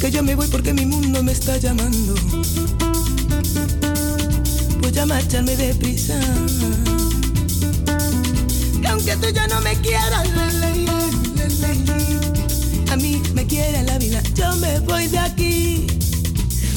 Que 0.00 0.10
yo 0.10 0.22
me 0.22 0.34
voy 0.34 0.46
porque 0.48 0.72
mi 0.74 0.84
mundo 0.84 1.22
me 1.22 1.32
está 1.32 1.56
llamando. 1.56 2.14
Voy 4.80 4.98
a 4.98 5.06
marcharme 5.06 5.56
deprisa. 5.56 6.20
Que 8.80 8.88
aunque 8.88 9.16
tú 9.16 9.28
ya 9.34 9.46
no 9.48 9.60
me 9.62 9.74
quieras, 9.80 10.28
le, 10.28 10.52
le, 10.52 11.48
le, 11.48 12.92
a 12.92 12.96
mí 12.96 13.22
me 13.34 13.46
quiere 13.46 13.82
la 13.84 13.98
vida. 13.98 14.22
Yo 14.34 14.54
me 14.56 14.80
voy 14.80 15.08
de 15.08 15.18
aquí. 15.18 15.86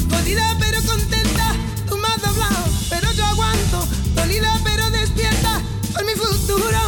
Jodida 0.09 0.55
pero 0.59 0.82
contenta, 0.84 1.55
tú 1.88 1.97
me 1.97 2.07
has 2.07 2.22
doblado, 2.22 2.63
pero 2.89 3.11
yo 3.11 3.26
aguanto. 3.26 3.88
Dolida 4.15 4.61
pero 4.63 4.89
despierta 4.91 5.61
por 5.93 6.05
mi 6.05 6.13
futuro. 6.13 6.80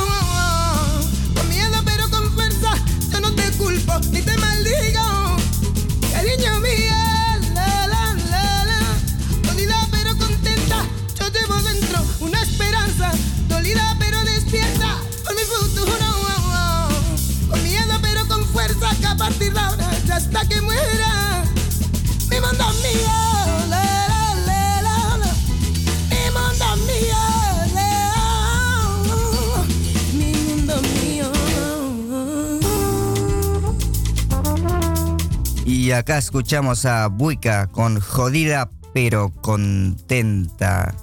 Con 1.35 1.49
miedo 1.49 1.77
pero 1.85 2.09
con 2.09 2.33
fuerza, 2.33 2.73
yo 3.11 3.19
no 3.19 3.33
te 3.35 3.51
culpo 3.51 3.99
ni 4.11 4.21
te 4.21 4.37
maldigo. 4.37 5.20
Pero 13.99 14.23
despierta 14.23 14.97
por 15.23 15.33
mi 15.35 15.41
futuro. 15.41 15.95
Con 17.49 17.63
miedo 17.63 17.99
pero 18.01 18.27
con 18.27 18.45
fuerza, 18.47 18.95
que 18.99 19.05
a 19.05 19.15
partir 19.15 19.53
de 19.53 19.59
ahora, 19.59 19.89
ya 20.05 20.15
hasta 20.17 20.45
que 20.47 20.61
muera. 20.61 21.43
Mi 22.29 22.39
mundo 22.39 22.65
mío, 22.81 23.11
la, 23.69 23.83
la, 24.45 24.81
la. 24.81 25.33
Mi 26.09 26.23
mundo 26.31 26.65
mío, 26.87 27.21
mi 30.13 30.33
mundo 30.33 30.81
mío. 30.81 31.31
Y 35.65 35.91
acá 35.91 36.17
escuchamos 36.17 36.85
a 36.85 37.07
Buica 37.07 37.67
con 37.67 37.99
jodida 37.99 38.69
pero 38.93 39.29
contenta. 39.41 40.95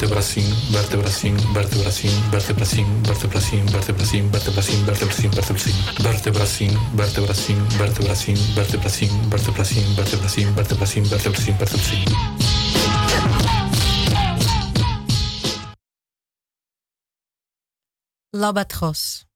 vertebracim, 0.00 0.44
vertebracim, 0.72 1.36
vertebracim, 1.52 2.10
vertebracim, 2.30 2.86
vertebracim, 3.04 3.66
vertebracim, 3.66 4.30
vertebracim, 4.30 4.80
vertebracim, 4.86 5.30
vertebracim, 5.30 5.30
vertebracim, 6.06 6.70
vertebracim, 6.96 7.56
vertebracim, 7.76 8.36
vertebracim, 8.54 9.10
vertebracim, 9.28 9.84
vertebracim, 9.96 10.54
vertebracim, 10.54 11.04
vertebracim, 11.04 11.54
vertebracim. 11.58 12.04
L'abatros. 18.32 19.26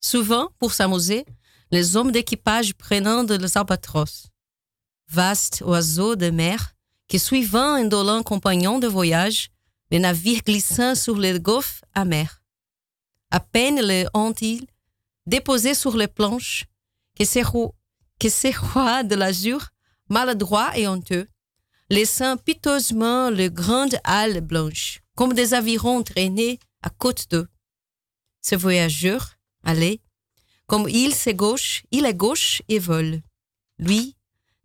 Souvent, 0.00 0.48
pour 0.60 0.74
s'amuser, 0.74 1.24
les 1.72 1.96
hommes 1.96 2.12
d'équipage 2.12 2.74
prennent 2.74 3.26
de 3.26 3.34
les 3.34 3.56
albatros. 3.56 4.28
Vastes 5.10 5.62
oiseaux 5.66 6.14
de 6.14 6.30
mer 6.30 6.74
qui, 7.08 7.18
suivant 7.18 7.74
un 7.74 7.84
dolent 7.84 8.22
compagnon 8.22 8.78
de 8.78 8.86
voyage, 8.86 9.50
les 9.90 9.98
navires 9.98 10.42
glissant 10.42 10.94
sur 10.94 11.16
les 11.16 11.38
golfes 11.40 11.82
amers. 11.94 12.42
À 13.30 13.40
peine 13.40 13.80
le 13.80 14.06
ont-ils 14.14 14.66
déposé 15.26 15.74
sur 15.74 15.96
les 15.96 16.08
planches 16.08 16.64
que 17.18 17.24
ces 17.24 17.42
ro- 17.42 17.74
que 18.18 18.28
ces 18.28 18.50
rois 18.52 19.02
de 19.02 19.14
l'azur, 19.14 19.70
maladroits 20.08 20.76
et 20.76 20.86
honteux, 20.86 21.26
laissant 21.90 22.36
piteusement 22.36 23.30
les 23.30 23.50
grandes 23.50 23.98
halles 24.04 24.40
blanches, 24.40 25.00
comme 25.16 25.32
des 25.32 25.54
avirons 25.54 26.02
traînés 26.02 26.58
à 26.82 26.90
côte 26.90 27.26
d'eux. 27.30 27.48
Ce 28.42 28.54
voyageur, 28.54 29.36
allez, 29.62 30.00
comme 30.66 30.88
il 30.88 31.14
c'est 31.14 31.34
gauche, 31.34 31.82
il 31.90 32.04
est 32.04 32.14
gauche 32.14 32.62
et 32.68 32.78
vole. 32.78 33.20
Lui, 33.78 34.16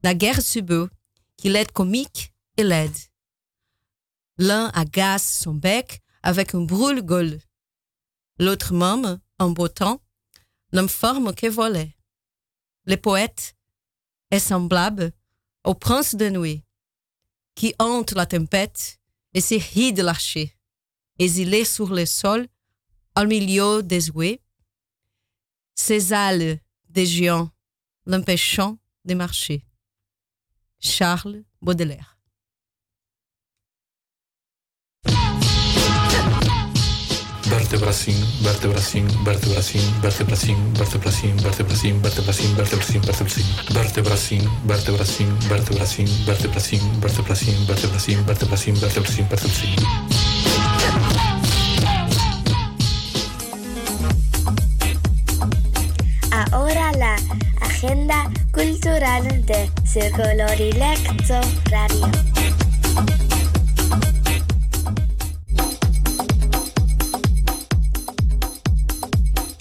la 0.04 0.14
guerre 0.14 0.42
subeux, 0.42 0.90
qu'il 1.38 1.56
est 1.56 1.72
comique 1.72 2.34
et 2.58 2.64
laide. 2.64 2.96
L'un 4.42 4.68
agace 4.74 5.42
son 5.42 5.54
bec 5.54 6.02
avec 6.24 6.56
un 6.56 6.62
brûle-gueule. 6.62 7.42
L'autre 8.38 8.74
même, 8.74 9.20
en 9.38 9.50
beau 9.50 9.68
temps, 9.68 10.02
l'informe 10.72 11.36
que 11.36 11.48
volait. 11.48 11.98
Le 12.86 12.96
poète 12.96 13.58
est 14.32 14.40
semblable 14.40 15.12
au 15.66 15.74
prince 15.74 16.16
de 16.16 16.30
nuit, 16.30 16.64
qui 17.54 17.76
hante 17.80 18.14
la 18.14 18.26
tempête 18.26 19.02
et 19.34 19.42
se 19.42 19.56
rit 19.56 19.92
de 19.92 20.04
l'archer, 20.04 20.58
exilé 21.18 21.66
sur 21.66 21.94
le 21.94 22.06
sol 22.06 22.48
au 23.18 23.26
milieu 23.26 23.84
des 23.84 24.10
ouées, 24.12 24.42
ses 25.76 26.14
ailes 26.14 26.62
des 26.88 27.06
géants 27.06 27.52
l'empêchant 28.06 28.80
de 29.04 29.16
marcher. 29.16 29.66
Charles 30.80 31.44
Baudelaire. 31.62 32.19
Vertebracin, 37.70 38.16
vertebracin, 38.42 39.08
vertebracin, 39.24 39.82
vertebracin, 40.02 40.58
vertebracin, 40.74 41.38
vertebracin, 41.40 42.02
vertebracin, 42.02 42.56
vertebracin, 42.56 42.98
vertebracin, 43.70 43.70
vertebracin, 43.76 44.42
vertebracin, 44.66 45.30
vertebracin, 45.46 46.08
vertebracin, 46.26 46.82
vertebracin, 47.00 47.68
vertebracin, 47.68 48.26
vertebracin, 48.26 48.76
vertebracin, 48.76 49.26
vertebracin. 49.30 49.76
Ahora 56.52 56.92
la 56.98 57.16
agenda 57.62 58.32
cultural 58.52 59.46
de 59.46 59.70
Círculo 59.86 60.48
Directo 60.58 61.40
Radio. 61.70 62.10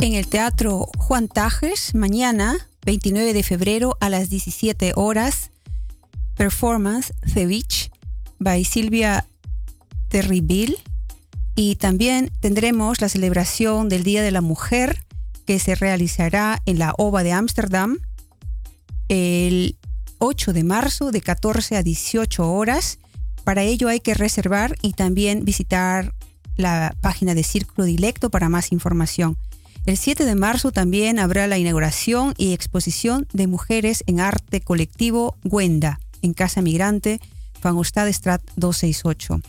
En 0.00 0.14
el 0.14 0.28
Teatro 0.28 0.88
Juan 0.96 1.26
Tajes, 1.26 1.92
mañana, 1.96 2.68
29 2.86 3.32
de 3.32 3.42
febrero 3.42 3.96
a 4.00 4.08
las 4.08 4.30
17 4.30 4.92
horas, 4.94 5.50
performance 6.36 7.12
Ceviche 7.26 7.90
by 8.38 8.64
Silvia 8.64 9.26
Terribil. 10.08 10.78
Y 11.56 11.74
también 11.74 12.30
tendremos 12.38 13.00
la 13.00 13.08
celebración 13.08 13.88
del 13.88 14.04
Día 14.04 14.22
de 14.22 14.30
la 14.30 14.40
Mujer 14.40 15.04
que 15.46 15.58
se 15.58 15.74
realizará 15.74 16.62
en 16.64 16.78
la 16.78 16.94
OVA 16.96 17.24
de 17.24 17.32
Ámsterdam 17.32 17.98
el 19.08 19.76
8 20.18 20.52
de 20.52 20.62
marzo 20.62 21.10
de 21.10 21.22
14 21.22 21.76
a 21.76 21.82
18 21.82 22.52
horas. 22.52 23.00
Para 23.42 23.64
ello 23.64 23.88
hay 23.88 23.98
que 23.98 24.14
reservar 24.14 24.76
y 24.80 24.92
también 24.92 25.44
visitar 25.44 26.14
la 26.54 26.94
página 27.00 27.34
de 27.34 27.42
Círculo 27.42 27.84
Dilecto 27.84 28.30
para 28.30 28.48
más 28.48 28.70
información. 28.70 29.36
El 29.88 29.96
7 29.96 30.26
de 30.26 30.34
marzo 30.34 30.70
también 30.70 31.18
habrá 31.18 31.46
la 31.46 31.56
inauguración 31.56 32.34
y 32.36 32.52
exposición 32.52 33.26
de 33.32 33.46
mujeres 33.46 34.04
en 34.06 34.20
arte 34.20 34.60
colectivo 34.60 35.38
Gwenda 35.44 35.98
en 36.20 36.34
Casa 36.34 36.60
Migrante, 36.60 37.20
Van 37.62 37.74
Ostadestrat 37.78 38.42
268, 38.56 39.40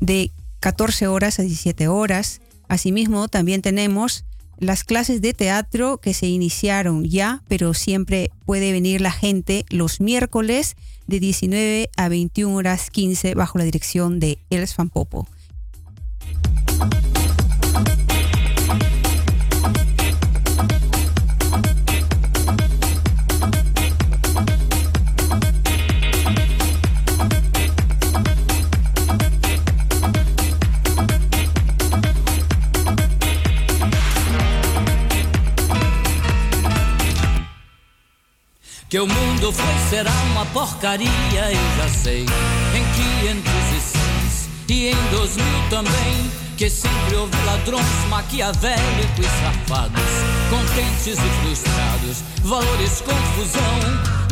de 0.00 0.30
14 0.60 1.06
horas 1.06 1.38
a 1.38 1.44
17 1.44 1.88
horas. 1.88 2.42
Asimismo, 2.68 3.28
también 3.28 3.62
tenemos 3.62 4.26
las 4.58 4.84
clases 4.84 5.22
de 5.22 5.32
teatro 5.32 5.96
que 5.96 6.12
se 6.12 6.26
iniciaron 6.26 7.02
ya, 7.06 7.42
pero 7.48 7.72
siempre 7.72 8.30
puede 8.44 8.70
venir 8.70 9.00
la 9.00 9.12
gente 9.12 9.64
los 9.70 9.98
miércoles 9.98 10.76
de 11.06 11.20
19 11.20 11.88
a 11.96 12.10
21 12.10 12.54
horas 12.54 12.90
15 12.90 13.34
bajo 13.34 13.56
la 13.56 13.64
dirección 13.64 14.20
de 14.20 14.36
Els 14.50 14.76
Van 14.76 14.90
Popo. 14.90 15.26
Que 38.94 39.00
o 39.00 39.08
mundo 39.08 39.52
foi 39.52 39.88
será 39.90 40.12
uma 40.30 40.46
porcaria, 40.46 41.10
eu 41.10 41.76
já 41.76 41.88
sei. 41.88 42.20
Em 42.20 42.84
506 43.26 44.48
e 44.68 44.86
em 44.90 45.10
2000 45.10 45.44
também, 45.68 46.30
que 46.56 46.70
sempre 46.70 47.16
houve 47.16 47.36
ladrões 47.44 47.84
maquiavélicos 48.08 49.18
e 49.18 49.42
safados, 49.42 50.00
contentes 50.48 51.18
e 51.18 51.42
frustrados, 51.42 52.22
valores 52.44 53.00
confusão, 53.00 53.80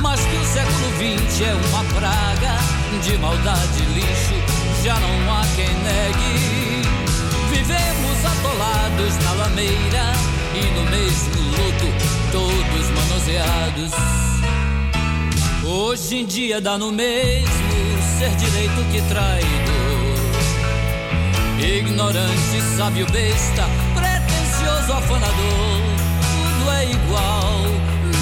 mas 0.00 0.20
que 0.20 0.36
o 0.36 0.44
século 0.44 1.26
XX 1.26 1.40
é 1.40 1.54
uma 1.54 1.82
praga 1.94 2.56
de 3.02 3.18
maldade 3.18 3.82
e 3.82 3.94
lixo, 3.98 4.84
já 4.84 4.94
não 4.94 5.34
há 5.34 5.42
quem 5.56 5.74
negue. 5.82 6.86
Vivemos 7.50 8.24
atolados 8.24 9.24
na 9.24 9.32
lameira 9.32 10.12
e 10.54 10.64
no 10.78 10.84
mesmo 10.88 11.50
luto, 11.50 11.86
todos 12.30 12.90
manuseados. 12.90 14.31
Hoje 15.74 16.16
em 16.16 16.26
dia 16.26 16.60
dá 16.60 16.76
no 16.76 16.92
mesmo 16.92 17.48
ser 18.18 18.28
direito 18.36 18.84
que 18.92 19.00
traidor. 19.08 19.48
Ignorante, 21.58 22.60
sábio, 22.76 23.06
besta, 23.10 23.64
pretensioso, 23.94 24.92
afanador. 24.92 25.80
Tudo 26.20 26.70
é 26.72 26.84
igual, 26.90 27.62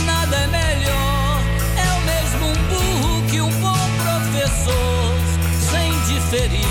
nada 0.06 0.36
é 0.36 0.46
melhor. 0.46 1.42
É 1.76 1.90
o 1.92 2.00
mesmo 2.06 2.46
um 2.46 2.58
burro 2.70 3.28
que 3.28 3.40
um 3.40 3.50
bom 3.60 3.90
professor, 3.98 5.12
sem 5.72 5.90
diferir. 6.02 6.62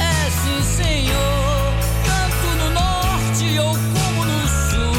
É 0.00 0.30
sim, 0.30 0.82
senhor, 0.82 1.74
tanto 2.06 2.46
no 2.56 2.70
norte 2.70 3.58
ou 3.58 3.74
como 3.74 4.24
no 4.24 4.48
sul. 4.48 4.96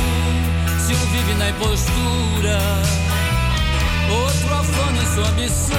Se 0.85 0.93
um 0.93 1.05
vive 1.11 1.33
na 1.39 1.49
impostura, 1.49 3.00
em 5.01 5.15
sua 5.15 5.27
ambição. 5.29 5.77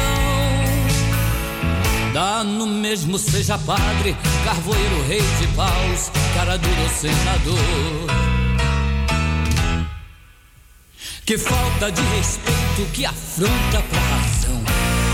Dá 2.13 2.45
no 2.45 2.67
mesmo 2.67 3.19
seja 3.19 3.57
padre, 3.59 4.17
carvoeiro, 4.45 5.07
rei 5.09 5.23
de 5.41 5.47
paus, 5.49 6.11
cara 6.35 6.59
duro 6.59 6.89
senador. 6.91 8.23
Que 11.25 11.39
falta 11.39 11.91
de 11.91 12.03
respeito, 12.17 12.93
que 12.93 13.07
afronta 13.07 13.81
pra 13.89 14.01
razão. 14.01 14.63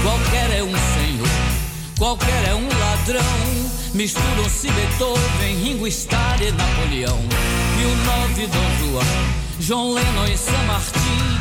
Qualquer 0.03 0.59
é 0.59 0.63
um 0.63 0.73
senhor, 0.73 1.29
qualquer 1.99 2.49
é 2.49 2.55
um 2.55 2.67
ladrão. 2.67 3.69
Misturam-se 3.95 4.69
Beethoven, 4.71 5.57
Ringo 5.63 5.87
Starr 5.87 6.43
e 6.43 6.51
Napoleão. 6.51 7.21
E 7.81 7.85
o 7.85 7.97
nove 8.05 8.47
Dom 8.47 8.71
João, 8.81 9.05
João 9.61 9.93
Lennon 9.93 10.27
e 10.27 10.37
San 10.37 10.63
Martin. 10.67 11.38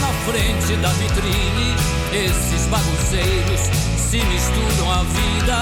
Na 0.00 0.12
frente 0.30 0.76
da 0.76 0.88
vitrine, 0.90 1.74
esses 2.12 2.66
bagunceiros 2.66 3.60
se 3.96 4.18
misturam 4.18 4.92
à 4.92 5.02
vida. 5.02 5.58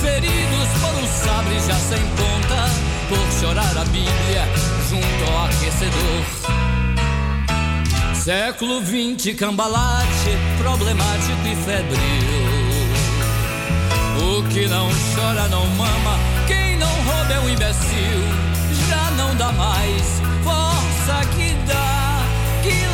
Feridos 0.00 0.68
por 0.80 0.94
um 0.94 1.06
sabre 1.06 1.54
já 1.60 1.74
sem 1.74 2.00
ponta, 2.16 2.70
por 3.08 3.40
chorar 3.40 3.76
a 3.76 3.84
Bíblia 3.84 4.48
junto 4.88 5.32
ao 5.32 5.44
aquecedor. 5.46 6.24
Século 8.14 8.80
XX, 8.84 9.34
cambalate, 9.34 10.36
problemático 10.58 11.46
e 11.46 11.56
febril. 11.56 12.60
O 14.22 14.42
que 14.48 14.68
não 14.68 14.88
chora 15.14 15.48
não 15.48 15.66
mama, 15.68 16.18
quem 16.46 16.76
não 16.76 16.88
rouba 16.88 17.32
é 17.32 17.40
um 17.40 17.48
imbecil. 17.48 18.20
Já 18.88 19.10
não 19.12 19.34
dá 19.36 19.50
mais 19.52 20.20
força 20.44 21.26
que 21.34 21.54
dá, 21.66 22.22
que 22.62 22.89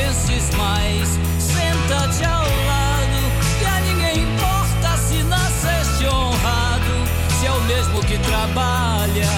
penses 0.00 0.50
mais, 0.56 1.08
senta-te 1.38 2.24
ao 2.24 2.42
lado, 2.42 3.20
que 3.58 3.66
a 3.66 3.80
ninguém 3.80 4.22
importa 4.32 4.96
se 4.96 5.22
nasceste 5.24 6.06
honrado, 6.06 6.94
se 7.38 7.46
é 7.46 7.52
o 7.52 7.60
mesmo 7.62 8.00
que 8.00 8.18
trabalha, 8.18 9.28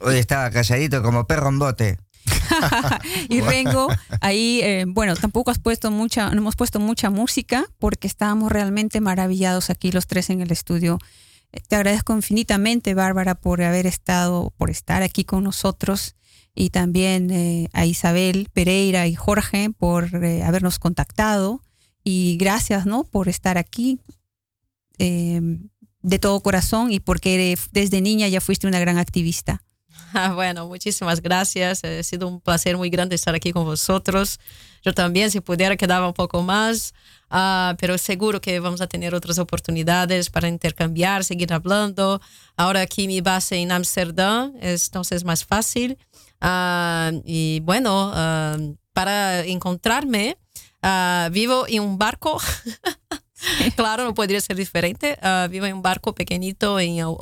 Hoy 0.00 0.16
estaba 0.16 0.48
calladito 0.50 1.02
como 1.02 1.26
perro 1.26 1.48
en 1.50 1.58
bote. 1.58 1.98
y 3.28 3.40
Rengo, 3.40 3.88
ahí, 4.20 4.60
eh, 4.62 4.84
bueno, 4.86 5.16
tampoco 5.16 5.50
has 5.50 5.58
puesto 5.58 5.90
mucha, 5.90 6.30
no 6.30 6.38
hemos 6.38 6.56
puesto 6.56 6.80
mucha 6.80 7.10
música 7.10 7.66
porque 7.78 8.06
estábamos 8.06 8.52
realmente 8.52 9.00
maravillados 9.00 9.70
aquí 9.70 9.92
los 9.92 10.06
tres 10.06 10.30
en 10.30 10.40
el 10.40 10.50
estudio. 10.50 10.98
Eh, 11.52 11.60
Te 11.66 11.76
agradezco 11.76 12.14
infinitamente, 12.14 12.94
Bárbara, 12.94 13.34
por 13.34 13.62
haber 13.62 13.86
estado, 13.86 14.52
por 14.56 14.70
estar 14.70 15.02
aquí 15.02 15.24
con 15.24 15.44
nosotros 15.44 16.14
y 16.54 16.70
también 16.70 17.30
eh, 17.30 17.68
a 17.72 17.86
Isabel 17.86 18.48
Pereira 18.52 19.06
y 19.06 19.14
Jorge 19.14 19.70
por 19.70 20.24
eh, 20.24 20.42
habernos 20.42 20.78
contactado 20.78 21.62
y 22.02 22.36
gracias, 22.38 22.86
¿no? 22.86 23.04
Por 23.04 23.28
estar 23.28 23.58
aquí 23.58 24.00
de 24.98 26.18
todo 26.18 26.40
corazón 26.40 26.92
y 26.92 27.00
porque 27.00 27.56
desde 27.72 28.02
niña 28.02 28.28
ya 28.28 28.42
fuiste 28.42 28.66
una 28.66 28.80
gran 28.80 28.98
activista. 28.98 29.62
Bueno, 30.34 30.66
muchísimas 30.66 31.20
gracias. 31.20 31.84
Ha 31.84 32.02
sido 32.02 32.28
un 32.28 32.40
placer 32.40 32.76
muy 32.76 32.90
grande 32.90 33.14
estar 33.14 33.34
aquí 33.34 33.52
con 33.52 33.64
vosotros. 33.64 34.38
Yo 34.82 34.92
también, 34.94 35.30
si 35.30 35.40
pudiera, 35.40 35.76
quedaba 35.76 36.06
un 36.08 36.14
poco 36.14 36.42
más, 36.42 36.94
ah, 37.28 37.74
pero 37.78 37.98
seguro 37.98 38.40
que 38.40 38.60
vamos 38.60 38.80
a 38.80 38.86
tener 38.86 39.14
otras 39.14 39.38
oportunidades 39.38 40.30
para 40.30 40.48
intercambiar, 40.48 41.22
seguir 41.24 41.52
hablando. 41.52 42.20
Ahora 42.56 42.80
aquí 42.80 43.06
mi 43.06 43.20
base 43.20 43.56
en 43.56 43.72
Ámsterdam, 43.72 44.54
es- 44.60 44.86
entonces 44.86 45.16
es 45.18 45.24
más 45.24 45.44
fácil. 45.44 45.98
Ah, 46.40 47.12
y 47.24 47.60
bueno, 47.60 48.10
ah, 48.14 48.56
para 48.94 49.44
encontrarme, 49.44 50.36
vivo 51.30 51.66
en 51.68 51.82
un 51.82 51.98
barco. 51.98 52.40
claro, 53.76 54.04
no 54.04 54.14
podría 54.14 54.40
ser 54.40 54.56
diferente. 54.56 55.18
Vivo 55.50 55.66
en 55.66 55.74
un 55.76 55.82
barco 55.82 56.14
pequeñito 56.14 56.80
en 56.80 56.96
el 56.98 57.14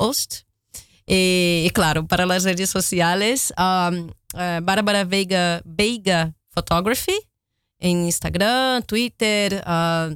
Ost. 1.09 1.13
Y, 1.13 1.65
y 1.67 1.71
claro, 1.71 2.07
para 2.07 2.27
las 2.27 2.45
redes 2.45 2.71
sociales, 2.71 3.53
um, 3.59 4.11
eh, 4.39 4.61
Bárbara 4.63 5.05
Veiga, 5.05 5.63
Veiga 5.65 6.35
Photography 6.51 7.19
en 7.79 8.05
Instagram, 8.05 8.83
Twitter 8.83 9.65
uh, 9.67 10.15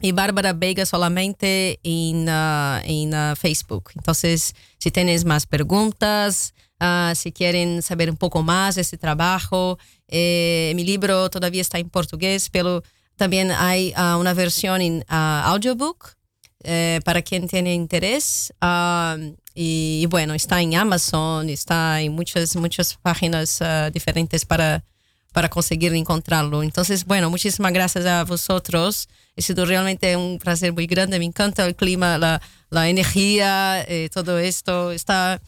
y 0.00 0.12
Bárbara 0.12 0.52
Veiga 0.52 0.84
solamente 0.84 1.80
en, 1.82 2.28
uh, 2.28 2.80
en 2.84 3.14
uh, 3.14 3.36
Facebook. 3.36 3.90
Entonces, 3.94 4.54
si 4.78 4.90
tienes 4.90 5.24
más 5.24 5.46
preguntas, 5.46 6.54
uh, 6.80 7.14
si 7.14 7.32
quieren 7.32 7.82
saber 7.82 8.10
un 8.10 8.16
poco 8.16 8.42
más 8.42 8.74
de 8.74 8.82
este 8.82 8.98
trabajo, 8.98 9.78
eh, 10.08 10.72
mi 10.74 10.84
libro 10.84 11.30
todavía 11.30 11.62
está 11.62 11.78
en 11.78 11.90
portugués, 11.90 12.50
pero 12.50 12.82
también 13.16 13.50
hay 13.50 13.92
uh, 13.96 14.18
una 14.18 14.34
versión 14.34 14.80
en 14.80 15.04
uh, 15.10 15.48
audiobook 15.52 16.17
eh, 16.64 17.00
para 17.04 17.22
quien 17.22 17.48
tiene 17.48 17.74
interés. 17.74 18.52
Ah, 18.60 19.16
y, 19.54 20.00
y 20.02 20.06
bueno, 20.06 20.34
está 20.34 20.60
en 20.60 20.74
Amazon, 20.74 21.48
está 21.48 22.00
en 22.00 22.12
muchas, 22.12 22.54
muchas 22.56 22.94
páginas 22.94 23.60
ah, 23.60 23.90
diferentes 23.90 24.44
para, 24.44 24.84
para 25.32 25.48
conseguir 25.48 25.94
encontrarlo. 25.94 26.62
Entonces, 26.62 27.04
bueno, 27.04 27.30
muchísimas 27.30 27.72
gracias 27.72 28.06
a 28.06 28.24
vosotros. 28.24 29.08
Ha 29.36 29.40
sido 29.40 29.64
realmente 29.66 30.16
un 30.16 30.38
placer 30.38 30.72
muy 30.72 30.86
grande. 30.86 31.18
Me 31.18 31.24
encanta 31.24 31.64
el 31.66 31.76
clima, 31.76 32.18
la, 32.18 32.40
la 32.70 32.88
energía, 32.88 33.84
eh, 33.88 34.08
todo 34.12 34.38
esto. 34.38 34.90
Está 34.92 35.40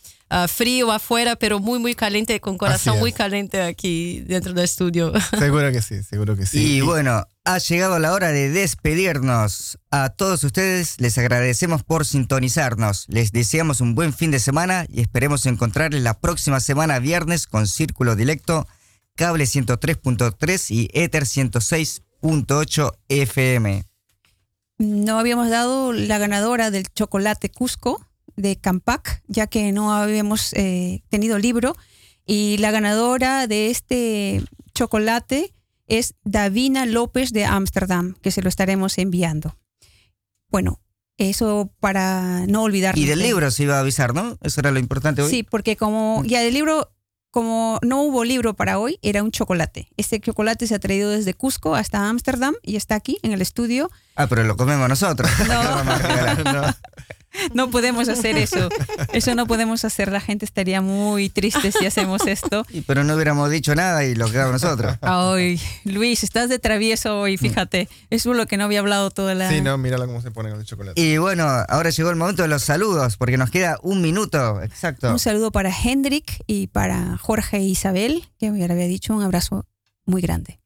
frío 0.48 0.92
afuera, 0.92 1.36
pero 1.36 1.58
muy, 1.58 1.78
muy 1.78 1.94
caliente, 1.94 2.40
con 2.40 2.56
corazón 2.56 2.98
muy 2.98 3.12
caliente 3.12 3.60
aquí 3.62 4.20
dentro 4.20 4.52
del 4.52 4.64
estudio. 4.64 5.12
Seguro 5.38 5.72
que 5.72 5.82
sí, 5.82 6.02
seguro 6.02 6.36
que 6.36 6.46
sí. 6.46 6.76
Y 6.76 6.80
bueno, 6.82 7.26
ha 7.44 7.58
llegado 7.58 7.98
la 7.98 8.12
hora 8.12 8.28
de 8.28 8.48
despedirnos. 8.48 9.78
A 9.90 10.10
todos 10.10 10.44
ustedes 10.44 11.00
les 11.00 11.18
agradecemos 11.18 11.82
por 11.82 12.06
sintonizarnos. 12.06 13.06
Les 13.08 13.32
deseamos 13.32 13.80
un 13.80 13.94
buen 13.94 14.12
fin 14.12 14.30
de 14.30 14.38
semana 14.38 14.86
y 14.88 15.00
esperemos 15.00 15.46
encontrarles 15.46 16.02
la 16.02 16.20
próxima 16.20 16.60
semana 16.60 17.00
viernes 17.00 17.46
con 17.46 17.66
Círculo 17.66 18.14
Directo, 18.14 18.68
Cable 19.16 19.44
103.3 19.44 20.70
y 20.70 20.90
Ether 20.92 21.24
106.8 21.24 22.92
FM. 23.08 23.84
No 24.78 25.18
habíamos 25.18 25.50
dado 25.50 25.92
la 25.92 26.18
ganadora 26.18 26.70
del 26.70 26.86
chocolate 26.94 27.50
Cusco 27.50 28.06
de 28.41 28.57
Campac, 28.57 29.22
ya 29.28 29.47
que 29.47 29.72
no 29.72 29.93
habíamos 29.93 30.53
eh, 30.55 31.03
tenido 31.09 31.38
libro. 31.38 31.76
Y 32.26 32.59
la 32.59 32.70
ganadora 32.70 33.47
de 33.47 33.70
este 33.70 34.43
chocolate 34.74 35.53
es 35.86 36.14
Davina 36.24 36.86
López 36.86 37.32
de 37.32 37.45
Ámsterdam, 37.45 38.14
que 38.22 38.30
se 38.30 38.43
lo 38.43 38.49
estaremos 38.49 38.99
enviando. 38.99 39.57
Bueno, 40.49 40.80
eso 41.18 41.72
para 41.80 42.47
no 42.47 42.62
olvidar. 42.62 42.97
Y 42.97 43.05
del 43.05 43.18
libro 43.18 43.51
se 43.51 43.64
iba 43.64 43.76
a 43.76 43.80
avisar, 43.80 44.14
¿no? 44.14 44.38
Eso 44.43 44.61
era 44.61 44.70
lo 44.70 44.78
importante 44.78 45.22
hoy. 45.22 45.30
Sí, 45.30 45.43
porque 45.43 45.76
como 45.76 46.22
ya 46.24 46.41
del 46.41 46.55
libro, 46.55 46.93
como 47.30 47.78
no 47.82 48.03
hubo 48.03 48.24
libro 48.24 48.55
para 48.55 48.78
hoy, 48.78 48.99
era 49.03 49.22
un 49.22 49.30
chocolate. 49.30 49.88
Este 49.97 50.20
chocolate 50.20 50.66
se 50.66 50.74
ha 50.74 50.78
traído 50.78 51.11
desde 51.11 51.34
Cusco 51.34 51.74
hasta 51.74 52.09
Ámsterdam 52.09 52.55
y 52.62 52.76
está 52.76 52.95
aquí 52.95 53.18
en 53.22 53.32
el 53.32 53.43
estudio. 53.43 53.91
Ah, 54.14 54.28
pero 54.28 54.45
lo 54.45 54.57
comemos 54.57 54.88
nosotros. 54.88 55.30
No. 55.49 55.84
No 56.53 56.74
podemos 57.70 58.08
hacer 58.08 58.36
eso. 58.36 58.68
Eso 59.12 59.34
no 59.34 59.46
podemos 59.46 59.84
hacer. 59.84 60.10
La 60.10 60.20
gente 60.20 60.44
estaría 60.44 60.80
muy 60.80 61.28
triste 61.28 61.72
si 61.72 61.86
hacemos 61.86 62.26
esto. 62.26 62.66
Pero 62.86 63.04
no 63.04 63.14
hubiéramos 63.14 63.50
dicho 63.50 63.74
nada 63.74 64.04
y 64.04 64.14
lo 64.14 64.30
quedamos 64.30 64.62
nosotros. 64.62 64.96
Ay, 65.00 65.60
Luis, 65.84 66.22
estás 66.24 66.48
de 66.48 66.58
travieso 66.58 67.20
hoy, 67.20 67.36
fíjate. 67.36 67.88
Eso 68.10 68.32
es 68.32 68.36
lo 68.36 68.46
que 68.46 68.56
no 68.56 68.64
había 68.64 68.80
hablado 68.80 69.10
toda 69.10 69.34
la... 69.34 69.50
Sí, 69.50 69.60
no, 69.60 69.78
mírala 69.78 70.06
cómo 70.06 70.20
se 70.22 70.30
pone 70.30 70.50
con 70.50 70.60
el 70.60 70.66
chocolate. 70.66 71.00
Y 71.00 71.18
bueno, 71.18 71.46
ahora 71.68 71.90
llegó 71.90 72.10
el 72.10 72.16
momento 72.16 72.42
de 72.42 72.48
los 72.48 72.62
saludos, 72.62 73.16
porque 73.16 73.36
nos 73.36 73.50
queda 73.50 73.78
un 73.82 74.02
minuto, 74.02 74.62
exacto. 74.62 75.10
Un 75.10 75.18
saludo 75.18 75.50
para 75.52 75.70
Hendrik 75.70 76.42
y 76.46 76.66
para 76.68 77.16
Jorge 77.18 77.58
e 77.58 77.62
Isabel, 77.62 78.24
que 78.38 78.46
ya 78.46 78.66
le 78.66 78.72
había 78.72 78.86
dicho 78.86 79.14
un 79.14 79.22
abrazo 79.22 79.66
muy 80.04 80.22
grande. 80.22 80.60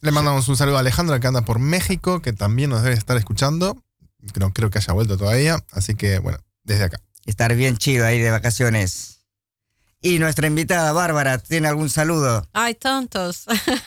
Le 0.00 0.10
mandamos 0.10 0.48
un 0.48 0.56
saludo 0.56 0.76
a 0.76 0.80
Alejandra 0.80 1.18
que 1.18 1.26
anda 1.26 1.46
por 1.46 1.58
México, 1.58 2.20
que 2.20 2.34
también 2.34 2.70
nos 2.70 2.82
debe 2.82 2.94
estar 2.94 3.16
escuchando. 3.16 3.82
No 4.38 4.52
creo 4.52 4.70
que 4.70 4.78
haya 4.78 4.92
vuelto 4.92 5.16
todavía, 5.16 5.64
así 5.72 5.94
que 5.94 6.18
bueno, 6.18 6.38
desde 6.62 6.84
acá. 6.84 7.00
Estar 7.26 7.54
bien 7.54 7.76
chido 7.76 8.04
ahí 8.06 8.18
de 8.18 8.30
vacaciones. 8.30 9.14
Y 10.02 10.18
nuestra 10.18 10.46
invitada 10.46 10.92
Bárbara, 10.92 11.38
¿tiene 11.38 11.66
algún 11.66 11.88
saludo? 11.88 12.46
Hay 12.52 12.74
tantos. 12.74 13.46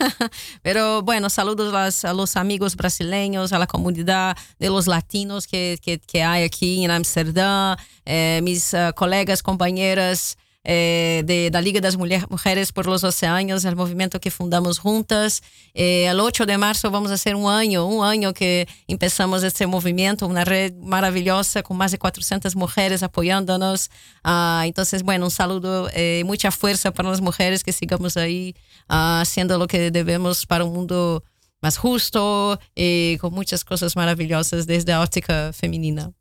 Pero 0.63 1.03
bueno, 1.03 1.29
saludos 1.29 1.71
a 1.71 1.85
los, 1.85 2.05
a 2.05 2.13
los 2.13 2.35
amigos 2.37 2.75
brasileños, 2.75 3.53
a 3.53 3.59
la 3.59 3.67
comunidad 3.67 4.35
de 4.57 4.69
los 4.69 4.87
latinos 4.87 5.45
que, 5.45 5.77
que, 5.79 5.99
que 5.99 6.23
hay 6.23 6.43
aquí 6.43 6.83
en 6.83 6.89
Amsterdam, 6.89 7.77
eh, 8.03 8.39
mis 8.41 8.73
eh, 8.73 8.91
colegas, 8.95 9.43
compañeras 9.43 10.37
eh, 10.69 11.23
de 11.25 11.49
la 11.49 11.61
Liga 11.61 11.79
das 11.79 11.95
Mujeres 11.95 12.73
por 12.73 12.87
los 12.87 13.01
Oceanos, 13.05 13.63
el 13.63 13.77
movimiento 13.77 14.19
que 14.19 14.29
fundamos 14.29 14.79
juntas. 14.79 15.41
Eh, 15.73 16.07
el 16.07 16.19
8 16.19 16.45
de 16.45 16.57
marzo 16.57 16.91
vamos 16.91 17.09
a 17.09 17.13
hacer 17.13 17.35
un 17.35 17.49
año, 17.49 17.85
un 17.85 18.05
año 18.05 18.33
que 18.33 18.67
empezamos 18.85 19.43
este 19.43 19.65
movimiento, 19.65 20.27
una 20.27 20.43
red 20.43 20.73
maravillosa 20.73 21.63
con 21.63 21.77
más 21.77 21.93
de 21.93 21.99
400 21.99 22.57
mujeres 22.57 23.01
apoyándonos. 23.01 23.89
Ah, 24.25 24.63
entonces, 24.65 25.03
bueno, 25.03 25.25
un 25.25 25.31
saludo, 25.31 25.89
eh, 25.93 26.23
mucha 26.25 26.51
fuerza 26.51 26.91
para 26.91 27.11
las 27.11 27.21
mujeres 27.21 27.63
que 27.63 27.71
sigamos 27.71 28.17
ahí 28.17 28.53
ah, 28.89 29.21
haciendo 29.21 29.57
lo 29.57 29.67
que 29.67 29.89
debemos 29.89 30.45
para 30.45 30.65
un 30.65 30.73
mundo 30.73 31.23
más 31.61 31.77
justo 31.77 32.59
y 32.75 33.17
con 33.19 33.33
muchas 33.33 33.63
cosas 33.63 33.95
maravillosas 33.95 34.67
desde 34.67 34.91
la 34.91 35.01
óptica 35.01 35.53
femenina. 35.53 36.11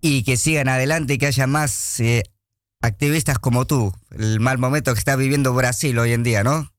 Y 0.00 0.22
que 0.24 0.38
sigan 0.38 0.68
adelante 0.68 1.18
que 1.18 1.26
haya 1.26 1.46
más 1.46 2.00
eh, 2.00 2.24
activistas 2.82 3.38
como 3.38 3.66
tú. 3.66 3.92
El 4.10 4.40
mal 4.40 4.58
momento 4.58 4.92
que 4.92 4.98
está 4.98 5.16
viviendo 5.16 5.54
Brasil 5.54 5.98
hoy 5.98 6.12
en 6.12 6.22
día, 6.22 6.44
¿no? 6.44 6.72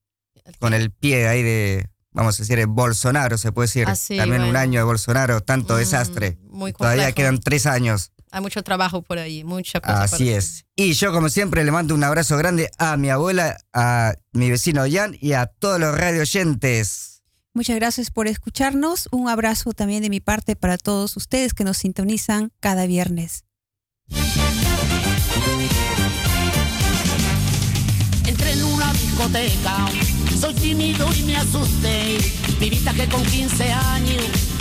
Con 0.60 0.74
el 0.74 0.92
pie 0.92 1.28
ahí 1.28 1.42
de, 1.42 1.90
vamos 2.12 2.40
a 2.40 2.44
decir, 2.44 2.66
Bolsonaro, 2.68 3.38
se 3.38 3.52
puede 3.52 3.68
decir. 3.68 3.86
Ah, 3.88 3.96
sí, 3.96 4.18
También 4.18 4.44
un 4.44 4.56
año 4.56 4.80
de 4.80 4.84
Bolsonaro, 4.84 5.42
tanto 5.42 5.76
Mm, 5.76 5.78
desastre. 5.78 6.38
muy 6.50 6.74
Todavía 6.74 7.12
quedan 7.14 7.40
tres 7.40 7.66
años. 7.66 8.12
Hay 8.32 8.42
mucho 8.42 8.64
trabajo 8.64 9.04
por 9.04 9.20
ahí, 9.20 9.44
mucha 9.44 9.80
cosa. 9.80 10.04
Así 10.04 10.30
es. 10.32 10.66
Y 10.76 10.94
yo, 10.94 11.14
como 11.14 11.30
siempre, 11.30 11.64
le 11.64 11.72
mando 11.72 11.94
un 11.94 12.04
abrazo 12.04 12.36
grande 12.36 12.70
a 12.80 12.98
mi 12.98 13.10
abuela, 13.10 13.58
a 13.74 14.16
mi 14.32 14.50
vecino 14.50 14.84
Jan 14.92 15.16
y 15.22 15.34
a 15.34 15.46
todos 15.46 15.80
los 15.80 15.96
radio 15.96 16.22
oyentes. 16.22 17.22
Muchas 17.54 17.76
gracias 17.76 18.10
por 18.10 18.28
escucharnos. 18.28 19.08
Un 19.12 19.30
abrazo 19.30 19.74
también 19.74 20.02
de 20.02 20.10
mi 20.10 20.20
parte 20.20 20.56
para 20.56 20.80
todos 20.80 21.16
ustedes 21.16 21.54
que 21.54 21.64
nos 21.64 21.78
sintonizan 21.78 22.52
cada 22.60 22.88
viernes. 22.88 23.44
Discoteca, 29.14 29.86
soy 30.40 30.54
tímido 30.56 31.08
y 31.14 31.24
me 31.24 31.38
asusté. 31.38 32.18
Pibita 32.60 32.94
que 32.94 33.08
con 33.08 33.24
15 33.24 33.72
años 33.72 34.53